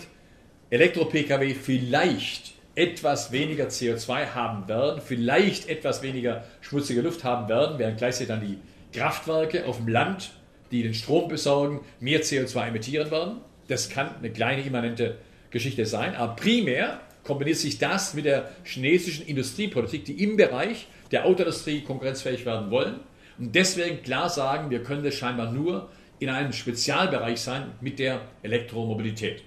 Elektro-Pkw 0.70 1.54
vielleicht 1.54 2.54
etwas 2.74 3.30
weniger 3.30 3.66
CO2 3.66 4.34
haben 4.34 4.68
werden, 4.68 5.00
vielleicht 5.04 5.68
etwas 5.68 6.02
weniger 6.02 6.44
schmutzige 6.60 7.02
Luft 7.02 7.22
haben 7.24 7.48
werden, 7.48 7.78
während 7.78 7.98
gleichzeitig 7.98 8.28
dann 8.28 8.40
die 8.40 8.58
Kraftwerke 8.96 9.66
auf 9.66 9.76
dem 9.76 9.88
Land, 9.88 10.32
die 10.70 10.82
den 10.82 10.94
Strom 10.94 11.28
besorgen, 11.28 11.80
mehr 12.00 12.22
CO2 12.22 12.68
emittieren 12.68 13.10
werden. 13.10 13.36
Das 13.68 13.88
kann 13.88 14.16
eine 14.16 14.30
kleine 14.30 14.62
immanente 14.62 15.18
Geschichte 15.54 15.86
sein, 15.86 16.16
aber 16.16 16.34
primär 16.34 17.00
kombiniert 17.22 17.56
sich 17.56 17.78
das 17.78 18.12
mit 18.12 18.24
der 18.24 18.50
chinesischen 18.64 19.24
Industriepolitik, 19.26 20.04
die 20.04 20.22
im 20.22 20.36
Bereich 20.36 20.88
der 21.12 21.24
Autoindustrie 21.24 21.82
konkurrenzfähig 21.82 22.44
werden 22.44 22.70
wollen 22.72 23.00
und 23.38 23.54
deswegen 23.54 24.02
klar 24.02 24.28
sagen, 24.28 24.70
wir 24.70 24.82
können 24.82 25.04
das 25.04 25.14
scheinbar 25.14 25.52
nur 25.52 25.90
in 26.18 26.28
einem 26.28 26.52
Spezialbereich 26.52 27.40
sein 27.40 27.70
mit 27.80 28.00
der 28.00 28.22
Elektromobilität. 28.42 29.44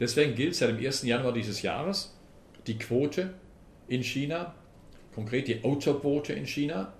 Deswegen 0.00 0.34
gilt 0.34 0.54
seit 0.54 0.70
dem 0.70 0.84
1. 0.84 1.02
Januar 1.02 1.34
dieses 1.34 1.60
Jahres 1.60 2.18
die 2.66 2.78
Quote 2.78 3.34
in 3.88 4.02
China, 4.02 4.54
konkret 5.14 5.48
die 5.48 5.62
Autoquote 5.62 6.32
in 6.32 6.46
China, 6.46 6.94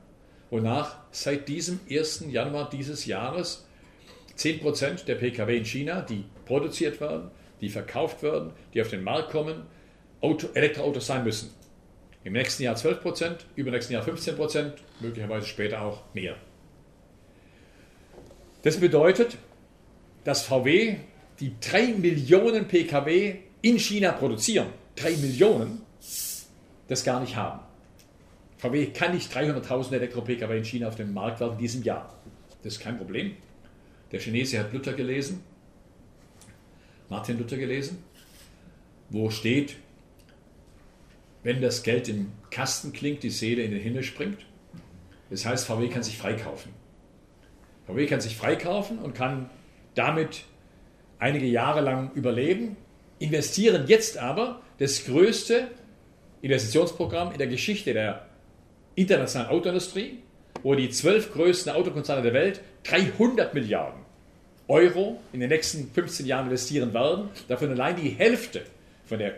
wonach 0.51 0.97
seit 1.11 1.49
diesem 1.49 1.81
1. 1.91 2.27
Januar 2.29 2.68
dieses 2.68 3.07
Jahres 3.07 3.66
10% 4.37 5.07
der 5.07 5.14
Pkw 5.14 5.57
in 5.57 5.64
China, 5.64 6.03
die 6.03 6.25
produziert 6.45 7.01
werden, 7.01 7.31
die 7.63 7.71
verkauft 7.71 8.23
werden, 8.23 8.53
die 8.75 8.83
auf 8.83 8.89
den 8.89 9.03
Markt 9.03 9.31
kommen, 9.31 9.63
Auto, 10.21 10.49
Elektroautos 10.53 11.07
sein 11.07 11.25
müssen. 11.25 11.51
Im 12.25 12.35
nächsten 12.35 12.65
Jahr 12.65 12.77
12 12.77 13.01
Prozent, 13.01 13.47
übernächsten 13.57 13.95
Jahr 13.95 14.03
15 14.03 14.37
Prozent, 14.37 14.75
möglicherweise 15.01 15.47
später 15.47 15.81
auch 15.81 16.03
mehr. 16.13 16.37
Das 18.63 18.79
bedeutet, 18.79 19.39
dass 20.25 20.43
VW 20.45 20.97
die 21.41 21.55
3 21.61 21.95
Millionen 21.95 22.69
Pkw 22.69 23.37
in 23.63 23.79
China 23.79 24.13
produzieren, 24.13 24.69
3 24.97 25.11
Millionen, 25.17 25.83
das 26.89 27.05
gar 27.05 27.21
nicht 27.21 27.37
haben. 27.37 27.61
VW 28.59 28.87
kann 28.87 29.15
nicht 29.15 29.33
300.000 29.33 29.95
Elektro-Pkw 29.95 30.59
in 30.59 30.65
China 30.65 30.89
auf 30.89 30.95
den 30.95 31.13
Markt 31.13 31.41
werfen 31.41 31.55
in 31.55 31.59
diesem 31.59 31.83
Jahr. 31.83 32.17
Das 32.63 32.75
ist 32.75 32.81
kein 32.81 32.97
Problem. 32.97 33.37
Der 34.13 34.21
Chinese 34.21 34.61
hat 34.61 34.73
Luther 34.73 34.93
gelesen 34.93 35.43
Martin 37.13 37.39
Luther 37.39 37.59
gelesen, 37.59 38.03
wo 39.11 39.29
steht, 39.29 39.77
wenn 41.43 41.61
das 41.61 41.83
Geld 41.83 42.09
im 42.09 42.33
Kasten 42.51 42.95
klingt, 42.95 43.23
die 43.23 43.29
Seele 43.29 43.63
in 43.63 43.71
den 43.71 43.81
Himmel 43.81 44.03
springt. 44.03 44.47
Das 45.29 45.45
heißt, 45.45 45.67
VW 45.67 45.89
kann 45.89 46.03
sich 46.03 46.17
freikaufen. 46.17 46.73
VW 47.87 48.07
kann 48.07 48.23
sich 48.23 48.35
freikaufen 48.35 48.99
und 48.99 49.15
kann 49.15 49.51
damit 49.95 50.45
einige 51.19 51.45
Jahre 51.45 51.83
lang 51.83 52.13
überleben, 52.15 52.79
investieren 53.19 53.85
jetzt 53.89 54.17
aber 54.17 54.63
das 54.79 55.05
größte 55.05 55.69
Investitionsprogramm 56.41 57.33
in 57.33 57.39
der 57.39 57.47
Geschichte 57.47 57.93
der 57.93 58.27
internationalen 58.95 59.51
Autoindustrie, 59.51 60.21
wo 60.63 60.75
die 60.75 60.89
zwölf 60.89 61.31
größten 61.35 61.73
Autokonzerne 61.73 62.23
der 62.23 62.33
Welt 62.33 62.63
300 62.85 63.53
Milliarden 63.53 64.01
Euro 64.73 65.20
in 65.35 65.41
den 65.41 65.51
nächsten 65.51 65.91
15 65.93 66.25
Jahren 66.25 66.47
investieren 66.47 66.95
werden, 66.95 67.29
davon 67.47 67.70
allein 67.70 67.95
die 67.95 68.09
Hälfte 68.09 68.62
von 69.05 69.18
der 69.18 69.35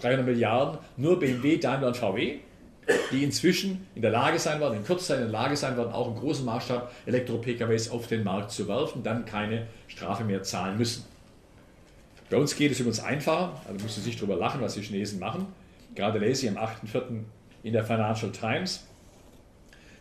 300 0.00 0.24
Milliarden 0.24 0.78
nur 0.96 1.18
BMW, 1.18 1.58
Daimler 1.58 1.88
und 1.88 1.98
VW, 1.98 2.38
die 3.12 3.22
inzwischen 3.22 3.86
in 3.94 4.00
der 4.00 4.10
Lage 4.10 4.38
sein 4.38 4.58
werden, 4.58 4.78
in 4.78 4.84
Kürze 4.84 5.14
in 5.14 5.20
der 5.20 5.28
Lage 5.28 5.54
sein 5.54 5.76
werden, 5.76 5.92
auch 5.92 6.08
im 6.08 6.16
großen 6.16 6.46
Maßstab 6.46 6.90
Elektro-PKWs 7.04 7.90
auf 7.90 8.06
den 8.06 8.24
Markt 8.24 8.52
zu 8.52 8.66
werfen, 8.68 9.02
dann 9.02 9.26
keine 9.26 9.66
Strafe 9.86 10.24
mehr 10.24 10.42
zahlen 10.42 10.78
müssen. 10.78 11.04
Bei 12.30 12.38
uns 12.38 12.56
geht 12.56 12.72
es 12.72 12.80
übrigens 12.80 13.00
einfacher, 13.00 13.60
also 13.68 13.82
müssen 13.84 14.02
Sie 14.02 14.08
nicht 14.08 14.18
darüber 14.18 14.36
lachen, 14.36 14.62
was 14.62 14.74
die 14.74 14.80
Chinesen 14.80 15.20
machen. 15.20 15.46
Gerade 15.94 16.18
lese 16.18 16.46
ich 16.46 16.56
am 16.56 16.56
8.4. 16.56 17.20
in 17.64 17.72
der 17.74 17.84
Financial 17.84 18.32
Times, 18.32 18.86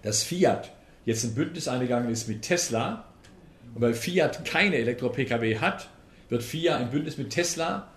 dass 0.04 0.24
Fiat 0.24 0.72
jetzt 1.04 1.26
ein 1.26 1.36
Bündnis 1.36 1.68
eingegangen 1.68 2.10
ist 2.10 2.30
mit 2.30 2.44
Tesla, 2.44 3.09
und 3.76 3.82
weil 3.82 3.94
Fiat 3.94 4.46
keine 4.46 4.76
Elektro-Pkw 4.76 5.58
hat, 5.58 5.90
wird 6.30 6.44
Fiat 6.44 6.80
ein 6.80 6.92
Bündnis 6.92 7.18
mit 7.18 7.30
Tesla 7.30 7.88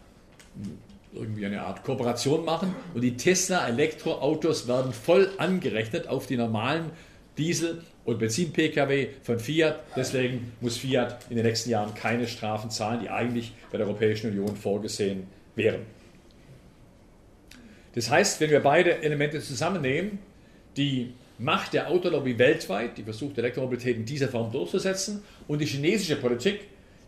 irgendwie 1.14 1.44
eine 1.44 1.62
Art 1.62 1.84
Kooperation 1.84 2.44
machen 2.44 2.74
und 2.94 3.02
die 3.02 3.16
Tesla 3.16 3.66
Elektroautos 3.68 4.66
werden 4.66 4.92
voll 4.92 5.28
angerechnet 5.38 6.08
auf 6.08 6.26
die 6.26 6.36
normalen 6.36 6.90
Diesel- 7.36 7.82
und 8.04 8.18
Benzin-Pkw 8.18 9.08
von 9.22 9.38
Fiat. 9.38 9.80
Deswegen 9.96 10.52
muss 10.60 10.78
Fiat 10.78 11.26
in 11.30 11.36
den 11.36 11.46
nächsten 11.46 11.70
Jahren 11.70 11.94
keine 11.94 12.26
Strafen 12.26 12.70
zahlen, 12.70 13.00
die 13.00 13.10
eigentlich 13.10 13.52
bei 13.70 13.78
der 13.78 13.86
Europäischen 13.86 14.30
Union 14.30 14.56
vorgesehen 14.56 15.26
wären. 15.54 15.82
Das 17.94 18.10
heißt, 18.10 18.40
wenn 18.40 18.50
wir 18.50 18.60
beide 18.60 19.02
Elemente 19.02 19.40
zusammennehmen, 19.40 20.18
die 20.76 21.12
Macht 21.38 21.72
der 21.72 21.88
Autolobby 21.88 22.38
weltweit, 22.38 22.96
die 22.96 23.02
versucht, 23.02 23.36
Elektromobilität 23.36 23.96
in 23.96 24.04
dieser 24.04 24.28
Form 24.28 24.52
durchzusetzen, 24.52 25.22
und 25.52 25.58
die 25.58 25.66
chinesische 25.66 26.16
Politik, 26.16 26.60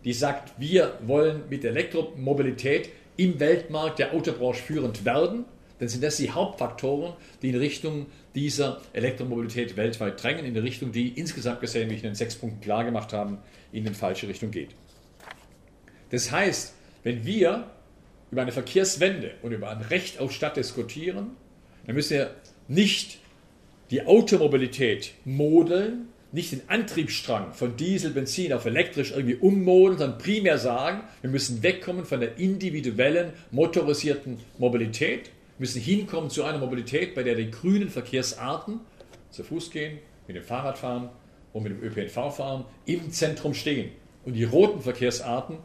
die 0.05 0.13
sagt, 0.13 0.53
wir 0.61 0.99
wollen 1.07 1.45
mit 1.49 1.65
Elektromobilität 1.65 2.91
im 3.17 3.41
Weltmarkt 3.41 3.99
der 3.99 4.13
Autobranche 4.13 4.63
führend 4.63 5.07
werden, 5.07 5.47
dann 5.79 5.89
sind 5.89 6.05
das 6.05 6.19
die 6.19 6.31
Hauptfaktoren, 6.31 7.15
die 7.41 7.49
in 7.49 7.57
Richtung 7.57 8.05
dieser 8.35 8.83
Elektromobilität 8.93 9.79
weltweit 9.79 10.23
drängen, 10.23 10.45
in 10.45 10.51
eine 10.55 10.63
Richtung, 10.63 10.93
die 10.93 11.09
insgesamt 11.09 11.63
gesehen, 11.63 11.89
wie 11.89 11.95
ich 11.95 12.03
in 12.03 12.11
den 12.11 12.15
sechs 12.15 12.37
Punkten 12.37 12.61
klar 12.61 12.85
gemacht 12.85 13.15
habe, 13.15 13.39
in 13.73 13.85
die 13.85 13.95
falsche 13.95 14.29
Richtung 14.29 14.51
geht. 14.51 14.75
Das 16.11 16.31
heißt, 16.31 16.75
wenn 17.03 17.25
wir 17.25 17.71
über 18.31 18.43
eine 18.43 18.53
Verkehrswende 18.53 19.37
und 19.41 19.53
über 19.53 19.71
ein 19.71 19.81
Recht 19.81 20.21
auf 20.21 20.33
Stadt 20.33 20.59
diskutieren, 20.59 21.31
dann 21.87 21.95
müssen 21.95 22.19
wir 22.19 22.35
nicht 22.69 23.21
die 23.91 24.07
Automobilität 24.07 25.15
modeln, 25.25 26.09
nicht 26.35 26.51
den 26.51 26.69
Antriebsstrang 26.69 27.53
von 27.53 27.77
Diesel, 27.77 28.11
Benzin 28.11 28.53
auf 28.53 28.65
elektrisch 28.65 29.13
irgendwie 29.13 29.37
ummodeln, 29.37 29.99
sondern 29.99 30.19
primär 30.19 30.59
sagen, 30.59 31.03
wir 31.21 31.31
müssen 31.31 31.63
wegkommen 31.63 32.05
von 32.05 32.19
der 32.19 32.39
individuellen, 32.39 33.33
motorisierten 33.53 34.39
Mobilität, 34.59 35.31
müssen 35.61 35.81
hinkommen 35.81 36.31
zu 36.31 36.43
einer 36.43 36.59
Mobilität, 36.59 37.15
bei 37.15 37.23
der 37.23 37.37
die 37.37 37.53
grünen 37.53 37.89
Verkehrsarten, 37.89 38.81
zu 39.31 39.45
Fuß 39.45 39.71
gehen, 39.71 39.99
mit 40.27 40.35
dem 40.35 40.43
Fahrrad 40.43 40.77
fahren 40.77 41.09
und 41.53 41.63
mit 41.63 41.73
dem 41.73 41.83
ÖPNV 41.85 42.35
fahren, 42.35 42.65
im 42.85 43.13
Zentrum 43.13 43.55
stehen. 43.55 43.93
Und 44.25 44.35
die 44.35 44.43
roten 44.43 44.81
Verkehrsarten 44.81 45.59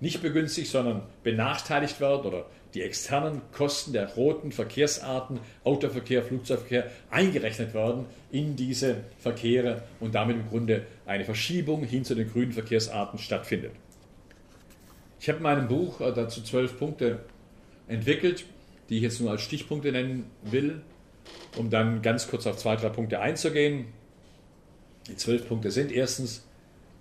nicht 0.00 0.20
begünstigt, 0.20 0.70
sondern 0.70 1.04
benachteiligt 1.22 2.00
werden 2.00 2.26
oder 2.26 2.46
die 2.74 2.82
externen 2.82 3.42
Kosten 3.52 3.92
der 3.92 4.14
roten 4.14 4.52
Verkehrsarten, 4.52 5.40
Autoverkehr, 5.64 6.22
Flugzeugverkehr, 6.22 6.90
eingerechnet 7.10 7.74
werden 7.74 8.06
in 8.30 8.56
diese 8.56 8.98
Verkehre 9.18 9.82
und 9.98 10.14
damit 10.14 10.36
im 10.36 10.48
Grunde 10.48 10.86
eine 11.06 11.24
Verschiebung 11.24 11.84
hin 11.84 12.04
zu 12.04 12.14
den 12.14 12.30
grünen 12.30 12.52
Verkehrsarten 12.52 13.18
stattfindet. 13.18 13.72
Ich 15.20 15.28
habe 15.28 15.38
in 15.38 15.42
meinem 15.42 15.68
Buch 15.68 16.00
äh, 16.00 16.12
dazu 16.14 16.42
zwölf 16.42 16.78
Punkte 16.78 17.20
entwickelt, 17.88 18.44
die 18.88 18.96
ich 18.96 19.02
jetzt 19.02 19.20
nur 19.20 19.30
als 19.30 19.42
Stichpunkte 19.42 19.92
nennen 19.92 20.30
will, 20.42 20.80
um 21.56 21.70
dann 21.70 22.02
ganz 22.02 22.28
kurz 22.28 22.46
auf 22.46 22.56
zwei, 22.56 22.76
drei 22.76 22.88
Punkte 22.88 23.20
einzugehen. 23.20 23.86
Die 25.08 25.16
zwölf 25.16 25.46
Punkte 25.46 25.70
sind 25.70 25.92
erstens 25.92 26.46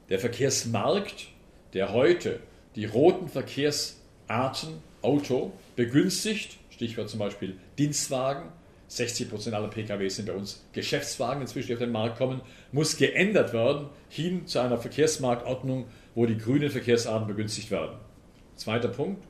der 0.10 0.20
Verkehrsmarkt, 0.20 1.28
der 1.74 1.94
heute 1.94 2.40
die 2.76 2.86
roten 2.86 3.30
Verkehrsarten 3.30 4.82
Auto 5.02 5.54
begünstigt, 5.76 6.58
Stichwort 6.70 7.10
zum 7.10 7.20
Beispiel 7.20 7.58
Dienstwagen, 7.78 8.50
60% 8.90 9.52
aller 9.52 9.68
Pkw 9.68 10.10
sind 10.10 10.26
bei 10.28 10.34
uns 10.34 10.66
Geschäftswagen 10.74 11.42
inzwischen, 11.42 11.68
die 11.68 11.74
auf 11.74 11.80
den 11.80 11.92
Markt 11.92 12.18
kommen, 12.18 12.42
muss 12.72 12.98
geändert 12.98 13.54
werden 13.54 13.90
hin 14.10 14.48
zu 14.48 14.60
einer 14.60 14.78
Verkehrsmarktordnung, 14.78 15.86
wo 16.16 16.26
die 16.26 16.38
grünen 16.38 16.72
Verkehrsarten 16.72 17.28
begünstigt 17.28 17.70
werden. 17.70 17.98
Zweiter 18.56 18.88
Punkt, 18.90 19.24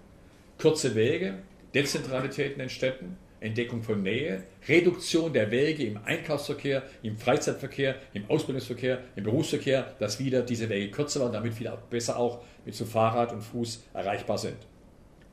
kurze 0.58 0.96
Wege, 0.96 1.40
Dezentralität 1.74 2.58
in 2.58 2.70
Städten, 2.70 3.18
Entdeckung 3.42 3.84
von 3.84 4.02
Nähe, 4.02 4.44
Reduktion 4.68 5.32
der 5.34 5.52
Wege 5.52 5.84
im 5.84 5.98
Einkaufsverkehr, 6.04 6.84
im 7.04 7.18
Freizeitverkehr, 7.18 7.96
im 8.14 8.30
Ausbildungsverkehr, 8.30 9.00
im 9.16 9.24
Berufsverkehr, 9.24 9.94
dass 10.00 10.20
wieder 10.20 10.42
diese 10.42 10.70
Wege 10.70 10.92
kürzer 10.92 11.22
werden, 11.22 11.34
damit 11.34 11.60
wieder 11.60 11.78
besser 11.90 12.18
auch 12.18 12.42
mit 12.66 12.76
zu 12.76 12.86
Fahrrad 12.86 13.32
und 13.34 13.42
Fuß 13.42 13.84
erreichbar 13.94 14.38
sind. 14.38 14.58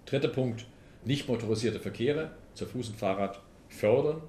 Dritter 0.06 0.28
Punkt, 0.28 0.66
nicht 1.04 1.28
motorisierte 1.28 1.80
Verkehre, 1.80 2.30
zu 2.54 2.64
Fuß 2.66 2.90
und 2.90 2.96
Fahrrad 2.96 3.40
fördern. 3.68 4.22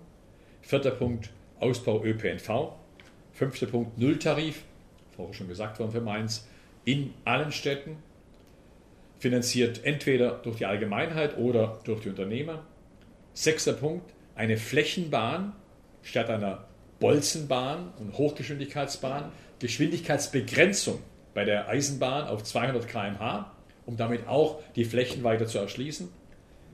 Vierter 0.62 0.92
Punkt, 0.92 1.30
Ausbau 1.60 2.04
ÖPNV. 2.04 2.74
Fünfter 3.32 3.68
Punkt, 3.68 3.98
Nulltarif, 3.98 4.64
vorher 5.16 5.34
schon 5.34 5.48
gesagt 5.48 5.80
worden 5.80 5.92
für 5.92 6.02
Mainz, 6.02 6.48
in 6.86 7.14
allen 7.26 7.52
Städten, 7.52 7.98
finanziert 9.20 9.84
entweder 9.84 10.32
durch 10.40 10.58
die 10.58 10.66
Allgemeinheit 10.66 11.38
oder 11.38 11.80
durch 11.84 12.02
die 12.02 12.10
Unternehmer. 12.10 12.64
Sechster 13.34 13.74
Punkt, 13.74 14.12
eine 14.36 14.58
Flächenbahn 14.58 15.54
statt 16.02 16.30
einer 16.30 16.66
Bolzenbahn 17.00 17.94
und 18.00 18.18
Hochgeschwindigkeitsbahn, 18.18 19.32
Geschwindigkeitsbegrenzung 19.60 21.00
bei 21.34 21.46
der 21.46 21.68
Eisenbahn 21.68 22.28
auf 22.28 22.44
200 22.44 22.88
km/h, 22.88 23.52
um 23.88 23.98
damit 23.98 24.28
auch 24.28 24.60
die 24.76 24.86
Flächen 24.86 25.24
weiter 25.24 25.48
zu 25.48 25.58
erschließen. 25.58 26.10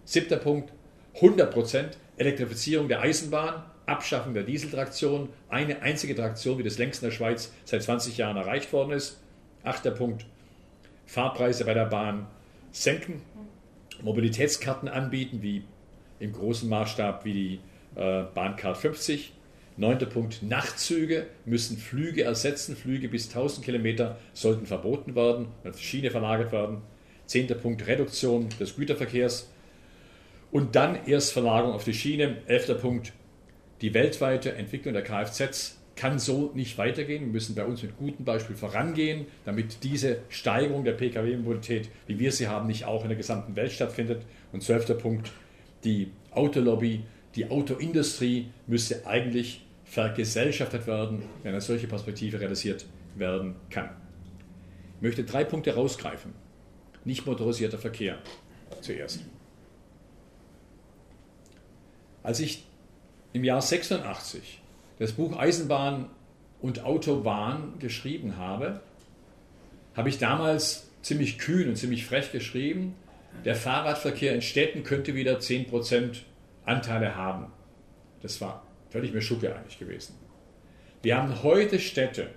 Siebter 0.04 0.38
Punkt, 0.38 0.74
100% 1.22 1.92
Elektrifizierung 2.18 2.90
der 2.90 3.00
Eisenbahn, 3.02 3.64
Abschaffung 3.86 4.34
der 4.34 4.44
Dieseltraktion, 4.44 5.30
eine 5.48 5.82
einzige 5.82 6.16
Traktion, 6.16 6.58
wie 6.58 6.64
das 6.64 6.78
längst 6.78 7.02
in 7.02 7.10
der 7.10 7.16
Schweiz 7.16 7.54
seit 7.64 7.84
20 7.84 8.18
Jahren 8.18 8.36
erreicht 8.36 8.74
worden 8.74 8.92
ist. 8.92 9.22
Achter 9.64 9.92
Punkt, 9.92 10.26
Fahrpreise 11.06 11.64
bei 11.64 11.74
der 11.74 11.86
Bahn 11.86 12.28
senken, 12.72 13.22
Mobilitätskarten 14.02 14.90
anbieten, 14.90 15.42
wie 15.42 15.64
im 16.20 16.34
großen 16.34 16.68
Maßstab 16.68 17.26
wie 17.26 17.34
die 17.34 17.60
äh, 17.96 18.24
Bahncard 18.34 18.78
50. 18.78 19.34
Neunter 19.76 20.06
Punkt, 20.06 20.44
Nachtzüge 20.44 21.28
müssen 21.46 21.78
Flüge 21.78 22.24
ersetzen. 22.24 22.76
Flüge 22.76 23.10
bis 23.10 23.28
1000 23.30 23.66
Kilometer 23.66 24.18
sollten 24.34 24.66
verboten 24.66 25.16
werden, 25.16 25.48
Schiene 25.78 26.12
verlagert 26.12 26.52
werden. 26.52 26.82
Zehnter 27.26 27.56
Punkt, 27.56 27.88
Reduktion 27.88 28.50
des 28.60 28.76
Güterverkehrs. 28.76 29.50
Und 30.52 30.76
dann 30.76 31.06
erst 31.08 31.34
Verlagerung 31.34 31.74
auf 31.74 31.84
die 31.84 31.94
Schiene. 31.94 32.38
Elfter 32.48 32.76
Punkt, 32.76 33.14
die 33.82 33.94
weltweite 33.94 34.54
Entwicklung 34.54 34.94
der 34.94 35.04
Kfz 35.04 35.78
kann 35.96 36.20
so 36.20 36.52
nicht 36.54 36.78
weitergehen. 36.78 37.26
Wir 37.26 37.32
müssen 37.32 37.56
bei 37.56 37.66
uns 37.66 37.84
mit 37.84 37.98
gutem 37.98 38.26
Beispiel 38.26 38.56
vorangehen, 38.56 39.26
damit 39.46 39.84
diese 39.84 40.20
Steigerung 40.30 40.84
der 40.84 40.94
Pkw-Mobilität, 40.94 41.90
wie 42.08 42.20
wir 42.20 42.32
sie 42.32 42.48
haben, 42.48 42.68
nicht 42.68 42.86
auch 42.86 43.04
in 43.04 43.10
der 43.10 43.18
gesamten 43.18 43.56
Welt 43.56 43.72
stattfindet. 43.72 44.24
Und 44.52 44.64
zwölfter 44.64 44.96
Punkt, 44.96 45.32
die 45.84 46.12
Autolobby, 46.32 47.04
die 47.36 47.50
Autoindustrie 47.50 48.48
müsste 48.68 49.06
eigentlich 49.06 49.66
vergesellschaftet 49.86 50.88
werden, 50.88 51.24
wenn 51.44 51.52
eine 51.52 51.62
solche 51.62 51.88
Perspektive 51.88 52.40
realisiert 52.40 52.86
werden 53.16 53.56
kann. 53.70 53.90
Ich 54.98 55.02
möchte 55.02 55.24
drei 55.24 55.44
Punkte 55.44 55.76
rausgreifen. 55.76 56.34
Nicht 57.06 57.26
motorisierter 57.26 57.78
Verkehr 57.78 58.18
zuerst. 58.82 59.22
Als 62.22 62.40
ich 62.40 62.64
im 63.34 63.44
Jahr 63.44 63.62
86 63.62 64.62
das 65.00 65.12
Buch 65.12 65.38
Eisenbahn 65.38 66.10
und 66.62 66.84
Autobahn 66.84 67.74
geschrieben 67.80 68.38
habe, 68.38 68.82
habe 69.96 70.10
ich 70.10 70.18
damals 70.18 70.90
ziemlich 71.02 71.38
kühn 71.38 71.68
und 71.68 71.76
ziemlich 71.76 72.06
frech 72.06 72.32
geschrieben, 72.32 72.96
der 73.46 73.56
Fahrradverkehr 73.56 74.34
in 74.34 74.42
Städten 74.42 74.84
könnte 74.84 75.16
wieder 75.16 75.40
10% 75.40 76.20
Anteile 76.66 77.16
haben. 77.16 77.48
Das 78.22 78.40
war 78.40 78.66
völlig 78.90 79.14
mir 79.14 79.22
Schucke 79.22 79.54
eigentlich 79.54 79.80
gewesen. 79.80 80.16
Wir 81.02 81.18
haben 81.18 81.44
heute 81.44 81.80
Städte, 81.80 82.30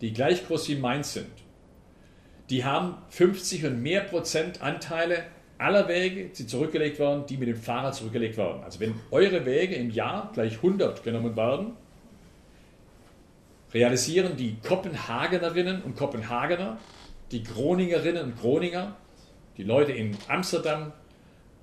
die 0.00 0.12
gleich 0.14 0.46
groß 0.46 0.68
wie 0.68 0.76
Mainz 0.76 1.12
sind. 1.12 1.26
Die 2.50 2.64
haben 2.64 2.96
50 3.10 3.66
und 3.66 3.82
mehr 3.82 4.00
Prozent 4.00 4.62
Anteile 4.62 5.24
aller 5.58 5.88
Wege, 5.88 6.26
die 6.26 6.46
zurückgelegt 6.46 6.98
werden, 6.98 7.26
die 7.26 7.36
mit 7.36 7.48
dem 7.48 7.56
Fahrrad 7.56 7.94
zurückgelegt 7.94 8.36
werden. 8.36 8.62
Also 8.62 8.80
wenn 8.80 8.94
eure 9.10 9.44
Wege 9.44 9.74
im 9.74 9.90
Jahr 9.90 10.30
gleich 10.32 10.56
100 10.56 11.02
genommen 11.02 11.36
werden, 11.36 11.72
realisieren 13.74 14.36
die 14.36 14.56
Kopenhagenerinnen 14.66 15.82
und 15.82 15.96
Kopenhagener, 15.96 16.78
die 17.32 17.42
Groningerinnen 17.42 18.24
und 18.24 18.40
Groninger, 18.40 18.96
die 19.56 19.64
Leute 19.64 19.92
in 19.92 20.16
Amsterdam, 20.28 20.92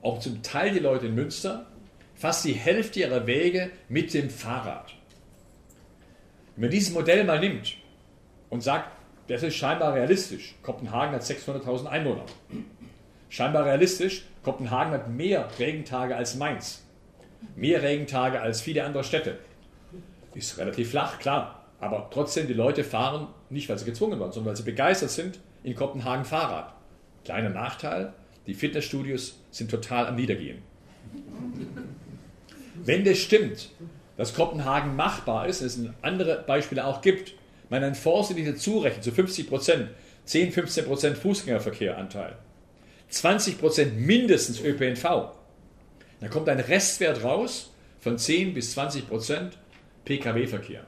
auch 0.01 0.19
zum 0.19 0.43
Teil 0.43 0.73
die 0.73 0.79
Leute 0.79 1.07
in 1.07 1.15
Münster, 1.15 1.65
fast 2.13 2.45
die 2.45 2.53
Hälfte 2.53 2.99
ihrer 2.99 3.25
Wege 3.25 3.71
mit 3.89 4.13
dem 4.13 4.29
Fahrrad. 4.29 4.93
Wenn 6.55 6.65
man 6.65 6.71
dieses 6.71 6.93
Modell 6.93 7.23
mal 7.23 7.39
nimmt 7.39 7.75
und 8.49 8.61
sagt, 8.61 8.91
das 9.27 9.43
ist 9.43 9.55
scheinbar 9.55 9.93
realistisch, 9.93 10.55
Kopenhagen 10.61 11.15
hat 11.15 11.23
600.000 11.23 11.87
Einwohner, 11.87 12.25
scheinbar 13.29 13.65
realistisch, 13.65 14.25
Kopenhagen 14.43 14.93
hat 14.93 15.09
mehr 15.09 15.47
Regentage 15.59 16.15
als 16.15 16.35
Mainz, 16.35 16.83
mehr 17.55 17.81
Regentage 17.81 18.39
als 18.41 18.61
viele 18.61 18.83
andere 18.83 19.03
Städte, 19.03 19.39
ist 20.33 20.57
relativ 20.57 20.91
flach, 20.91 21.19
klar, 21.19 21.63
aber 21.79 22.09
trotzdem, 22.11 22.47
die 22.47 22.53
Leute 22.53 22.83
fahren 22.83 23.27
nicht, 23.49 23.69
weil 23.69 23.77
sie 23.77 23.85
gezwungen 23.85 24.19
waren, 24.19 24.31
sondern 24.31 24.51
weil 24.51 24.57
sie 24.57 24.63
begeistert 24.63 25.11
sind, 25.11 25.39
in 25.63 25.75
Kopenhagen 25.75 26.25
Fahrrad. 26.25 26.73
Kleiner 27.23 27.49
Nachteil, 27.49 28.13
Die 28.47 28.53
Fitnessstudios 28.53 29.39
sind 29.49 29.71
total 29.71 30.07
am 30.07 30.15
Niedergehen. 30.15 30.61
Wenn 32.75 33.03
das 33.03 33.17
stimmt, 33.17 33.71
dass 34.17 34.35
Kopenhagen 34.35 34.95
machbar 34.95 35.47
ist, 35.47 35.61
es 35.61 35.79
andere 36.01 36.43
Beispiele 36.45 36.85
auch 36.85 37.01
gibt, 37.01 37.33
man 37.75 37.83
einen 37.83 37.95
vorsichtig 37.95 38.57
zurechnet, 38.57 39.03
zu 39.03 39.11
50 39.11 39.47
Prozent, 39.47 39.89
10, 40.25 40.51
15 40.51 40.85
Prozent 40.85 41.17
Fußgängerverkehranteil, 41.17 42.37
20 43.09 43.59
Prozent 43.59 43.99
mindestens 43.99 44.59
ÖPNV, 44.61 45.31
dann 46.21 46.29
kommt 46.29 46.49
ein 46.49 46.59
Restwert 46.59 47.23
raus 47.23 47.71
von 47.99 48.17
10 48.17 48.53
bis 48.53 48.71
20 48.71 49.07
Prozent 49.07 49.57
Pkw-Verkehr. 50.05 50.85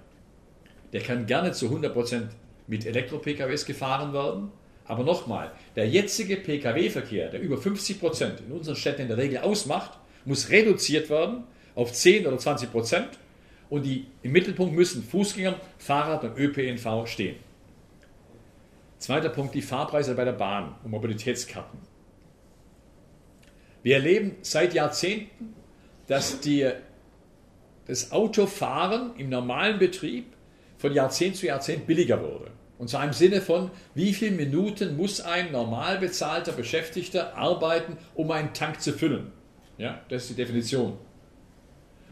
Der 0.93 1.01
kann 1.01 1.25
gerne 1.25 1.51
zu 1.51 1.65
100 1.65 1.93
Prozent 1.93 2.31
mit 2.67 2.85
Elektro-PKWs 2.85 3.65
gefahren 3.65 4.13
werden. 4.13 4.51
Aber 4.85 5.03
nochmal, 5.03 5.51
der 5.75 5.89
jetzige 5.89 6.37
Pkw-Verkehr, 6.37 7.29
der 7.29 7.41
über 7.41 7.57
50 7.57 7.99
Prozent 7.99 8.39
in 8.39 8.53
unseren 8.53 8.77
Städten 8.77 9.01
in 9.01 9.07
der 9.09 9.17
Regel 9.17 9.39
ausmacht, 9.39 9.97
muss 10.23 10.49
reduziert 10.49 11.09
werden 11.09 11.43
auf 11.75 11.91
10 11.91 12.25
oder 12.25 12.37
20 12.37 12.71
Prozent. 12.71 13.09
Und 13.69 13.83
die, 13.83 14.07
im 14.21 14.31
Mittelpunkt 14.31 14.73
müssen 14.73 15.03
Fußgänger, 15.03 15.59
Fahrrad 15.77 16.23
und 16.23 16.37
ÖPNV 16.37 17.05
stehen. 17.07 17.35
Zweiter 18.97 19.29
Punkt, 19.29 19.53
die 19.53 19.61
Fahrpreise 19.61 20.15
bei 20.15 20.25
der 20.25 20.31
Bahn 20.31 20.75
und 20.83 20.91
Mobilitätskarten. 20.91 21.79
Wir 23.83 23.95
erleben 23.95 24.35
seit 24.41 24.73
Jahrzehnten, 24.73 25.53
dass 26.07 26.39
die, 26.39 26.69
das 27.85 28.11
Autofahren 28.11 29.15
im 29.17 29.29
normalen 29.29 29.79
Betrieb 29.79 30.33
von 30.77 30.93
Jahrzehnt 30.93 31.35
zu 31.35 31.45
Jahrzehnt 31.45 31.85
billiger 31.85 32.21
wurde. 32.21 32.51
Und 32.77 32.89
zwar 32.89 33.03
im 33.03 33.13
Sinne 33.13 33.41
von, 33.41 33.71
wie 33.95 34.13
viele 34.13 34.35
Minuten 34.35 34.97
muss 34.97 35.21
ein 35.21 35.51
normal 35.51 35.97
bezahlter 35.97 36.51
Beschäftigter 36.51 37.35
arbeiten, 37.35 37.97
um 38.13 38.29
einen 38.31 38.53
Tank 38.53 38.81
zu 38.81 38.93
füllen. 38.93 39.31
Ja, 39.77 40.01
das 40.09 40.23
ist 40.23 40.31
die 40.31 40.35
Definition. 40.35 40.97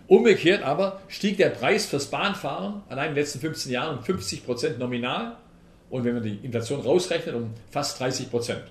Umgekehrt 0.08 0.64
aber 0.64 1.02
stieg 1.08 1.38
der 1.38 1.50
Preis 1.50 1.86
fürs 1.88 2.08
Bahnfahren 2.08 2.84
allein 2.90 3.10
in 3.10 3.16
den 3.16 3.24
letzten 3.24 3.40
15 3.40 3.72
Jahren 3.72 3.98
um 3.98 4.04
50 4.04 4.46
Prozent 4.46 4.80
nominal 4.80 5.38
und 5.90 6.04
wenn 6.04 6.14
man 6.14 6.24
die 6.24 6.40
Inflation 6.44 6.82
rausrechnet, 6.82 7.34
um 7.34 7.54
fast 7.72 8.00
30 8.00 8.30
Prozent. 8.30 8.64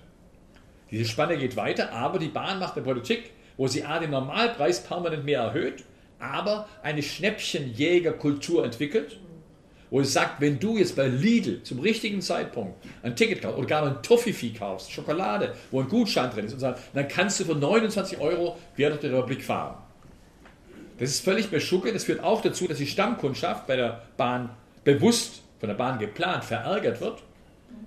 Diese 0.91 1.07
Spanne 1.07 1.37
geht 1.37 1.57
weiter, 1.57 1.93
aber 1.93 2.18
die 2.18 2.28
Bahn 2.28 2.59
macht 2.59 2.76
eine 2.76 2.85
Politik, 2.85 3.30
wo 3.57 3.66
sie 3.66 3.85
A 3.85 3.99
den 3.99 4.11
Normalpreis 4.11 4.85
permanent 4.85 5.24
mehr 5.24 5.41
erhöht, 5.41 5.85
aber 6.18 6.68
eine 6.82 7.03
Schnäppchenjägerkultur 7.03 8.64
entwickelt 8.64 9.18
wo 9.95 10.01
es 10.01 10.12
sagt, 10.12 10.41
wenn 10.41 10.59
du 10.59 10.76
jetzt 10.76 10.97
bei 10.97 11.07
Lidl 11.07 11.62
zum 11.62 11.78
richtigen 11.78 12.20
Zeitpunkt 12.20 12.85
ein 13.05 13.14
Ticket 13.14 13.43
kaufst 13.43 13.59
oder 13.59 13.66
gar 13.68 13.87
ein 13.87 14.03
Toffifee 14.03 14.51
kaufst, 14.51 14.91
Schokolade, 14.91 15.55
wo 15.70 15.80
ein 15.80 15.89
Gutschein 15.89 16.32
drin 16.32 16.47
ist, 16.47 16.55
und 16.55 16.59
sagst, 16.59 16.82
dann 16.95 17.07
kannst 17.07 17.39
du 17.39 17.45
für 17.45 17.55
29 17.55 18.18
Euro 18.18 18.59
quer 18.74 18.89
durch 18.91 19.03
die 19.03 19.07
Republik 19.07 19.45
fahren. 19.45 19.76
Das 20.99 21.11
ist 21.11 21.24
völlig 21.24 21.51
beschucke. 21.51 21.92
Das 21.92 22.05
führt 22.05 22.22
auch 22.22 22.40
dazu, 22.42 22.68
dass 22.68 22.78
die 22.78 22.86
Stammkundschaft 22.86 23.66
bei 23.66 23.76
der 23.76 24.03
Bahn 24.16 24.51
bewusst, 24.84 25.42
von 25.59 25.68
der 25.68 25.76
Bahn 25.76 25.99
geplant, 25.99 26.45
verärgert 26.45 27.01
wird. 27.01 27.22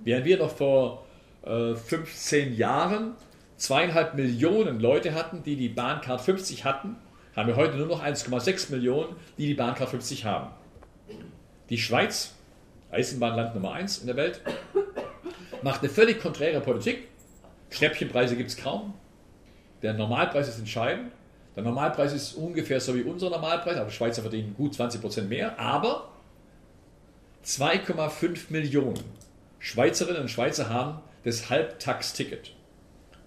Während 0.04 0.26
wir 0.26 0.38
noch 0.38 0.54
vor 0.54 1.06
äh, 1.44 1.74
15 1.74 2.56
Jahren 2.56 3.14
zweieinhalb 3.56 4.14
Millionen 4.14 4.80
Leute 4.80 5.14
hatten, 5.14 5.42
die 5.42 5.56
die 5.56 5.68
Bahncard 5.68 6.20
50 6.20 6.64
hatten, 6.64 6.96
haben 7.34 7.48
wir 7.48 7.56
heute 7.56 7.76
nur 7.76 7.86
noch 7.86 8.04
1,6 8.04 8.72
Millionen, 8.72 9.16
die 9.38 9.46
die 9.46 9.54
Bahncard 9.54 9.90
50 9.90 10.24
haben. 10.24 10.50
Die 11.70 11.78
Schweiz, 11.78 12.34
Eisenbahnland 12.90 13.54
Nummer 13.54 13.72
1 13.72 13.98
in 13.98 14.06
der 14.06 14.16
Welt, 14.16 14.40
macht 15.62 15.80
eine 15.80 15.90
völlig 15.90 16.20
konträre 16.20 16.60
Politik. 16.60 17.08
Schnäppchenpreise 17.70 18.36
gibt 18.36 18.50
es 18.50 18.56
kaum. 18.56 18.94
Der 19.82 19.94
Normalpreis 19.94 20.48
ist 20.48 20.58
entscheidend. 20.58 21.12
Der 21.58 21.64
Normalpreis 21.64 22.12
ist 22.12 22.34
ungefähr 22.34 22.80
so 22.80 22.94
wie 22.94 23.02
unser 23.02 23.30
Normalpreis, 23.30 23.76
aber 23.78 23.90
Schweizer 23.90 24.22
verdienen 24.22 24.54
gut 24.54 24.76
20% 24.76 25.22
mehr. 25.22 25.58
Aber 25.58 26.08
2,5 27.44 28.42
Millionen 28.50 29.02
Schweizerinnen 29.58 30.22
und 30.22 30.28
Schweizer 30.28 30.68
haben 30.68 31.00
das 31.24 31.50
Halbtax-Ticket. 31.50 32.52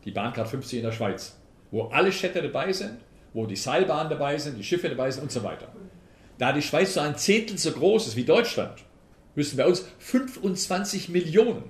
Die 0.05 0.11
Bahncard 0.11 0.47
50 0.47 0.79
in 0.79 0.86
der 0.86 0.93
Schweiz, 0.93 1.36
wo 1.71 1.88
alle 1.88 2.13
Städte 2.13 2.41
dabei 2.41 2.71
sind, 2.71 2.99
wo 3.34 3.45
die 3.47 3.57
Seilbahnen 3.57 4.09
dabei 4.09 4.38
sind, 4.38 4.57
die 4.57 4.63
Schiffe 4.63 4.88
dabei 4.88 5.11
sind 5.11 5.23
und 5.23 5.32
so 5.34 5.43
weiter. 5.43 5.67
Da 6.38 6.53
die 6.53 6.61
Schweiz 6.61 6.93
so 6.93 7.01
ein 7.01 7.17
Zehntel 7.17 7.57
so 7.57 7.73
groß 7.73 8.07
ist 8.07 8.15
wie 8.15 8.23
Deutschland, 8.23 8.77
müssen 9.36 9.57
bei 9.57 9.65
uns 9.65 9.86
25 9.99 11.09
Millionen 11.09 11.63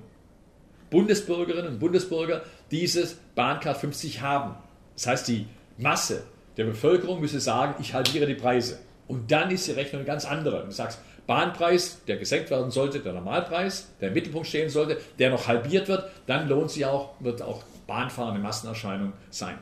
Bundesbürgerinnen 0.90 1.72
und 1.72 1.78
Bundesbürger 1.80 2.44
dieses 2.70 3.14
Bahncard 3.34 3.78
50 3.78 4.20
haben. 4.20 4.54
Das 4.94 5.08
heißt, 5.08 5.26
die 5.26 5.48
Masse 5.76 6.22
der 6.56 6.64
Bevölkerung 6.64 7.20
müsse 7.20 7.40
sagen, 7.40 7.74
ich 7.80 7.94
halbiere 7.94 8.26
die 8.26 8.34
Preise. 8.34 8.78
Und 9.08 9.30
dann 9.30 9.50
ist 9.50 9.66
die 9.66 9.72
Rechnung 9.72 10.04
ganz 10.04 10.24
andere. 10.24 10.64
Du 10.64 10.70
sagst, 10.70 11.00
Bahnpreis, 11.26 12.02
der 12.06 12.16
gesenkt 12.16 12.50
werden 12.50 12.70
sollte, 12.70 13.00
der 13.00 13.12
Normalpreis, 13.12 13.92
der 14.00 14.08
im 14.08 14.14
Mittelpunkt 14.14 14.48
stehen 14.48 14.68
sollte, 14.68 14.98
der 15.18 15.30
noch 15.30 15.46
halbiert 15.46 15.88
wird, 15.88 16.10
dann 16.26 16.48
lohnt 16.48 16.70
sich 16.70 16.84
auch, 16.84 17.14
wird 17.20 17.42
auch 17.42 17.62
Bahnfahren 17.86 18.34
eine 18.34 18.42
Massenerscheinung 18.42 19.12
sein. 19.30 19.58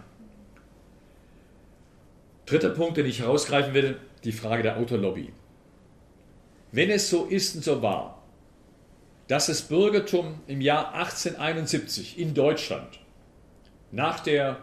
Dritter 2.46 2.70
Punkt, 2.70 2.96
den 2.96 3.06
ich 3.06 3.20
herausgreifen 3.20 3.74
will, 3.74 3.98
die 4.24 4.32
Frage 4.32 4.62
der 4.62 4.76
Autolobby. 4.76 5.32
Wenn 6.72 6.90
es 6.90 7.10
so 7.10 7.26
ist 7.26 7.56
und 7.56 7.64
so 7.64 7.82
war, 7.82 8.22
dass 9.28 9.46
das 9.46 9.62
Bürgertum 9.62 10.40
im 10.46 10.60
Jahr 10.60 10.94
1871 10.94 12.18
in 12.18 12.34
Deutschland 12.34 12.98
nach 13.92 14.20
der, 14.20 14.58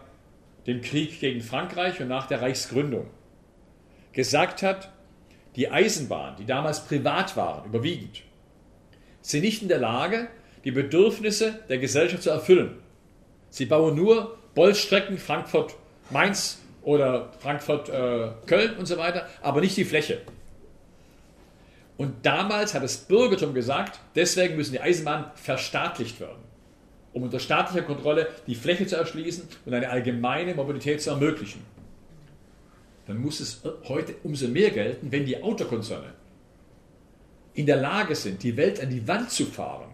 dem 0.68 0.82
Krieg 0.82 1.18
gegen 1.18 1.40
Frankreich 1.40 2.00
und 2.00 2.08
nach 2.08 2.26
der 2.26 2.42
Reichsgründung 2.42 3.08
gesagt 4.12 4.62
hat, 4.62 4.92
die 5.56 5.70
Eisenbahn, 5.70 6.36
die 6.36 6.44
damals 6.44 6.84
privat 6.84 7.36
waren, 7.36 7.64
überwiegend, 7.64 8.22
sind 9.22 9.40
nicht 9.40 9.62
in 9.62 9.68
der 9.68 9.78
Lage, 9.78 10.28
die 10.64 10.70
Bedürfnisse 10.70 11.58
der 11.68 11.78
Gesellschaft 11.78 12.22
zu 12.22 12.30
erfüllen. 12.30 12.78
Sie 13.48 13.64
bauen 13.64 13.96
nur 13.96 14.36
Bolzstrecken 14.54 15.16
Frankfurt-Mainz 15.16 16.58
oder 16.82 17.32
Frankfurt-Köln 17.40 18.74
äh, 18.74 18.78
und 18.78 18.86
so 18.86 18.98
weiter, 18.98 19.26
aber 19.40 19.62
nicht 19.62 19.76
die 19.76 19.84
Fläche. 19.84 20.20
Und 21.96 22.26
damals 22.26 22.74
hat 22.74 22.82
das 22.82 22.98
Bürgertum 22.98 23.54
gesagt, 23.54 23.98
deswegen 24.14 24.56
müssen 24.56 24.72
die 24.72 24.80
Eisenbahnen 24.80 25.26
verstaatlicht 25.34 26.20
werden, 26.20 26.42
um 27.18 27.24
unter 27.24 27.40
staatlicher 27.40 27.84
Kontrolle 27.84 28.28
die 28.46 28.54
Fläche 28.54 28.86
zu 28.86 28.96
erschließen 28.96 29.44
und 29.66 29.74
eine 29.74 29.90
allgemeine 29.90 30.54
Mobilität 30.54 31.02
zu 31.02 31.10
ermöglichen. 31.10 31.60
Dann 33.06 33.18
muss 33.18 33.40
es 33.40 33.62
heute 33.88 34.14
umso 34.22 34.46
mehr 34.48 34.70
gelten, 34.70 35.10
wenn 35.10 35.26
die 35.26 35.42
Autokonzerne 35.42 36.12
in 37.54 37.66
der 37.66 37.76
Lage 37.76 38.14
sind, 38.14 38.42
die 38.44 38.56
Welt 38.56 38.80
an 38.80 38.90
die 38.90 39.08
Wand 39.08 39.30
zu 39.30 39.46
fahren, 39.46 39.88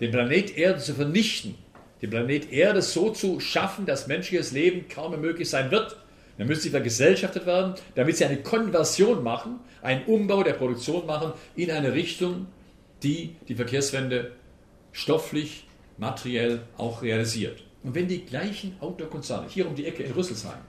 den 0.00 0.10
Planet 0.10 0.56
Erde 0.58 0.80
zu 0.80 0.94
vernichten, 0.94 1.54
den 2.02 2.10
Planet 2.10 2.50
Erde 2.50 2.82
so 2.82 3.10
zu 3.10 3.38
schaffen, 3.38 3.86
dass 3.86 4.08
menschliches 4.08 4.50
Leben 4.50 4.88
kaum 4.88 5.12
mehr 5.12 5.20
möglich 5.20 5.48
sein 5.48 5.70
wird, 5.70 5.96
dann 6.38 6.48
müssen 6.48 6.62
sie 6.62 6.70
vergesellschaftet 6.70 7.46
werden, 7.46 7.74
damit 7.94 8.16
sie 8.16 8.24
eine 8.24 8.38
Konversion 8.38 9.22
machen, 9.22 9.60
einen 9.80 10.04
Umbau 10.06 10.42
der 10.42 10.54
Produktion 10.54 11.06
machen 11.06 11.32
in 11.54 11.70
eine 11.70 11.92
Richtung, 11.92 12.46
die 13.04 13.36
die 13.46 13.54
Verkehrswende 13.54 14.32
stofflich, 14.90 15.63
materiell 15.98 16.62
auch 16.76 17.02
realisiert. 17.02 17.64
Und 17.82 17.94
wenn 17.94 18.08
die 18.08 18.24
gleichen 18.24 18.76
Autokonzerne 18.80 19.48
hier 19.48 19.68
um 19.68 19.74
die 19.74 19.86
Ecke 19.86 20.02
in 20.02 20.12
Rüsselsheim 20.12 20.60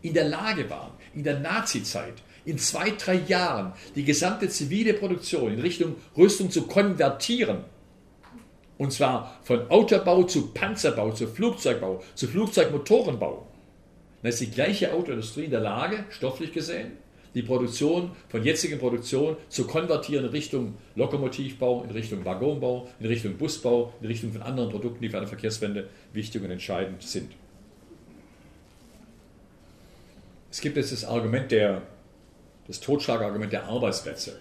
in 0.00 0.14
der 0.14 0.28
Lage 0.28 0.68
waren, 0.68 0.92
in 1.14 1.24
der 1.24 1.38
Nazizeit, 1.40 2.14
in 2.44 2.58
zwei, 2.58 2.90
drei 2.90 3.14
Jahren 3.14 3.72
die 3.94 4.04
gesamte 4.04 4.48
zivile 4.48 4.94
Produktion 4.94 5.52
in 5.52 5.60
Richtung 5.60 5.96
Rüstung 6.16 6.50
zu 6.50 6.66
konvertieren, 6.66 7.64
und 8.78 8.92
zwar 8.92 9.38
von 9.42 9.70
Autobau 9.70 10.24
zu 10.24 10.48
Panzerbau, 10.48 11.12
zu 11.12 11.28
Flugzeugbau, 11.28 12.02
zu 12.14 12.26
Flugzeugmotorenbau, 12.26 13.46
dann 14.22 14.28
ist 14.28 14.40
die 14.40 14.50
gleiche 14.50 14.92
Autoindustrie 14.92 15.44
in 15.44 15.50
der 15.50 15.60
Lage, 15.60 16.04
stofflich 16.10 16.52
gesehen, 16.52 16.92
die 17.34 17.42
Produktion 17.42 18.10
von 18.28 18.44
jetzigen 18.44 18.78
Produktion 18.78 19.36
zu 19.48 19.66
konvertieren 19.66 20.26
in 20.26 20.30
Richtung 20.30 20.74
Lokomotivbau, 20.96 21.84
in 21.84 21.90
Richtung 21.90 22.24
Waggonbau, 22.24 22.88
in 23.00 23.06
Richtung 23.06 23.36
Busbau, 23.36 23.92
in 24.00 24.06
Richtung 24.06 24.32
von 24.32 24.42
anderen 24.42 24.70
Produkten, 24.70 25.02
die 25.02 25.08
für 25.08 25.18
eine 25.18 25.26
Verkehrswende 25.26 25.88
wichtig 26.12 26.42
und 26.42 26.50
entscheidend 26.50 27.02
sind. 27.02 27.32
Es 30.50 30.60
gibt 30.60 30.76
jetzt 30.76 30.92
das 30.92 31.04
Argument 31.04 31.50
der, 31.50 31.82
das 32.66 32.80
Totschlagargument 32.80 33.52
der 33.52 33.64
Arbeitsplätze. 33.64 34.38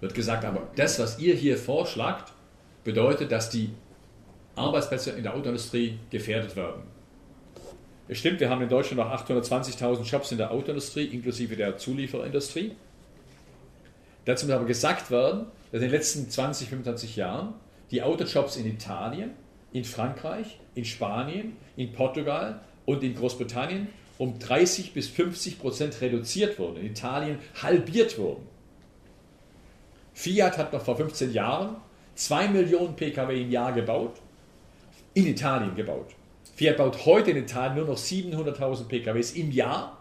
Wird 0.00 0.14
gesagt, 0.14 0.44
aber 0.44 0.68
das, 0.76 0.98
was 0.98 1.18
ihr 1.18 1.34
hier 1.34 1.56
vorschlagt, 1.56 2.32
bedeutet, 2.84 3.32
dass 3.32 3.48
die 3.48 3.70
Arbeitsplätze 4.56 5.12
in 5.12 5.22
der 5.22 5.34
Autoindustrie 5.34 5.98
gefährdet 6.10 6.56
werden. 6.56 6.82
Es 8.10 8.18
stimmt, 8.18 8.40
wir 8.40 8.50
haben 8.50 8.60
in 8.60 8.68
Deutschland 8.68 8.96
noch 8.96 9.24
820.000 9.24 10.02
Jobs 10.02 10.32
in 10.32 10.38
der 10.38 10.50
Autoindustrie, 10.50 11.04
inklusive 11.04 11.54
der 11.54 11.78
Zulieferindustrie. 11.78 12.72
Dazu 14.24 14.46
muss 14.46 14.54
aber 14.56 14.64
gesagt 14.64 15.12
werden, 15.12 15.46
dass 15.70 15.80
in 15.80 15.86
den 15.86 15.92
letzten 15.92 16.28
20, 16.28 16.70
25 16.70 17.14
Jahren 17.14 17.54
die 17.92 18.02
Autojobs 18.02 18.56
in 18.56 18.66
Italien 18.66 19.30
in 19.72 19.84
Frankreich, 19.84 20.58
in 20.74 20.84
Spanien, 20.84 21.56
in 21.76 21.92
Portugal 21.92 22.60
und 22.84 23.04
in 23.04 23.14
Großbritannien 23.14 23.86
um 24.18 24.40
30 24.40 24.92
bis 24.92 25.06
50 25.06 25.60
Prozent 25.60 26.00
reduziert 26.00 26.58
wurden, 26.58 26.78
in 26.78 26.86
Italien 26.86 27.38
halbiert 27.62 28.18
wurden. 28.18 28.44
Fiat 30.14 30.58
hat 30.58 30.72
noch 30.72 30.82
vor 30.82 30.96
15 30.96 31.32
Jahren 31.32 31.76
2 32.16 32.48
Millionen 32.48 32.96
Pkw 32.96 33.40
im 33.40 33.52
Jahr 33.52 33.72
gebaut, 33.72 34.16
in 35.14 35.28
Italien 35.28 35.76
gebaut. 35.76 36.16
Fiat 36.60 36.76
baut 36.76 37.06
heute 37.06 37.30
in 37.30 37.38
Italien 37.38 37.76
nur 37.76 37.86
noch 37.86 37.96
700.000 37.96 38.86
PKWs 38.86 39.32
im 39.32 39.50
Jahr. 39.50 39.96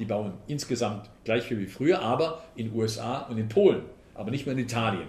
Die 0.00 0.04
bauen 0.04 0.32
insgesamt 0.48 1.08
gleich 1.22 1.44
viel 1.44 1.60
wie 1.60 1.66
früher, 1.66 2.02
aber 2.02 2.42
in 2.56 2.74
USA 2.74 3.18
und 3.28 3.38
in 3.38 3.48
Polen, 3.48 3.82
aber 4.16 4.32
nicht 4.32 4.44
mehr 4.44 4.54
in 4.54 4.58
Italien. 4.58 5.06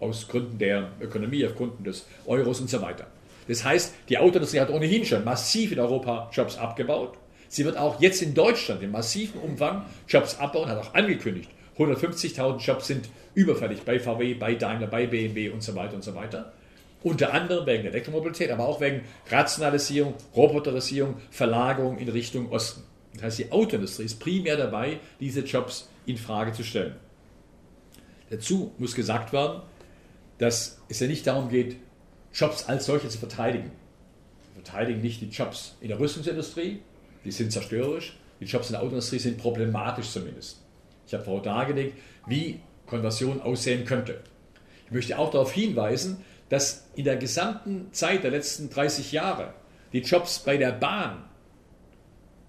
Aus 0.00 0.28
Gründen 0.28 0.56
der 0.56 0.88
Ökonomie, 1.02 1.44
auf 1.44 1.54
Gründen 1.54 1.84
des 1.84 2.06
Euros 2.24 2.62
und 2.62 2.70
so 2.70 2.80
weiter. 2.80 3.08
Das 3.46 3.62
heißt, 3.62 3.92
die 4.08 4.16
Autoindustrie 4.16 4.60
hat 4.60 4.70
ohnehin 4.70 5.04
schon 5.04 5.22
massiv 5.22 5.70
in 5.70 5.78
Europa 5.78 6.30
Jobs 6.32 6.56
abgebaut. 6.56 7.18
Sie 7.50 7.66
wird 7.66 7.76
auch 7.76 8.00
jetzt 8.00 8.22
in 8.22 8.32
Deutschland 8.32 8.82
in 8.82 8.90
massivem 8.90 9.38
Umfang 9.42 9.84
Jobs 10.08 10.38
abbauen, 10.38 10.70
hat 10.70 10.78
auch 10.78 10.94
angekündigt. 10.94 11.50
150.000 11.76 12.56
Jobs 12.56 12.86
sind 12.86 13.10
überfällig 13.34 13.82
bei 13.82 14.00
VW, 14.00 14.32
bei 14.32 14.54
Daimler, 14.54 14.86
bei 14.86 15.06
BMW 15.06 15.50
und 15.50 15.62
so 15.62 15.74
weiter 15.74 15.94
und 15.94 16.02
so 16.02 16.14
weiter. 16.14 16.54
Unter 17.02 17.32
anderem 17.32 17.66
wegen 17.66 17.82
der 17.82 17.92
Elektromobilität, 17.92 18.50
aber 18.50 18.66
auch 18.66 18.80
wegen 18.80 19.02
Rationalisierung, 19.28 20.14
Roboterisierung, 20.36 21.16
Verlagerung 21.30 21.98
in 21.98 22.08
Richtung 22.08 22.50
Osten. 22.50 22.84
Das 23.14 23.24
heißt, 23.24 23.38
die 23.40 23.52
Autoindustrie 23.52 24.04
ist 24.04 24.20
primär 24.20 24.56
dabei, 24.56 25.00
diese 25.20 25.40
Jobs 25.40 25.88
in 26.06 26.16
Frage 26.16 26.52
zu 26.52 26.62
stellen. 26.62 26.96
Dazu 28.30 28.72
muss 28.78 28.94
gesagt 28.94 29.32
werden, 29.32 29.62
dass 30.38 30.80
es 30.88 31.00
ja 31.00 31.06
nicht 31.06 31.26
darum 31.26 31.48
geht, 31.48 31.76
Jobs 32.32 32.64
als 32.64 32.86
solche 32.86 33.08
zu 33.08 33.18
verteidigen. 33.18 33.70
Wir 34.54 34.62
verteidigen 34.62 35.02
nicht 35.02 35.20
die 35.20 35.28
Jobs 35.28 35.76
in 35.80 35.88
der 35.88 36.00
Rüstungsindustrie, 36.00 36.80
die 37.24 37.30
sind 37.30 37.52
zerstörerisch. 37.52 38.16
Die 38.40 38.46
Jobs 38.46 38.68
in 38.68 38.72
der 38.72 38.80
Autoindustrie 38.80 39.18
sind 39.18 39.38
problematisch 39.38 40.10
zumindest. 40.10 40.60
Ich 41.06 41.14
habe 41.14 41.24
vorher 41.24 41.42
dargelegt, 41.42 41.96
wie 42.26 42.60
Konversion 42.86 43.40
aussehen 43.40 43.84
könnte. 43.84 44.20
Ich 44.86 44.92
möchte 44.92 45.18
auch 45.18 45.30
darauf 45.30 45.52
hinweisen, 45.52 46.24
dass 46.52 46.86
in 46.96 47.04
der 47.04 47.16
gesamten 47.16 47.90
Zeit 47.92 48.24
der 48.24 48.30
letzten 48.30 48.68
30 48.68 49.10
Jahre 49.10 49.54
die 49.94 50.00
Jobs 50.00 50.38
bei 50.40 50.58
der 50.58 50.72
Bahn, 50.72 51.24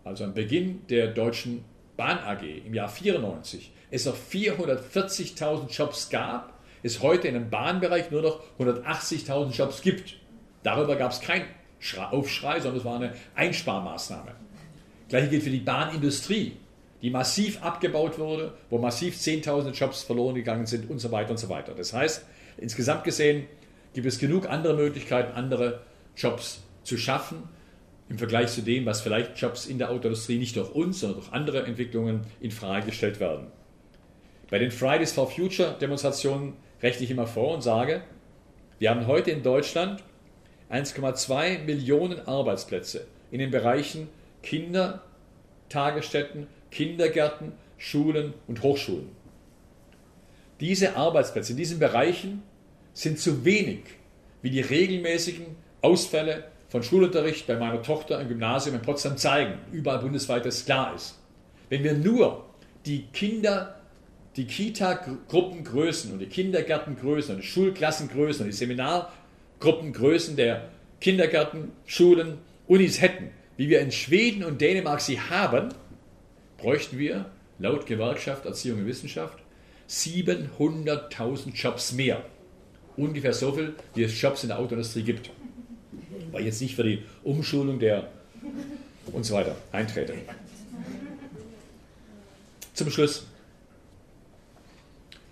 also 0.04 0.26
am 0.26 0.34
Beginn 0.34 0.86
der 0.90 1.08
deutschen 1.08 1.64
Bahn 1.96 2.18
AG 2.18 2.44
im 2.66 2.74
Jahr 2.74 2.90
94, 2.90 3.72
es 3.92 4.06
noch 4.06 4.18
440.000 4.18 5.70
Jobs 5.70 6.10
gab, 6.10 6.52
es 6.84 7.02
heute 7.02 7.30
in 7.30 7.36
dem 7.36 7.50
Bahnbereich 7.50 8.12
nur 8.12 8.22
noch 8.22 8.42
180.000 8.60 9.52
Jobs 9.52 9.82
gibt. 9.82 10.18
Darüber 10.64 10.98
gab 10.98 11.14
es 11.14 11.22
keinen 11.22 11.46
Aufschrei, 12.12 12.60
sondern 12.60 12.80
es 12.80 12.86
war 12.86 12.98
eine 12.98 13.14
Einsparmaßnahme. 13.36 14.34
Gleiche 15.08 15.30
gilt 15.30 15.44
für 15.44 15.50
die 15.50 15.60
Bahnindustrie, 15.60 16.58
die 17.02 17.10
massiv 17.10 17.64
abgebaut 17.64 18.20
wurde, 18.20 18.54
wo 18.70 18.80
massiv 18.80 19.18
Zehntausende 19.18 19.74
Jobs 19.74 20.04
verloren 20.04 20.36
gegangen 20.36 20.66
sind 20.66 20.90
und 20.90 21.00
so 21.00 21.10
weiter 21.10 21.32
und 21.32 21.38
so 21.38 21.48
weiter. 21.48 21.74
Das 21.74 21.94
heißt, 21.94 22.26
insgesamt 22.58 23.06
gesehen 23.06 23.48
gibt 23.94 24.08
es 24.08 24.20
genug 24.20 24.50
andere 24.50 24.76
Möglichkeiten, 24.76 25.34
andere 25.34 25.82
Jobs 26.16 26.64
zu 26.84 26.98
schaffen, 26.98 27.44
im 28.10 28.18
Vergleich 28.18 28.50
zu 28.50 28.62
dem, 28.62 28.86
was 28.86 29.02
vielleicht 29.02 29.40
Jobs 29.40 29.66
in 29.66 29.78
der 29.78 29.90
Autoindustrie 29.90 30.38
nicht 30.38 30.56
durch 30.56 30.72
uns, 30.72 31.00
sondern 31.00 31.20
durch 31.20 31.32
andere 31.32 31.64
Entwicklungen 31.64 32.22
in 32.42 32.52
Frage 32.52 32.88
gestellt 32.88 33.20
werden. 33.20 33.48
Bei 34.50 34.60
den 34.60 34.72
Fridays 34.72 35.14
for 35.14 35.32
Future 35.32 35.76
Demonstrationen 35.80 36.54
rechne 36.82 37.06
ich 37.06 37.12
immer 37.12 37.28
vor 37.28 37.56
und 37.56 37.62
sage, 37.62 38.04
wir 38.78 38.90
haben 38.90 39.08
heute 39.08 39.32
in 39.32 39.42
Deutschland 39.42 40.04
1,2 40.70 41.64
Millionen 41.64 42.28
Arbeitsplätze 42.28 43.08
in 43.32 43.40
den 43.40 43.52
Bereichen 43.52 44.10
Kindertagesstätten, 44.42 46.48
Kindergärten, 46.70 47.54
Schulen 47.78 48.34
und 48.48 48.62
Hochschulen. 48.62 49.08
Diese 50.60 50.96
Arbeitsplätze 50.96 51.54
in 51.54 51.58
diesen 51.58 51.80
Bereichen 51.80 52.44
sind 52.94 53.20
zu 53.20 53.44
wenig, 53.46 53.80
wie 54.42 54.50
die 54.50 54.62
regelmäßigen 54.62 55.46
Ausfälle 55.82 56.46
von 56.70 56.84
Schulunterricht 56.84 57.46
bei 57.48 57.56
meiner 57.56 57.82
Tochter 57.82 58.20
im 58.20 58.28
Gymnasium 58.28 58.76
in 58.76 58.82
Potsdam 58.82 59.18
zeigen, 59.18 59.60
überall 59.72 60.00
bundesweit 60.00 60.46
das 60.46 60.66
klar 60.66 60.96
ist. 60.96 61.20
Wenn 61.70 61.84
wir 61.84 61.94
nur 61.94 62.46
die 62.86 63.06
Kinder, 63.14 63.80
die 64.36 64.46
Kita-Gruppengrößen 64.46 66.12
und 66.12 66.20
die 66.20 66.28
Kindergärtengrößen 66.28 67.36
und 67.36 67.42
die 67.42 67.48
Schulklassengrößen 67.48 68.46
und 68.46 68.52
die 68.52 68.58
Seminargruppengrößen 68.58 70.36
der 70.36 70.70
Kindergärten, 71.00 71.72
Schulen, 71.86 72.40
Unis 72.68 73.02
hätten, 73.02 73.30
wie 73.58 73.70
wir 73.70 73.82
in 73.82 73.92
Schweden 73.92 74.44
und 74.44 74.60
Dänemark 74.62 75.02
sie 75.02 75.20
haben, 75.20 75.70
bräuchten 76.58 76.98
wir 76.98 77.26
laut 77.60 77.86
Gewerkschaft 77.86 78.46
Erziehung 78.46 78.80
und 78.80 78.88
Wissenschaft 78.88 79.38
700.000 79.90 81.54
Jobs 81.54 81.94
mehr. 81.94 82.24
Ungefähr 82.98 83.34
so 83.34 83.52
viel, 83.52 83.76
wie 83.96 84.04
es 84.04 84.20
Jobs 84.20 84.44
in 84.44 84.50
der 84.50 84.60
Autoindustrie 84.60 85.04
gibt. 85.04 85.30
Weil 86.32 86.46
jetzt 86.46 86.62
nicht 86.62 86.76
für 86.76 86.84
die 86.84 87.04
Umschulung 87.24 87.80
der 87.80 88.10
und 89.12 89.24
so 89.24 89.36
weiter 89.36 89.56
eintrete. 89.72 90.14
Zum 92.74 92.90
Schluss. 92.90 93.28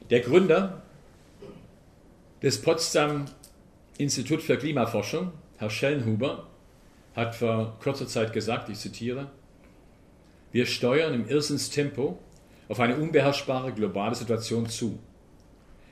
Der 0.09 0.19
Gründer 0.19 0.81
des 2.41 2.61
Potsdam 2.61 3.25
Institut 3.97 4.41
für 4.41 4.57
Klimaforschung, 4.57 5.31
Herr 5.57 5.69
Schellenhuber, 5.69 6.47
hat 7.15 7.35
vor 7.35 7.77
kurzer 7.81 8.07
Zeit 8.07 8.33
gesagt, 8.33 8.69
ich 8.69 8.79
zitiere, 8.79 9.29
wir 10.51 10.65
steuern 10.65 11.13
im 11.13 11.27
Irrsinnstempo 11.27 12.19
auf 12.67 12.79
eine 12.79 12.97
unbeherrschbare 12.97 13.73
globale 13.73 14.15
Situation 14.15 14.67
zu. 14.67 14.99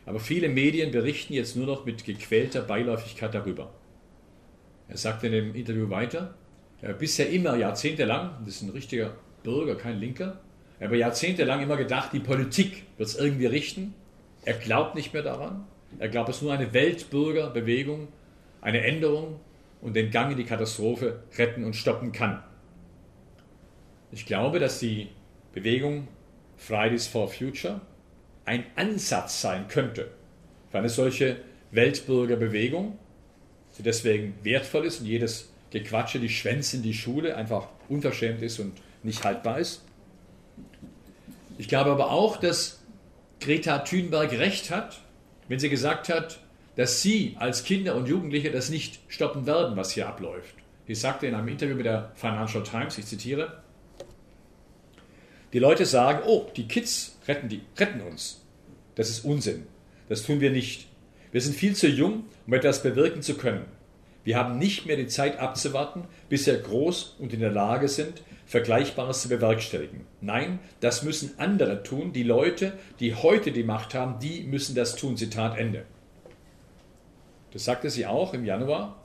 Aber 0.09 0.19
viele 0.19 0.49
Medien 0.49 0.89
berichten 0.89 1.33
jetzt 1.33 1.55
nur 1.55 1.67
noch 1.67 1.85
mit 1.85 2.03
gequälter 2.03 2.61
Beiläufigkeit 2.61 3.31
darüber. 3.31 3.71
Er 4.87 4.97
sagte 4.97 5.27
in 5.27 5.33
dem 5.33 5.53
Interview 5.53 5.87
weiter, 5.91 6.33
er 6.81 6.93
bisher 6.93 7.29
immer 7.29 7.55
jahrzehntelang, 7.55 8.31
das 8.43 8.55
ist 8.55 8.63
ein 8.63 8.71
richtiger 8.71 9.13
Bürger, 9.43 9.75
kein 9.75 9.99
Linker, 9.99 10.41
er 10.79 10.89
hat 10.89 10.95
jahrzehntelang 10.95 11.61
immer 11.61 11.77
gedacht, 11.77 12.11
die 12.11 12.21
Politik 12.21 12.85
wird 12.97 13.07
es 13.07 13.19
irgendwie 13.19 13.45
richten. 13.45 13.93
Er 14.45 14.55
glaubt 14.55 14.95
nicht 14.95 15.13
mehr 15.13 15.21
daran. 15.21 15.67
Er 15.99 16.09
glaubt, 16.09 16.29
es 16.29 16.37
ist 16.37 16.41
nur 16.41 16.53
eine 16.53 16.73
Weltbürgerbewegung, 16.73 18.07
eine 18.61 18.81
Änderung 18.81 19.39
und 19.79 19.95
den 19.95 20.09
Gang 20.09 20.31
in 20.31 20.37
die 20.37 20.43
Katastrophe 20.43 21.21
retten 21.37 21.63
und 21.63 21.75
stoppen 21.75 22.13
kann. 22.13 22.41
Ich 24.11 24.25
glaube, 24.25 24.57
dass 24.57 24.79
die 24.79 25.09
Bewegung 25.53 26.07
Fridays 26.57 27.05
for 27.05 27.27
Future 27.27 27.79
ein 28.49 28.65
Ansatz 28.75 29.41
sein 29.41 29.67
könnte 29.67 30.09
für 30.71 30.79
eine 30.79 30.89
solche 30.89 31.37
Weltbürgerbewegung, 31.69 32.97
die 33.77 33.83
deswegen 33.83 34.33
wertvoll 34.41 34.87
ist 34.87 35.01
und 35.01 35.05
jedes 35.05 35.49
Gequatsche, 35.69 36.19
die 36.19 36.29
Schwänze 36.29 36.77
in 36.77 36.81
die 36.81 36.95
Schule 36.95 37.37
einfach 37.37 37.67
unverschämt 37.89 38.41
ist 38.41 38.57
und 38.57 38.73
nicht 39.03 39.23
haltbar 39.23 39.59
ist. 39.59 39.83
Ich 41.59 41.67
glaube 41.67 41.91
aber 41.91 42.09
auch, 42.09 42.37
dass 42.37 42.79
Greta 43.39 43.77
Thunberg 43.79 44.31
recht 44.31 44.71
hat, 44.71 44.99
wenn 45.47 45.59
sie 45.59 45.69
gesagt 45.69 46.09
hat, 46.09 46.39
dass 46.75 47.03
sie 47.03 47.35
als 47.37 47.63
Kinder 47.63 47.93
und 47.95 48.07
Jugendliche 48.07 48.49
das 48.49 48.71
nicht 48.71 48.99
stoppen 49.09 49.45
werden, 49.45 49.77
was 49.77 49.91
hier 49.91 50.07
abläuft. 50.07 50.55
Sie 50.87 50.95
sagte 50.95 51.27
in 51.27 51.35
einem 51.35 51.49
Interview 51.49 51.75
mit 51.75 51.85
der 51.85 52.13
Financial 52.15 52.63
Times, 52.63 52.97
ich 52.97 53.05
zitiere, 53.05 53.61
die 55.53 55.59
Leute 55.59 55.85
sagen, 55.85 56.23
oh, 56.25 56.47
die 56.55 56.67
Kids 56.67 57.18
retten, 57.29 57.47
die, 57.47 57.61
retten 57.77 58.01
uns. 58.01 58.45
Das 58.95 59.09
ist 59.09 59.23
Unsinn. 59.23 59.67
Das 60.09 60.23
tun 60.23 60.41
wir 60.41 60.51
nicht. 60.51 60.87
Wir 61.31 61.39
sind 61.39 61.55
viel 61.55 61.75
zu 61.75 61.87
jung, 61.87 62.25
um 62.47 62.53
etwas 62.53 62.83
bewirken 62.83 63.21
zu 63.21 63.35
können. 63.35 63.65
Wir 64.23 64.35
haben 64.35 64.57
nicht 64.57 64.85
mehr 64.85 64.97
die 64.97 65.07
Zeit 65.07 65.39
abzuwarten, 65.39 66.03
bis 66.27 66.45
wir 66.45 66.57
groß 66.57 67.15
und 67.19 67.31
in 67.31 67.39
der 67.39 67.51
Lage 67.51 67.87
sind, 67.87 68.21
Vergleichbares 68.45 69.21
zu 69.21 69.29
bewerkstelligen. 69.29 70.07
Nein, 70.21 70.59
das 70.79 71.03
müssen 71.03 71.37
andere 71.37 71.83
tun. 71.83 72.13
Die 72.13 72.23
Leute, 72.23 72.73
die 72.99 73.13
heute 73.13 73.51
die 73.51 73.63
Macht 73.63 73.93
haben, 73.93 74.19
die 74.19 74.43
müssen 74.43 74.75
das 74.75 74.95
tun. 74.95 75.17
Zitat 75.17 75.57
Ende. 75.57 75.85
Das 77.51 77.63
sagte 77.63 77.89
sie 77.89 78.07
auch 78.07 78.33
im 78.33 78.45
Januar, 78.45 79.01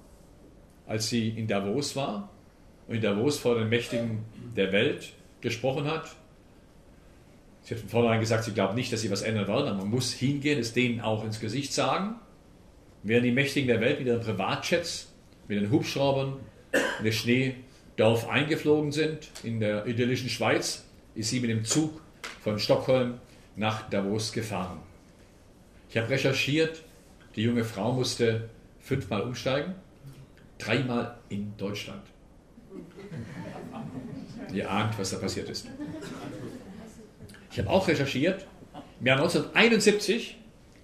als 0.86 1.08
sie 1.08 1.28
in 1.28 1.46
Davos 1.46 1.94
war 1.94 2.30
und 2.88 2.96
in 2.96 3.02
Davos 3.02 3.38
vor 3.38 3.58
den 3.58 3.68
Mächtigen 3.68 4.24
der 4.56 4.72
Welt 4.72 5.12
gesprochen 5.42 5.86
hat. 5.86 6.16
Sie 7.64 7.74
hat 7.74 7.80
von 7.80 7.88
vornherein 7.88 8.20
gesagt, 8.20 8.44
sie 8.44 8.52
glaubt 8.52 8.74
nicht, 8.74 8.92
dass 8.92 9.00
sie 9.00 9.10
was 9.10 9.22
ändern 9.22 9.48
werden, 9.48 9.68
aber 9.68 9.78
man 9.78 9.90
muss 9.90 10.12
hingehen, 10.12 10.58
es 10.58 10.74
denen 10.74 11.00
auch 11.00 11.24
ins 11.24 11.40
Gesicht 11.40 11.72
sagen. 11.72 12.16
Während 13.02 13.24
die 13.24 13.32
Mächtigen 13.32 13.68
der 13.68 13.80
Welt 13.80 13.98
mit 13.98 14.06
ihren 14.06 14.20
Privatjets, 14.20 15.12
mit 15.48 15.60
den 15.60 15.70
Hubschraubern 15.70 16.36
in 16.98 17.04
das 17.04 17.14
Schneedorf 17.14 18.28
eingeflogen 18.28 18.92
sind, 18.92 19.30
in 19.42 19.60
der 19.60 19.86
idyllischen 19.86 20.28
Schweiz, 20.28 20.84
ist 21.14 21.30
sie 21.30 21.40
mit 21.40 21.50
dem 21.50 21.64
Zug 21.64 22.00
von 22.42 22.58
Stockholm 22.58 23.18
nach 23.56 23.88
Davos 23.88 24.32
gefahren. 24.32 24.80
Ich 25.88 25.96
habe 25.96 26.10
recherchiert, 26.10 26.82
die 27.36 27.42
junge 27.42 27.64
Frau 27.64 27.92
musste 27.92 28.50
fünfmal 28.80 29.22
umsteigen, 29.22 29.74
Dreimal 30.58 31.18
in 31.30 31.56
Deutschland. 31.56 32.02
Ihr 34.52 34.70
ahnt, 34.70 34.98
was 34.98 35.10
da 35.10 35.18
passiert 35.18 35.48
ist. 35.48 35.66
Ich 37.54 37.60
habe 37.60 37.70
auch 37.70 37.86
recherchiert. 37.86 38.44
Im 38.98 39.06
Jahr 39.06 39.18
1971 39.18 40.36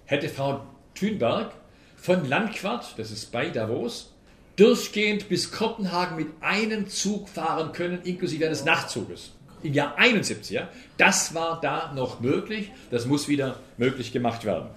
hätte 0.05 0.29
Frau 0.29 0.65
Thünberg 0.95 1.51
von 1.97 2.25
Landquart, 2.25 2.93
das 2.95 3.11
ist 3.11 3.33
bei 3.33 3.49
Davos, 3.49 4.13
durchgehend 4.55 5.27
bis 5.27 5.51
Kopenhagen 5.51 6.15
mit 6.15 6.29
einem 6.39 6.87
Zug 6.87 7.27
fahren 7.27 7.73
können, 7.73 8.01
inklusive 8.03 8.45
eines 8.45 8.63
Nachtzuges. 8.63 9.33
Im 9.63 9.73
Jahr 9.73 9.97
71, 9.97 10.49
ja, 10.51 10.69
das 10.95 11.35
war 11.35 11.59
da 11.59 11.91
noch 11.93 12.21
möglich, 12.21 12.71
das 12.89 13.05
muss 13.05 13.27
wieder 13.27 13.59
möglich 13.77 14.13
gemacht 14.13 14.45
werden. 14.45 14.69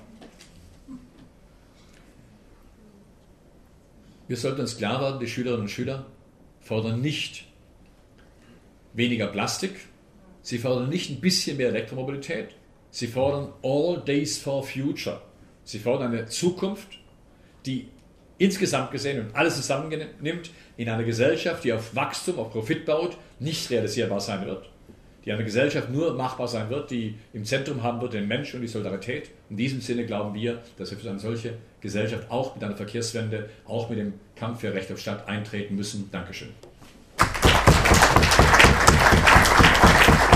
Wir 4.27 4.37
sollten 4.37 4.63
uns 4.63 4.79
klar 4.79 5.01
werden, 5.01 5.21
die 5.21 5.29
Schülerinnen 5.29 5.63
und 5.63 5.71
Schüler 5.71 6.07
fordern 6.61 7.01
nicht 7.01 7.45
weniger 8.95 9.29
Plastik, 9.29 9.77
sie 10.45 10.59
fordern 10.59 10.89
nicht 10.91 11.11
ein 11.11 11.21
bisschen 11.21 11.57
mehr 11.57 11.69
Elektromobilität, 11.69 12.51
sie 12.91 13.09
fordern 13.09 13.53
All 13.63 14.01
Days 14.07 14.39
for 14.39 14.63
Future. 14.63 15.21
Sie 15.65 15.79
fordern 15.79 16.13
eine 16.13 16.27
Zukunft, 16.27 16.99
die 17.67 17.89
insgesamt 18.37 18.91
gesehen 18.91 19.21
und 19.21 19.35
alles 19.35 19.57
zusammennimmt 19.57 20.51
in 20.77 20.89
einer 20.89 21.05
Gesellschaft, 21.05 21.65
die 21.65 21.73
auf 21.73 21.97
Wachstum, 21.97 22.39
auf 22.39 22.53
Profit 22.53 22.85
baut, 22.85 23.17
nicht 23.41 23.71
realisierbar 23.71 24.21
sein 24.21 24.45
wird. 24.45 24.69
Die 25.25 25.33
eine 25.33 25.45
Gesellschaft 25.45 25.89
nur 25.89 26.13
machbar 26.13 26.49
sein 26.49 26.69
wird, 26.69 26.91
die 26.91 27.15
im 27.33 27.47
Zentrum 27.47 27.83
haben 27.83 28.03
wird 28.03 28.13
den 28.13 28.29
Mensch 28.29 28.53
und 28.53 28.61
die 28.61 28.69
Solidarität. 28.69 29.31
In 29.49 29.57
diesem 29.57 29.81
Sinne 29.81 30.05
glauben 30.05 30.35
wir, 30.35 30.61
dass 30.77 30.91
wir 30.91 30.99
für 30.99 31.09
eine 31.09 31.19
solche 31.19 31.55
Gesellschaft 31.81 32.31
auch 32.31 32.55
mit 32.55 32.63
einer 32.63 32.77
Verkehrswende, 32.77 33.49
auch 33.65 33.89
mit 33.89 33.99
dem 33.99 34.13
Kampf 34.37 34.61
für 34.61 34.75
Recht 34.75 34.93
auf 34.93 34.99
Stadt 34.99 35.27
eintreten 35.27 35.77
müssen. 35.77 36.11
Dankeschön. 36.13 36.51